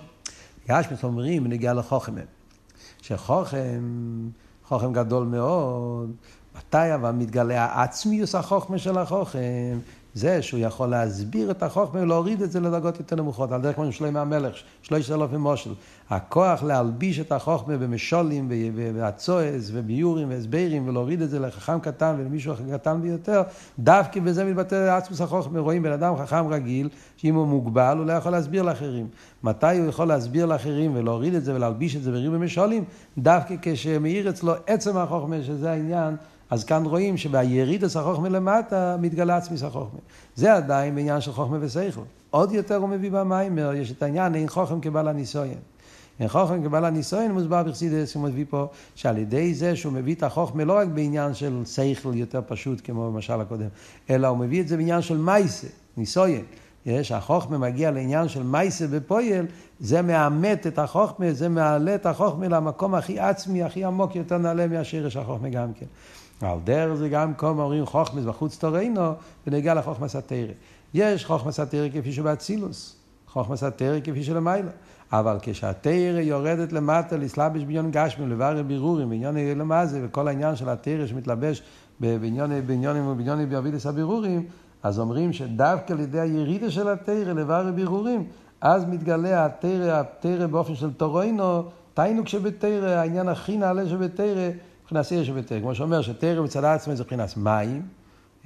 גשמיס 0.69 1.05
אומרים 1.05 1.45
בנגיעה 1.45 1.75
לחוכם. 1.75 2.15
שחוכם, 3.03 3.83
חוכם 4.69 4.93
גדול 4.93 5.27
מאוד, 5.27 6.13
מתי 6.59 6.95
אבל 6.95 7.11
מתגלה 7.11 7.65
העצמיוס 7.65 8.35
החוכמה 8.35 8.79
של 8.79 8.99
החוכם? 8.99 9.79
זה 10.15 10.43
שהוא 10.43 10.61
יכול 10.61 10.89
להסביר 10.89 11.51
את 11.51 11.63
החוכמה 11.63 12.01
ולהוריד 12.01 12.43
את 12.43 12.53
זה 12.53 12.61
לדרגות 12.61 12.99
יותר 12.99 13.17
נמוכות, 13.17 13.53
על 13.53 13.61
דרך 13.61 13.77
כמו 13.77 13.93
שלמה 13.93 14.21
המלך, 14.21 14.57
שלוש 14.83 15.11
אלפים 15.11 15.41
מושל. 15.41 15.71
הכוח 16.11 16.63
להלביש 16.63 17.21
את 17.21 17.33
החוכמה 17.33 17.77
במשולים 17.77 18.51
והצועס 18.95 19.71
וביורים 19.73 20.31
והסברים 20.31 20.89
ולהוריד 20.89 21.23
את 21.23 21.31
זה 21.31 21.39
לחכם 21.39 21.81
קטן 21.81 22.15
ולמישהו 22.19 22.55
קטן 22.73 23.03
ביותר, 23.03 23.43
דווקא 23.79 24.21
בזה 24.21 24.45
מתבטא 24.45 24.97
עצמוס 24.97 25.21
החוכמה. 25.21 25.61
רואים 25.61 25.83
בן 25.83 25.93
אדם 25.93 26.17
חכם 26.17 26.47
רגיל, 26.49 26.89
שאם 27.17 27.35
הוא 27.35 27.47
מוגבל 27.47 27.97
הוא 27.99 28.07
לא 28.07 28.13
יכול 28.13 28.33
להסביר 28.33 28.63
לאחרים. 28.63 29.09
מתי 29.43 29.79
הוא 29.79 29.89
יכול 29.89 30.09
להסביר 30.09 30.47
לאחרים 30.47 30.97
ולהוריד 30.97 31.35
את 31.35 31.45
זה 31.45 31.55
ולהלביש 31.55 31.97
את 31.97 32.03
זה 32.03 32.11
בריב 32.11 32.33
במשולים? 32.33 32.85
דווקא 33.19 33.55
כשמאיר 33.63 34.31
אצלו 34.31 34.53
עצם 34.67 34.97
החוכמה, 34.97 35.43
שזה 35.43 35.71
העניין. 35.71 36.17
אז 36.51 36.65
כאן 36.65 36.85
רואים 36.85 37.17
שביריד 37.17 37.85
אצל 37.85 38.03
חוכמה 38.03 38.29
למטה 38.29 38.97
מתגלה 39.01 39.37
עצמי 39.37 39.59
חוכמה. 39.59 39.99
זה 40.37 40.55
עדיין 40.55 40.95
בעניין 40.95 41.21
של 41.21 41.33
חוכמה 41.33 41.57
ושכל. 41.61 42.01
עוד 42.31 42.53
יותר 42.53 42.77
הוא 42.77 42.89
מביא 42.89 43.11
במיימר, 43.11 43.75
יש 43.75 43.91
את 43.91 44.03
העניין 44.03 44.35
אין 44.35 44.49
חוכם 44.49 44.81
כבעל 44.81 45.09
הניסויין. 45.09 45.59
אין 46.21 46.29
חוכם 46.29 46.65
כבעל 46.65 46.85
הניסויין 46.85 47.33
מוסבר 47.33 47.63
בחסידס, 47.63 48.15
הוא 48.15 48.23
מביא 48.23 48.45
פה 48.51 48.67
שעל 48.95 49.19
ידי 49.19 49.55
זה 49.55 49.77
שהוא 49.77 49.93
מביא 49.93 50.15
את 50.15 50.23
החוכמה 50.23 50.65
לא 50.65 50.73
רק 50.73 50.89
בעניין 50.89 51.35
של 51.35 51.63
שכל 51.65 52.13
יותר 52.15 52.41
פשוט 52.47 52.81
כמו 52.85 53.13
במשל 53.13 53.41
הקודם, 53.41 53.69
אלא 54.11 54.27
הוא 54.27 54.39
מביא 54.39 54.61
את 54.61 54.69
זה 54.69 54.77
בעניין 54.77 55.03
של 55.03 55.17
מייסה, 55.17 55.67
ניסויין. 55.97 56.45
שהחוכמה 57.03 57.59
מגיע 57.59 57.91
לעניין 57.91 58.29
של 58.29 58.43
מייסה 58.43 58.87
בפויל, 58.87 59.47
זה 59.81 60.03
מאמת 60.03 60.67
את 60.67 60.79
החוכמה, 60.79 61.33
זה 61.33 61.49
מעלה 61.49 61.95
את 61.95 62.07
החוכמה 62.07 62.49
למקום 62.49 62.95
הכי 62.95 63.21
עצמי, 63.21 63.63
הכי 63.63 63.85
עמוק 63.85 64.17
יותר 64.17 64.39
נעלה 64.39 64.67
מהשרש 64.67 65.17
החוכמה 65.17 65.49
גם 65.49 65.73
כן. 65.73 65.87
על 66.41 66.59
דרך 66.65 66.95
זה 66.95 67.09
גם 67.09 67.35
כל 67.35 67.47
אומרים 67.47 67.87
חוכמס 67.87 68.25
בחוץ 68.25 68.59
תורנו, 68.59 69.13
ונגיע 69.47 69.75
לחוכמס 69.75 70.17
התרא. 70.17 70.53
יש 70.95 71.25
חוכמס 71.25 71.61
התרא 71.61 71.89
כפי 71.89 72.13
שבאצילוס, 72.13 72.97
חוכמס 73.27 73.63
התרא 73.63 74.01
כפי 74.05 74.25
שלמעלה. 74.25 74.71
אבל 75.13 75.39
כשהתרא 75.43 76.21
יורדת 76.21 76.73
למטה 76.73 77.17
לסלבש 77.17 77.63
בעניין 77.63 77.91
גשמי, 77.91 78.27
לברר 78.27 78.63
בירורים, 78.63 79.11
בעניין 79.11 79.59
למזה, 79.59 80.01
וכל 80.05 80.29
העניין 80.29 80.57
של 80.57 80.69
התרא 80.69 81.07
שמתלבש 81.07 81.63
בעניינים 82.01 82.65
ובעניינים 83.07 83.51
בעבידת 83.51 83.87
הבירורים, 83.87 84.47
אז 84.83 84.99
אומרים 84.99 85.33
שדווקא 85.33 85.93
על 85.93 86.01
ידי 86.01 86.21
הירידה 86.21 86.71
של 86.71 86.89
התרא 86.89 87.33
לברר 87.33 87.73
בירורים, 87.73 88.25
אז 88.61 88.85
מתגלה 88.85 89.45
התרא, 89.45 90.01
התרא 90.01 90.47
באופן 90.47 90.75
של 90.75 90.93
תורנו, 90.93 91.63
תיינוק 91.95 92.29
שבתרא, 92.29 92.89
העניין 92.89 93.29
הכי 93.29 93.57
נעלה 93.57 93.89
שבתרא, 93.89 94.51
מבחינת 94.89 95.13
עיר 95.13 95.25
שבתרא. 95.25 95.61
כמו 95.61 95.75
שאומר 95.75 96.03
שתרא 96.03 96.43
מצד 96.43 96.65
עצמי 96.65 96.97
זה 96.97 97.03
מבחינת 97.03 97.37
מים, 97.37 97.83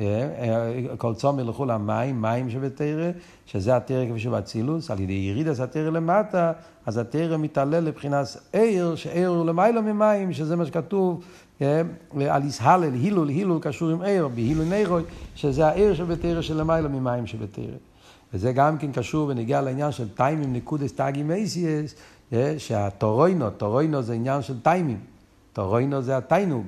אה, 0.00 0.06
אה, 0.06 0.96
כל 0.96 1.14
צום 1.14 1.40
ילכו 1.40 1.64
למים, 1.64 2.22
מים 2.22 2.50
שבתרא, 2.50 3.10
שזה 3.46 3.76
התרא 3.76 4.04
כפי 4.10 4.18
שבאצילוס, 4.18 4.90
על 4.90 5.00
ידי 5.00 5.12
ירידת 5.12 5.60
התרא 5.60 5.90
למטה, 5.90 6.52
אז 6.86 6.98
התרא 6.98 7.36
מתעלה 7.36 7.80
לבחינת 7.80 8.26
עיר, 8.52 8.94
שעיר 8.94 9.28
הוא 9.28 9.46
למעלה 9.46 9.80
ממים, 9.80 10.32
שזה 10.32 10.56
מה 10.56 10.66
שכתוב 10.66 11.24
אה, 11.62 11.82
על 12.30 12.44
ישהלל, 12.44 12.94
הילול, 12.94 13.28
הילול 13.28 13.58
קשור 13.62 13.90
עם 13.90 14.02
עיר, 14.02 14.28
בהילול 14.28 14.64
נירוי, 14.64 15.02
שזה 15.34 15.66
העיר 15.66 15.94
שבתרא 15.94 16.42
שלמעלה 16.42 16.88
ממים 16.88 17.26
שבתרא. 17.26 17.76
וזה 18.34 18.52
גם 18.52 18.78
כן 18.78 18.92
קשור 18.92 19.28
ונגיע 19.28 19.60
לעניין 19.60 19.92
של 19.92 20.08
טיימים 20.08 20.52
נקודס 20.52 20.92
תגי 20.92 21.22
מייסיאס, 21.22 21.94
שהתורוינו, 22.58 23.50
תורוינו 23.50 24.02
זה 24.02 24.12
עניין 24.12 24.42
של 24.42 24.60
טיימים. 24.60 25.11
תורוינו 25.52 26.02
זה 26.02 26.16
התיינוג. 26.16 26.66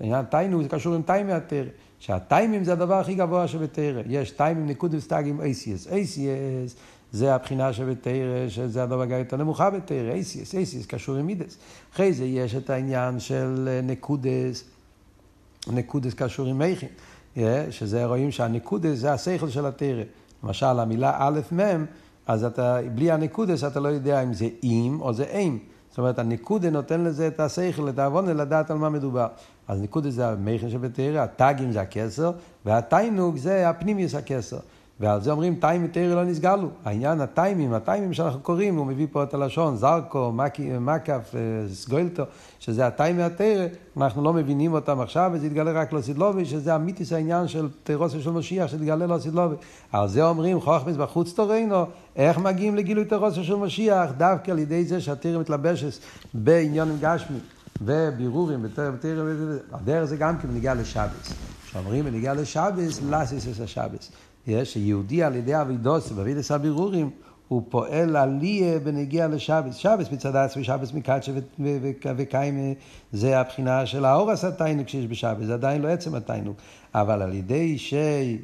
עניין 0.00 0.24
תיינוג 0.24 0.62
זה 0.62 0.68
קשור 0.68 0.94
עם 0.94 1.02
טיימי 1.02 1.32
התרא. 1.32 1.68
שהטיימים 1.98 2.64
זה 2.64 2.72
הדבר 2.72 2.94
הכי 2.94 3.14
גבוה 3.14 3.48
שבתרא. 3.48 4.02
יש 4.06 4.30
טיימים 4.30 4.66
נקודס 4.66 5.06
תגים 5.06 5.40
אייסיאס. 5.40 5.86
אייסיאס 5.86 6.76
זה 7.12 7.34
הבחינה 7.34 7.72
שבתרא, 7.72 8.48
שזה 8.48 8.82
הדבר 8.82 9.12
יותר 9.12 9.36
נמוכה 9.36 9.70
בתרא. 9.70 10.12
אייסיאס, 10.12 10.54
אייסיאס 10.54 10.86
קשור 10.86 11.16
עם 11.16 11.26
מידס. 11.26 11.56
אחרי 11.92 12.12
זה 12.12 12.24
יש 12.24 12.54
את 12.54 12.70
העניין 12.70 13.20
של 13.20 13.80
נקודס, 13.82 14.64
נקודס 15.66 16.14
קשור 16.14 16.46
עם 16.46 16.58
מייכין. 16.58 16.88
שזה 17.70 18.06
רואים 18.06 18.30
שהניקודס 18.30 18.98
זה 18.98 19.12
השכל 19.12 19.48
של 19.48 19.66
התרא. 19.66 20.02
למשל, 20.44 20.66
המילה 20.66 21.16
א' 21.18 21.40
מ', 21.52 21.84
אז 22.26 22.44
אתה, 22.44 22.78
בלי 22.94 23.10
הניקודס 23.10 23.64
אתה 23.64 23.80
לא 23.80 23.88
יודע 23.88 24.22
אם 24.22 24.32
זה 24.32 24.48
אם 24.62 24.98
או 25.00 25.12
זה 25.12 25.24
אם. 25.24 25.58
זאת 25.98 26.02
אומרת, 26.02 26.18
הניקודה 26.18 26.70
נותן 26.70 27.04
לזה 27.04 27.26
את 27.26 27.40
השכל, 27.40 27.88
את 27.88 27.98
העוונה, 27.98 28.32
לדעת 28.32 28.70
על 28.70 28.78
מה 28.78 28.88
מדובר. 28.88 29.26
אז 29.68 29.80
ניקודה 29.80 30.10
זה 30.10 30.28
המכן 30.28 30.70
שבתרא, 30.70 31.20
הטאגים 31.20 31.72
זה 31.72 31.80
הכסר, 31.80 32.32
והתיינוג 32.64 33.36
זה 33.36 33.68
הפנימיוס 33.68 34.14
הכסר. 34.14 34.58
ועל 35.00 35.20
זה 35.20 35.30
אומרים 35.30 35.54
טיים 35.54 35.84
ותרא 35.84 36.14
לא 36.14 36.24
נסגלו. 36.24 36.68
העניין 36.84 37.20
הטיימים, 37.20 37.74
הטיימים 37.74 38.12
שאנחנו 38.12 38.40
קוראים, 38.40 38.76
הוא 38.76 38.86
מביא 38.86 39.06
פה 39.12 39.22
את 39.22 39.34
הלשון, 39.34 39.76
זרקו, 39.76 40.32
מקף, 40.80 41.34
אה, 41.34 41.40
סגוילטו, 41.74 42.22
שזה 42.58 42.86
הטיימי 42.86 43.22
התרא, 43.22 43.66
אנחנו 43.96 44.22
לא 44.22 44.32
מבינים 44.32 44.72
אותם 44.72 45.00
עכשיו, 45.00 45.30
וזה 45.34 45.46
יתגלה 45.46 45.72
רק 45.72 45.90
סדלובי, 46.00 46.44
שזה 46.44 46.74
המיתיס 46.74 47.12
העניין 47.12 47.48
של 47.48 47.68
תירוסו 47.84 48.20
של 48.20 48.30
משיח, 48.30 48.70
שיתגלה 48.70 49.06
לא 49.06 49.18
סדלובי. 49.18 49.56
על 49.92 50.08
זה 50.08 50.24
אומרים, 50.24 50.60
חוכמס 50.60 50.96
בחוץ 50.96 51.32
תורנו, 51.32 51.84
איך 52.16 52.38
מגיעים 52.38 52.76
לגילוי 52.76 53.04
תירוסו 53.04 53.44
של 53.44 53.54
משיח? 53.54 54.10
דווקא 54.16 54.50
על 54.50 54.58
ידי 54.58 54.84
זה 54.84 55.00
שהתרא 55.00 55.40
מתלבשת 55.40 56.02
בעניונים 56.34 56.96
גשמי. 57.00 57.38
ובירורים, 57.82 58.62
בתרא, 58.62 58.90
הדרך 59.72 60.04
זה 60.04 60.16
גם 60.16 60.38
כן 60.38 60.48
בניגיע 60.48 60.74
לשבס. 60.74 61.32
כשאומרים 61.66 62.04
בניגיע 62.04 62.34
לשבס, 62.34 63.00
לסיס 63.10 63.60
השבס. 63.60 64.10
שיהודי 64.64 65.22
על 65.22 65.36
ידי 65.36 65.60
אבידוס, 65.60 66.12
באבידס 66.12 66.50
הבירורים, 66.50 67.10
הוא 67.48 67.62
פועל 67.68 68.16
עליה 68.16 68.78
בנגיע 68.78 69.28
לשבס. 69.28 69.74
שבס 69.74 70.12
מצד 70.12 70.36
עצמי, 70.36 70.64
שבס 70.64 70.92
מקדשה 70.92 71.32
וקיימה, 72.16 72.72
זה 73.12 73.40
הבחינה 73.40 73.86
של 73.86 74.04
האורס 74.04 74.44
התיינוק 74.44 74.88
שיש 74.88 75.06
בשבס, 75.06 75.46
זה 75.46 75.54
עדיין 75.54 75.82
לא 75.82 75.88
עצם 75.88 76.14
התיינוק. 76.14 76.56
אבל 76.94 77.22
על 77.22 77.32
ידי 77.32 77.78
ש... 77.78 77.94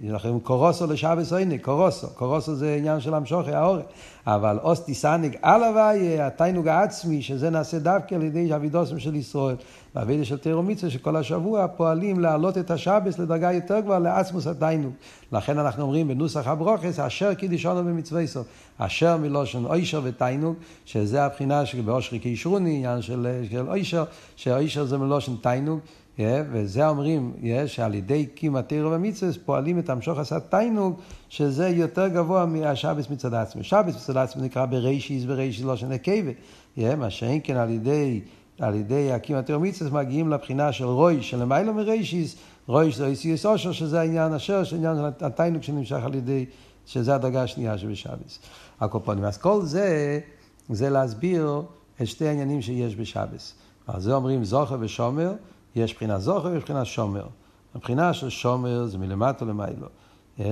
אומרים 0.02 0.40
קורוסו 0.40 0.86
לשבס 0.86 1.32
הנה, 1.32 1.58
קורוסו. 1.58 2.06
קורוסו 2.14 2.54
זה 2.54 2.74
עניין 2.78 3.00
של 3.00 3.14
המשוכי, 3.14 3.52
האורס. 3.52 3.82
אבל 4.26 4.58
אוסטי 4.62 4.94
סניג 4.94 5.36
על 5.42 5.64
הוויה, 5.64 6.26
התיינוג 6.26 6.68
העצמי, 6.68 7.22
שזה 7.22 7.50
נעשה 7.50 7.78
דווקא 7.78 8.14
על 8.14 8.22
ידי 8.22 8.54
אבידוסם 8.54 8.98
של 8.98 9.14
ישראל. 9.14 9.56
והאבידה 9.94 10.24
של 10.24 10.38
תירו 10.38 10.62
מצווה 10.62 10.90
שכל 10.90 11.16
השבוע 11.16 11.66
פועלים 11.68 12.20
להעלות 12.20 12.58
את 12.58 12.70
השבס 12.70 13.18
לדרגה 13.18 13.52
יותר 13.52 13.80
גבוהה 13.80 13.98
לעצמוס 13.98 14.46
התיינוג. 14.46 14.92
לכן 15.32 15.58
אנחנו 15.58 15.82
אומרים 15.82 16.08
בנוסח 16.08 16.46
הברוכס, 16.46 17.00
אשר 17.00 17.34
קידישונו 17.34 17.84
במצווה 17.84 18.26
סוף. 18.26 18.46
אשר 18.78 19.16
מלושן 19.16 19.64
אוישר 19.64 20.00
ותיינוג, 20.04 20.54
שזה 20.84 21.24
הבחינה 21.24 21.66
שבאושרי 21.66 22.18
קישרוני, 22.18 22.76
עניין 22.76 23.02
של, 23.02 23.42
של 23.50 23.68
אוישר, 23.68 24.04
שאוישר 24.36 24.84
זה 24.84 24.98
מלושן 24.98 25.32
תיינוג. 25.36 25.80
Yeah, 26.18 26.20
וזה 26.52 26.88
אומרים, 26.88 27.32
yeah, 27.40 27.66
שעל 27.66 27.94
ידי 27.94 28.26
קיום 28.26 28.56
התירו 28.56 28.90
ומצווה 28.92 29.32
פועלים 29.44 29.78
את 29.78 29.90
המשוך 29.90 30.18
עשה 30.18 30.40
תיינוג, 30.40 31.00
שזה 31.28 31.68
יותר 31.68 32.08
גבוה 32.08 32.46
מהשבס 32.46 33.10
מצד 33.10 33.34
עצמי. 33.34 33.62
שבס 33.62 33.94
מצד 33.94 34.16
עצמי 34.16 34.42
נקרא 34.42 34.66
ברישיס, 34.66 35.24
ברישיס 35.24 35.64
לא 35.64 35.76
שנקבה. 35.76 36.30
Yeah, 36.78 36.96
מה 36.96 37.10
שאין 37.10 37.40
כן 37.44 37.56
על 37.56 37.70
ידי 37.70 38.20
על 38.58 38.74
ידי 38.74 39.12
הקים 39.12 39.36
התאומיצס 39.36 39.90
מגיעים 39.90 40.30
לבחינה 40.30 40.72
של 40.72 40.84
רוי, 40.84 41.22
של 41.22 41.40
למעלה 41.42 41.72
מריישיס, 41.72 42.36
רוי 42.66 42.92
זה 42.92 43.06
איסיוס 43.06 43.46
אושר, 43.46 43.72
שזה 43.72 44.00
העניין 44.00 44.32
אשר, 44.32 44.64
שעניין 44.64 44.96
התיינוק 45.20 45.62
שנמשך 45.62 46.00
על 46.04 46.14
ידי, 46.14 46.46
שזה 46.86 47.14
הדרגה 47.14 47.42
השנייה 47.42 47.78
שבשבס. 47.78 48.38
הקופונים. 48.80 49.24
אז 49.24 49.38
כל 49.38 49.62
זה, 49.62 50.20
זה 50.68 50.90
להסביר 50.90 51.62
את 52.02 52.06
שתי 52.06 52.26
העניינים 52.28 52.62
שיש 52.62 52.96
בשבס. 52.96 53.54
על 53.86 54.00
זה 54.00 54.14
אומרים 54.14 54.44
זוכר 54.44 54.76
ושומר, 54.80 55.32
יש 55.76 55.94
בחינה 55.94 56.18
זוכר 56.18 56.48
ויש 56.48 56.62
בחינה 56.62 56.84
שומר. 56.84 57.26
הבחינה 57.74 58.12
של 58.12 58.28
שומר 58.28 58.86
זה 58.86 58.98
מלמטה 58.98 59.44
למיילו. 59.44 59.86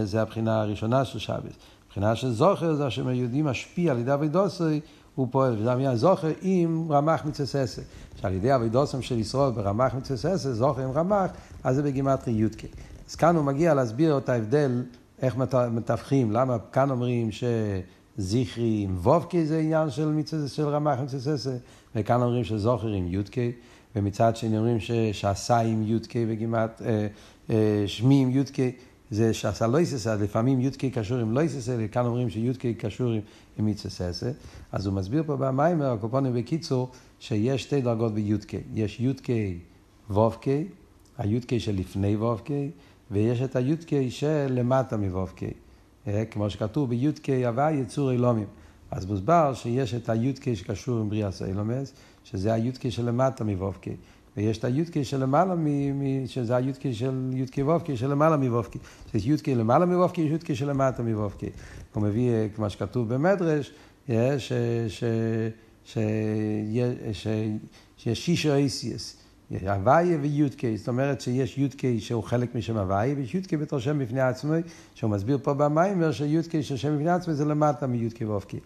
זה 0.02 0.22
הבחינה 0.22 0.60
הראשונה 0.60 1.04
של 1.04 1.18
שבס. 1.18 1.54
הבחינה 1.86 2.16
של 2.16 2.30
זוכר 2.30 2.74
זה 2.74 2.86
השם 2.86 3.08
היהודי 3.08 3.42
משפיע 3.42 3.92
על 3.92 3.98
ידי 3.98 4.14
אבידוסי 4.14 4.80
הוא 5.14 5.28
פועל, 5.30 5.56
וזה 5.58 5.72
המילה 5.72 5.96
זוכר 5.96 6.28
עם 6.42 6.86
רמ"ח 6.90 7.24
מצססה. 7.24 7.82
שעל 8.20 8.32
ידי 8.32 8.54
אבידוסם 8.54 9.02
של 9.02 9.18
ישראל 9.18 9.50
ברמ"ח 9.50 9.94
מצססה, 9.94 10.36
זוכר 10.36 10.82
עם 10.82 10.90
רמ"ח, 10.90 11.30
אז 11.64 11.76
זה 11.76 11.82
בגימטרי 11.82 12.32
יודקה. 12.32 12.66
אז 13.08 13.14
כאן 13.14 13.36
הוא 13.36 13.44
מגיע 13.44 13.74
להסביר 13.74 14.18
את 14.18 14.28
ההבדל, 14.28 14.82
איך 15.22 15.36
מתווכים, 15.70 16.32
למה 16.32 16.56
כאן 16.72 16.90
אומרים 16.90 17.28
שזכרי 17.32 18.80
עם 18.84 18.96
וובקה 19.02 19.38
זה 19.44 19.58
עניין 19.58 19.90
של, 19.90 20.08
מצס, 20.08 20.52
של 20.52 20.68
רמ"ח 20.68 21.00
מצססה, 21.00 21.56
וכאן 21.94 22.22
אומרים 22.22 22.44
שזוכר 22.44 22.88
עם 22.88 23.06
יודקה, 23.08 23.40
ומצד 23.96 24.36
שני 24.36 24.58
אומרים 24.58 24.78
שעשה 25.12 25.58
עם 25.58 25.82
יודקה 25.82 26.18
בגימט, 26.28 26.82
אה, 26.84 27.06
אה, 27.50 27.84
שמי 27.86 28.22
עם 28.22 28.30
יודקה. 28.30 28.62
זה 29.12 29.34
שעשה 29.34 29.66
לויססה, 29.66 30.14
לפעמים 30.14 30.60
יודקי 30.60 30.90
קשור 30.90 31.18
עם 31.18 31.34
לויססה, 31.34 31.76
וכאן 31.78 32.06
אומרים 32.06 32.30
שיודקי 32.30 32.74
קשור 32.74 33.12
עם, 33.58 33.64
מיצססה. 33.64 34.30
אז 34.72 34.86
הוא 34.86 34.94
מסביר 34.94 35.22
פה 35.26 35.36
במיימר, 35.36 35.92
הקופונים 35.92 36.34
בקיצור, 36.34 36.90
שיש 37.20 37.62
שתי 37.62 37.80
דרגות 37.80 38.14
ביודקי. 38.14 38.58
יש 38.74 39.00
יודקי 39.00 39.58
וובקי, 40.10 40.64
היודקי 41.18 41.60
שלפני 41.60 42.16
וובקי, 42.16 42.70
ויש 43.10 43.42
את 43.42 43.56
היודקי 43.56 44.10
שלמטה 44.10 44.96
מוובקי. 44.96 45.50
אה, 46.06 46.24
כמו 46.30 46.50
שכתוב 46.50 46.88
ביודקי 46.88 47.46
הווה 47.46 47.72
יצור 47.72 48.10
אילומים. 48.10 48.46
אז 48.90 49.06
מוסבר 49.06 49.54
שיש 49.54 49.94
את 49.94 50.08
היודקי 50.08 50.56
שקשור 50.56 50.98
עם 51.00 51.08
בריאה 51.08 51.28
אילומס, 51.46 51.92
שזה 52.24 52.52
היודקי 52.52 52.90
שלמטה 52.90 53.44
מוובקי. 53.44 53.96
ויש 54.36 54.58
את 54.58 54.64
היודקי 54.64 55.04
שלמעלה, 55.04 55.54
מ, 55.54 56.26
שזה 56.26 56.56
היודקי 56.56 56.94
של 56.94 57.30
יודקי 57.32 57.62
וובקי 57.62 57.96
שלמעלה 57.96 58.36
מוובקי. 58.36 58.78
יש 59.14 59.26
יודקי 59.26 59.54
למעלה 59.54 59.86
מוובקי, 59.86 60.20
יש 60.20 60.30
יודקי 60.30 60.54
שלמטה 60.54 61.02
מוובקי. 61.02 61.50
הוא 61.94 62.02
מביא, 62.02 62.30
אה, 62.30 62.46
כמו 62.54 62.70
שכתוב 62.70 63.14
במדרש, 63.14 63.72
שיש 64.06 64.52
שישו 67.96 68.54
אייסיאס. 68.54 69.16
הוויה 69.60 70.18
ויודקי, 70.20 70.76
זאת 70.76 70.88
אומרת 70.88 71.20
שיש 71.20 71.58
יודקי 71.58 72.00
שהוא 72.00 72.22
חלק 72.22 72.54
משם 72.54 72.76
הוויה, 72.76 73.14
ויש 73.16 73.34
יודקי 73.34 73.56
בתור 73.56 73.78
שם 73.78 73.98
בפני 73.98 74.20
עצמו, 74.20 74.52
שהוא 74.94 75.10
מסביר 75.10 75.38
פה 75.42 75.54
במיימר 75.54 76.12
שיודקי 76.12 76.62
של 76.62 76.76
שם 76.76 76.96
בפני 76.96 77.10
עצמו 77.10 77.34
זה 77.34 77.44
למטה 77.44 77.86
מיודקי 77.86 78.24
וובקי. 78.24 78.58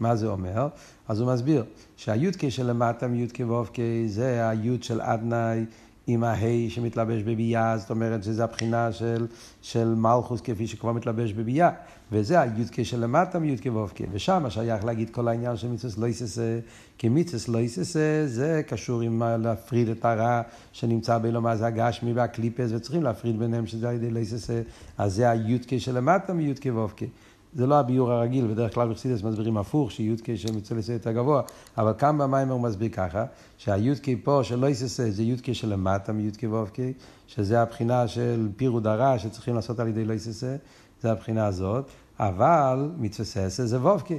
מה 0.00 0.16
זה 0.16 0.26
אומר? 0.26 0.68
אז 1.08 1.20
הוא 1.20 1.32
מסביר 1.32 1.64
שהיודקי 1.96 2.50
שלמטה 2.50 3.06
מיודקי 3.06 3.44
ואופקי 3.44 4.08
זה 4.08 4.48
היוד 4.48 4.82
של 4.82 5.00
אדנאי 5.00 5.64
עם 6.06 6.24
ההי 6.24 6.70
שמתלבש 6.70 7.22
בביאה, 7.22 7.78
זאת 7.78 7.90
אומרת 7.90 8.24
שזה 8.24 8.44
הבחינה 8.44 8.92
של, 8.92 9.26
של 9.62 9.94
מלכוס 9.94 10.40
כפי 10.40 10.66
שכבר 10.66 10.92
מתלבש 10.92 11.32
בביאה, 11.32 11.70
וזה 12.12 12.40
היודקי 12.40 12.84
שלמטה 12.84 13.38
מיודקי 13.38 13.70
ואופקי, 13.70 14.04
ושם 14.12 14.44
שייך 14.48 14.84
להגיד 14.84 15.10
כל 15.10 15.28
העניין 15.28 15.56
של 15.56 15.68
מיצוס 15.68 15.98
לויססה, 15.98 16.58
כי 16.98 17.08
מיצוס 17.08 17.48
לויססה 17.48 18.22
זה 18.26 18.62
קשור 18.66 19.00
עם 19.00 19.22
להפריד 19.38 19.88
את 19.88 20.04
הרע 20.04 20.42
שנמצא 20.72 21.18
באילומה 21.18 21.56
זה 21.56 21.66
הגשמי 21.66 22.12
והקליפס, 22.12 22.70
וצריכים 22.72 23.02
להפריד 23.02 23.38
ביניהם 23.38 23.66
שזה 23.66 23.88
על 23.88 23.94
ידי 23.94 24.10
לויססה, 24.10 24.62
אז 24.98 25.14
זה 25.14 25.30
היודקי 25.30 25.80
שלמטה 25.80 26.32
מיודקי 26.32 26.70
ואופקי. 26.70 27.06
זה 27.54 27.66
לא 27.66 27.78
הביור 27.78 28.12
הרגיל, 28.12 28.46
בדרך 28.46 28.74
כלל 28.74 28.88
בחסידס 28.92 29.22
מסבירים 29.22 29.56
הפוך, 29.56 29.92
שי"ק 29.92 30.36
של 30.36 30.56
מצלס 30.56 30.88
יותר 30.88 31.12
גבוה, 31.12 31.42
אבל 31.78 31.92
כאן 31.98 32.18
במיימר 32.18 32.52
הוא 32.52 32.60
מסביר 32.60 32.88
ככה, 32.88 33.24
שהי"ק 33.58 34.06
פה 34.24 34.40
של 34.42 34.58
לא 34.58 34.66
יססה 34.66 35.10
זה 35.10 35.22
י"ק 35.22 35.52
של 35.52 35.68
למטה 35.68 36.12
מי"ק 36.12 36.42
ו"ק, 36.52 36.78
שזה 37.26 37.62
הבחינה 37.62 38.08
של 38.08 38.48
פירוד 38.56 38.86
הרע 38.86 39.18
שצריכים 39.18 39.54
לעשות 39.54 39.80
על 39.80 39.88
ידי 39.88 40.04
לא 40.04 40.12
יססה, 40.12 40.56
זה 41.00 41.12
הבחינה 41.12 41.46
הזאת, 41.46 41.84
אבל 42.20 42.90
מצווה 42.98 43.48
זה 43.48 43.86
ו"ק. 43.86 44.10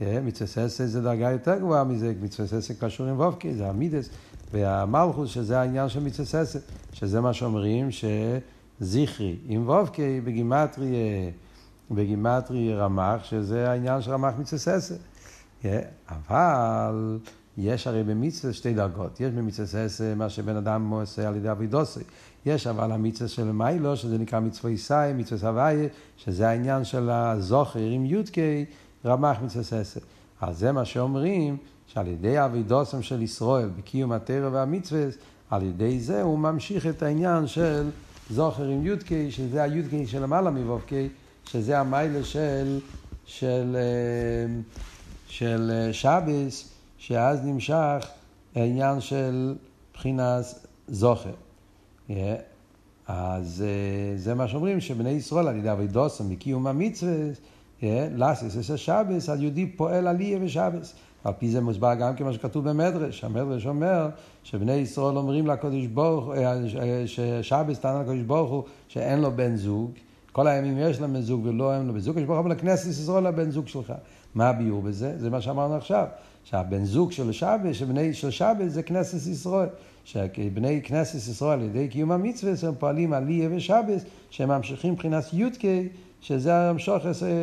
אה, 0.00 0.20
מצווה 0.24 0.68
זה 0.68 1.02
דרגה 1.02 1.30
יותר 1.30 1.58
גבוהה 1.58 1.84
מזה, 1.84 2.12
מצווה 2.22 2.48
קשור 2.80 3.06
עם 3.06 3.20
ו"ק, 3.20 3.44
זה 3.56 3.68
המידס, 3.68 4.08
והמלכוס 4.52 5.30
שזה 5.30 5.60
העניין 5.60 5.88
של 5.88 6.00
מצווה 6.00 6.42
שזה 6.92 7.20
מה 7.20 7.32
שאומרים 7.32 7.88
שזכרי 7.90 9.36
עם 9.46 9.68
ו"ק 9.68 9.96
בגימטרי 10.24 10.94
בגימטרי 11.90 12.74
רמ"ח, 12.74 13.24
שזה 13.24 13.70
העניין 13.70 14.02
של 14.02 14.10
רמ"ח 14.10 14.34
מצווה 14.38 14.58
ססה. 14.58 14.94
אבל 16.08 17.18
יש 17.58 17.86
הרי 17.86 18.02
במצווה 18.02 18.52
שתי 18.52 18.74
דרגות. 18.74 19.20
יש 19.20 19.32
במצווה 19.32 19.88
ססה 19.88 20.14
מה 20.16 20.30
שבן 20.30 20.56
אדם 20.56 20.90
עושה 20.90 21.28
על 21.28 21.36
ידי 21.36 21.50
אבידוסי. 21.50 22.00
יש 22.46 22.66
אבל 22.66 22.92
המצווה 22.92 23.28
של 23.28 23.52
מיילו, 23.52 23.96
שזה 23.96 24.18
נקרא 24.18 24.40
מצווה 24.40 24.72
ישאי, 24.72 25.12
מצווה 25.16 25.38
סבייה, 25.38 25.88
שזה 26.16 26.48
העניין 26.48 26.84
של 26.84 27.10
הזוכר 27.10 27.80
עם 27.80 28.04
יודקי, 28.04 28.64
רמ"ח 29.04 29.36
מצווה 29.42 29.64
ססה. 29.64 30.00
אז 30.40 30.58
זה 30.58 30.72
מה 30.72 30.84
שאומרים, 30.84 31.56
שעל 31.86 32.06
ידי 32.06 32.44
אבידוסם 32.44 33.02
של 33.02 33.22
ישראל, 33.22 33.70
בקיום 33.78 34.12
הטרע 34.12 34.48
והמצווה, 34.52 35.06
על 35.50 35.62
ידי 35.62 36.00
זה 36.00 36.22
הוא 36.22 36.38
ממשיך 36.38 36.86
את 36.86 37.02
העניין 37.02 37.46
של 37.46 37.90
זוכר 38.30 38.68
עם 38.68 38.86
יודקי, 38.86 39.30
שזה 39.30 39.62
היודקי 39.62 40.06
של 40.06 40.22
למעלה 40.22 40.50
מבובקי. 40.50 41.08
שזה 41.50 41.78
המיילה 41.78 42.24
של, 42.24 42.80
של, 43.26 43.76
אה, 43.76 44.60
של 45.26 45.70
אה, 45.74 45.92
שבס, 45.92 46.68
שאז 46.98 47.44
נמשך 47.44 48.06
העניין 48.54 49.00
של 49.00 49.54
בחינת 49.94 50.44
זוכר. 50.88 51.34
אז 53.06 53.64
זה 54.16 54.34
מה 54.34 54.48
שאומרים, 54.48 54.80
שבני 54.80 55.10
ישראל 55.10 55.48
על 55.48 55.56
ידי 55.56 55.72
אבידוסם 55.72 56.24
וקיום 56.30 56.66
המצווה, 56.66 57.12
לאסיס 58.10 58.56
אס 58.56 58.70
השבס, 58.70 59.28
אז 59.28 59.42
יהודי 59.42 59.66
פועל 59.66 60.06
עליה 60.06 60.38
ושבס. 60.42 60.94
על 61.24 61.32
פי 61.38 61.50
זה 61.50 61.60
מוסבר 61.60 61.94
גם 61.94 62.16
כמו 62.16 62.32
שכתוב 62.32 62.68
במדרש, 62.68 63.24
המדרש 63.24 63.66
אומר 63.66 64.08
שבני 64.42 64.72
ישראל 64.72 65.16
אומרים 65.16 65.46
לקדוש 65.46 65.86
ברוך 65.86 66.24
הוא, 66.24 66.34
ששבס 67.06 67.78
טען 67.78 68.00
לקדוש 68.00 68.22
ברוך 68.22 68.50
הוא 68.50 68.62
שאין 68.88 69.20
לו 69.20 69.32
בן 69.36 69.56
זוג, 69.56 69.90
כל 70.32 70.46
הימים 70.46 70.78
יש 70.78 71.00
להם 71.00 71.12
בן 71.12 71.20
זוג 71.20 71.46
ולא 71.46 71.74
אין 71.74 71.86
לו 71.86 71.92
בן 71.92 72.00
זוג, 72.00 72.16
יש 72.18 72.24
ברוך 72.24 72.40
הוא 72.40 72.48
לכנסת 72.48 72.86
ישראל 72.86 73.26
לבן 73.26 73.50
זוג 73.50 73.68
שלך. 73.68 73.92
מה 74.34 74.48
הביאור 74.48 74.82
בזה? 74.82 75.18
זה 75.18 75.30
מה 75.30 75.40
שאמרנו 75.40 75.74
עכשיו, 75.74 76.06
שהבן 76.44 76.84
זוג 76.84 77.12
של 77.12 77.32
שבס, 77.32 77.76
שבני 77.76 78.14
של 78.14 78.30
שבס 78.30 78.72
זה 78.72 78.82
כנסת 78.82 79.26
ישראל. 79.26 79.68
שבני 80.04 80.82
כנסת 80.84 81.14
ישראל 81.14 81.58
על 81.58 81.64
ידי 81.64 81.88
קיום 81.88 82.12
המצווה 82.12 82.52
הם 82.68 82.74
פועלים 82.78 83.12
עליה 83.12 83.48
ושבס, 83.52 84.04
שהם 84.30 84.48
ממשיכים 84.48 84.92
מבחינת 84.92 85.24
יודקי 85.32 85.88
שזה 86.20 86.70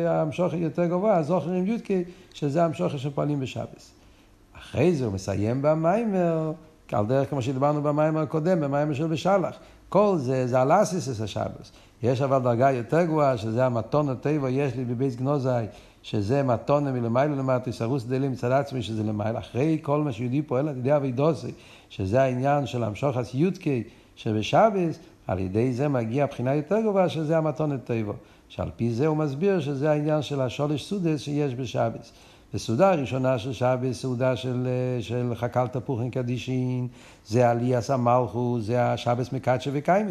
המשוך 0.08 0.52
יותר 0.54 0.86
גבוה, 0.86 1.16
הזוכרים 1.16 1.66
יודקי, 1.66 2.04
שזה 2.34 2.64
המשוך 2.64 2.98
שפועלים 2.98 3.40
בשבס. 3.40 3.92
אחרי 4.58 4.94
זה 4.94 5.04
הוא 5.04 5.12
מסיים 5.12 5.62
במיימר, 5.62 6.52
על 6.92 7.06
דרך 7.06 7.30
כמו 7.30 7.42
שדיברנו 7.42 7.82
במיימר 7.82 8.20
הקודם, 8.20 8.60
במיימר 8.60 8.94
של 8.94 9.06
בשלח. 9.06 9.56
כל 9.88 10.16
זה, 10.18 10.46
זה 10.46 10.60
הלאסיס 10.60 11.20
השבס. 11.20 11.72
יש 12.02 12.20
אבל 12.20 12.38
דרגה 12.38 12.70
יותר 12.70 13.04
גבוהה, 13.04 13.38
שזה 13.38 13.66
המתון 13.66 14.08
הטבע 14.08 14.50
יש 14.50 14.74
לי 14.74 14.84
בבית 14.84 15.16
גנוזי, 15.16 15.48
שזה 16.02 16.42
מתון 16.42 16.84
מלמעלה 16.92 17.34
למטה, 17.34 17.72
סרוס 17.72 18.04
דלים 18.04 18.32
מצד 18.32 18.52
עצמי, 18.52 18.82
שזה 18.82 19.02
למעלה. 19.02 19.38
אחרי 19.38 19.78
כל 19.82 20.00
מה 20.00 20.12
שיהודי 20.12 20.42
פועל 20.42 20.68
על 20.68 20.76
ידי 20.76 20.96
אבידוסי, 20.96 21.52
שזה 21.90 22.22
העניין 22.22 22.66
של 22.66 22.84
המשוך 22.84 23.16
הסיודקי 23.16 23.82
שבשבס, 24.16 24.98
על 25.26 25.38
ידי 25.38 25.72
זה 25.72 25.88
מגיע 25.88 26.24
הבחינה 26.24 26.54
יותר 26.54 26.80
גבוהה, 26.80 27.08
שזה 27.08 27.38
המתון 27.38 27.72
הטבע. 27.72 28.12
שעל 28.48 28.70
פי 28.76 28.90
זה 28.90 29.06
הוא 29.06 29.16
מסביר 29.16 29.60
שזה 29.60 29.90
העניין 29.90 30.22
של 30.22 30.40
השולש 30.40 30.84
סודס 30.84 31.20
שיש 31.20 31.54
בשבס. 31.54 32.12
וסעודה 32.54 32.92
הראשונה 32.92 33.38
של 33.38 33.52
שבס, 33.52 34.00
סעודה 34.00 34.36
של, 34.36 34.68
של 35.00 35.32
חקל 35.34 35.66
תפוחין 35.66 36.10
קדישין, 36.10 36.88
זה 37.26 37.50
עליאס 37.50 37.90
המלכו, 37.90 38.58
זה 38.60 38.82
השבס 38.82 39.32
מקדשה 39.32 39.70
וקיימה. 39.72 40.10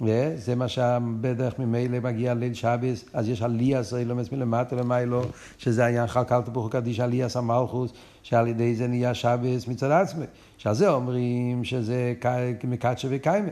וזה 0.00 0.54
מה 0.56 0.68
שבדרך 0.68 1.58
ממילא 1.58 2.00
מגיע 2.00 2.34
ליל 2.34 2.54
שבס, 2.54 3.04
אז 3.12 3.28
יש 3.28 3.42
עליאס 3.42 3.94
אילומס 3.94 4.32
מלמטה 4.32 4.76
למיילו, 4.76 5.22
שזה 5.58 5.84
העניין 5.84 6.06
חקל 6.06 6.40
תפוחין 6.42 6.70
קדיש 6.70 7.00
עליאס 7.00 7.36
המלכוס, 7.36 7.92
שעל 8.22 8.46
ידי 8.48 8.74
זה 8.74 8.86
נהיה 8.86 9.14
שבס 9.14 9.68
מצד 9.68 9.90
עצמי. 9.90 10.24
שעל 10.58 10.74
זה 10.74 10.90
אומרים 10.90 11.64
שזה 11.64 12.14
מקדשה 12.64 13.08
וקיימה. 13.10 13.50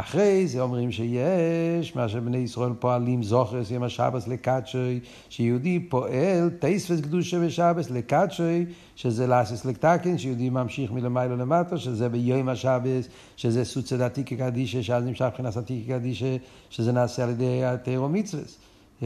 אחרי 0.00 0.46
זה 0.46 0.60
אומרים 0.60 0.92
שיש 0.92 1.96
מה 1.96 2.08
שבני 2.08 2.38
ישראל 2.38 2.72
פועלים 2.78 3.22
זוכרס 3.22 3.70
יום 3.70 3.82
השבס 3.82 4.28
לקדשוי, 4.28 5.00
שיהודי 5.28 5.80
פועל 5.88 6.50
תייספס 6.60 7.00
קדושה 7.00 7.36
ושבס 7.40 7.90
לקדשוי, 7.90 8.66
שזה 8.96 9.26
לאסס 9.26 9.64
לקטקין, 9.64 10.18
שיהודי 10.18 10.50
ממשיך 10.50 10.92
מלמעלה 10.92 11.36
למטה, 11.36 11.78
שזה 11.78 12.08
ביום 12.08 12.48
השבס, 12.48 13.08
שזה 13.36 13.64
סוצד 13.64 14.00
עתיקי 14.00 14.36
קדישה, 14.36 14.82
שאז 14.82 15.04
נמשך 15.04 15.24
מבחינת 15.24 15.56
עתיקי 15.56 15.92
קדישה, 15.92 16.36
שזה 16.70 16.92
נעשה 16.92 17.24
על 17.24 17.30
ידי 17.30 17.64
התירו 17.64 18.08
מצווס. 18.08 18.58
Yeah. 19.02 19.04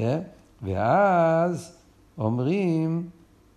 ואז 0.63 1.73
אומרים, 2.19 3.09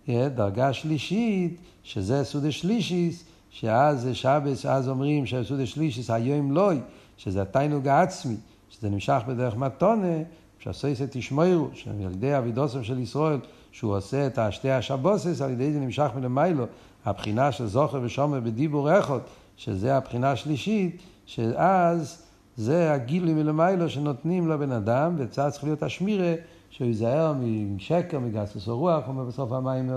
yeah, 0.07 0.11
דרגה 0.35 0.73
שלישית, 0.73 1.57
שזה 1.83 2.23
סודה 2.23 2.51
שלישיס, 2.51 3.23
שאז 3.49 4.01
זה 4.01 4.15
שבס, 4.15 4.65
אז 4.65 4.89
אומרים 4.89 5.25
שהסודה 5.25 5.65
שלישיס 5.65 6.09
היום 6.09 6.51
לוי. 6.51 6.79
שזה 7.17 7.41
התיינוג 7.41 7.87
העצמי, 7.87 8.35
שזה 8.69 8.89
נמשך 8.89 9.21
בדרך 9.27 9.55
מתונה, 9.55 10.17
שעשה 10.59 10.91
את 11.03 11.09
תשמעו, 11.11 11.69
שעל 11.73 11.93
ידי 11.99 12.37
אבידוסם 12.37 12.83
של 12.83 12.99
ישראל, 12.99 13.39
שהוא 13.71 13.95
עושה 13.95 14.27
את 14.27 14.37
השתי 14.37 14.71
השבוסס, 14.71 15.41
על 15.41 15.51
ידי 15.51 15.73
זה 15.73 15.79
נמשך 15.79 16.09
מלמיילו, 16.15 16.65
הבחינה 17.05 17.51
של 17.51 17.67
זוכר 17.67 17.99
ושומר 18.03 18.39
בדיבור 18.39 18.99
אחד, 18.99 19.19
שזה 19.57 19.97
הבחינה 19.97 20.31
השלישית, 20.31 21.01
שאז 21.25 22.23
זה 22.57 22.93
הגילוי 22.93 23.33
מלמיילו 23.33 23.89
שנותנים 23.89 24.49
לבן 24.49 24.71
אדם, 24.71 25.15
וצריך 25.17 25.53
צריך 25.53 25.63
להיות 25.63 25.83
השמירה, 25.83 26.33
שהוא 26.69 26.87
ייזהר 26.87 27.33
משקר, 27.75 28.19
מגסוס 28.19 28.67
הרוח, 28.67 29.07
אומר 29.07 29.23
בסוף 29.23 29.51
המים, 29.51 29.89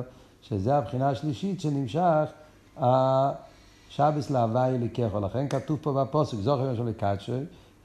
שזה 0.42 0.76
הבחינה 0.76 1.10
השלישית 1.10 1.60
שנמשך 1.60 2.24
שבס 3.88 4.30
להווי 4.30 4.68
אליקךו. 4.68 5.20
לכן 5.20 5.48
כתוב 5.48 5.78
פה 5.82 5.92
בפוסק, 5.92 6.36
זוכר 6.36 6.76
של 6.76 6.84
לקדשו, 6.84 7.32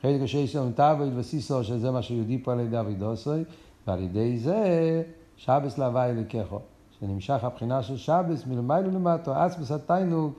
חלק 0.01 0.26
שיש 0.26 0.56
לנו 0.56 0.72
תאווה 0.76 1.06
וסיסו, 1.16 1.64
שזה 1.64 1.91
מה 1.91 2.01
שיהודי 2.01 2.38
פה 2.43 2.51
על 2.51 2.60
ידי 2.60 2.80
אבידוסוי, 2.80 3.43
ועל 3.88 3.99
ידי 3.99 4.38
זה 4.38 5.04
שבס 5.38 5.78
להווי 5.78 6.10
אליקךו. 6.10 6.60
שנמשך 6.99 7.43
הבחינה 7.43 7.84
של 7.84 7.97
שבס 7.97 8.45
מלמיילו 8.47 8.91
למטו, 8.91 9.34
עצמס 9.34 9.72
התיינוג, 9.72 10.34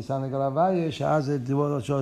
סנג 0.00 0.34
על 0.34 0.42
הוויה, 0.42 0.92
שאז 0.92 1.24
זה 1.24 1.38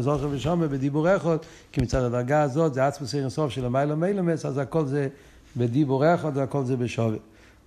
זוכר 0.01 0.29
ושומר 0.31 0.69
בדיבור 0.69 1.17
אחד, 1.17 1.37
כי 1.73 1.81
מצד 1.81 2.03
הדרגה 2.03 2.43
הזאת 2.43 2.75
זה 2.75 2.87
עצמס 2.87 3.15
עיר 3.15 3.31
סוף 3.31 3.51
של 3.51 3.65
המיילו 3.65 3.97
מיילומס, 3.97 4.47
אז 4.47 4.59
הכל 4.59 4.87
זה 4.87 5.09
בדיבור 5.57 6.15
אחד 6.15 6.37
והכל 6.37 6.65
זה 6.65 6.77
בשווי. 6.77 7.19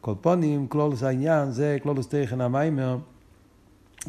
כל 0.01 0.13
פונים, 0.21 0.67
כלולוס 0.67 1.03
העניין 1.03 1.51
זה 1.51 1.77
כלולוס 1.83 2.07
תכן 2.07 2.41
המיימר. 2.41 2.97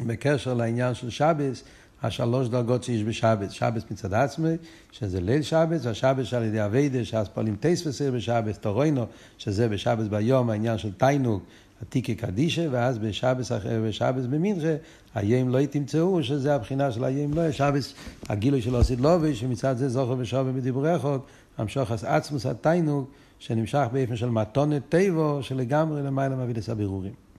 בקשר 0.05 0.53
לעניין 0.53 0.93
של 0.93 1.09
שבס, 1.09 1.63
השלוש 2.03 2.47
דרגות 2.47 2.83
שיש 2.83 3.03
בשבס, 3.03 3.51
שבס 3.51 3.83
מצד 3.91 4.13
עצמי, 4.13 4.53
שזה 4.91 5.21
ליל 5.21 5.41
שבס, 5.41 5.85
והשבס 5.85 6.33
על 6.33 6.43
ידי 6.43 6.65
אביידה, 6.65 7.05
שאז 7.05 7.27
פועלים 7.29 7.55
טייס 7.55 7.87
וסיר 7.87 8.11
בשבס, 8.11 8.57
תורנו, 8.57 9.05
שזה 9.37 9.69
בשבס 9.69 10.07
ביום, 10.07 10.49
העניין 10.49 10.77
של 10.77 10.91
תיינוג, 10.91 11.41
עתיקי 11.81 12.15
קדישה, 12.15 12.67
ואז 12.71 12.97
בשבס 12.97 13.51
בשבס 13.83 14.25
במנחה, 14.25 14.75
היום 15.15 15.49
לא 15.49 15.65
תמצאו, 15.65 16.23
שזה 16.23 16.55
הבחינה 16.55 16.91
של 16.91 17.03
היום 17.03 17.33
לא, 17.33 17.51
שבס, 17.51 17.93
הגילוי 18.29 18.61
של 18.61 18.75
עושית 18.75 18.99
לובי, 18.99 19.35
שמצד 19.35 19.77
זה 19.77 19.89
זוכר 19.89 20.15
ושובר 20.17 20.51
בדיבורי 20.51 20.91
החוק, 20.91 21.25
המשוך 21.57 21.91
עצמוס 21.91 22.45
התיינוג, 22.45 23.05
שנמשך 23.39 23.85
באופן 23.91 24.15
של 24.15 24.29
מתונת 24.29 24.81
טבו, 24.89 25.39
שלגמרי 25.43 26.03
למעלה 26.03 26.35
מביא 26.35 26.55
לסבירורים. 26.55 27.13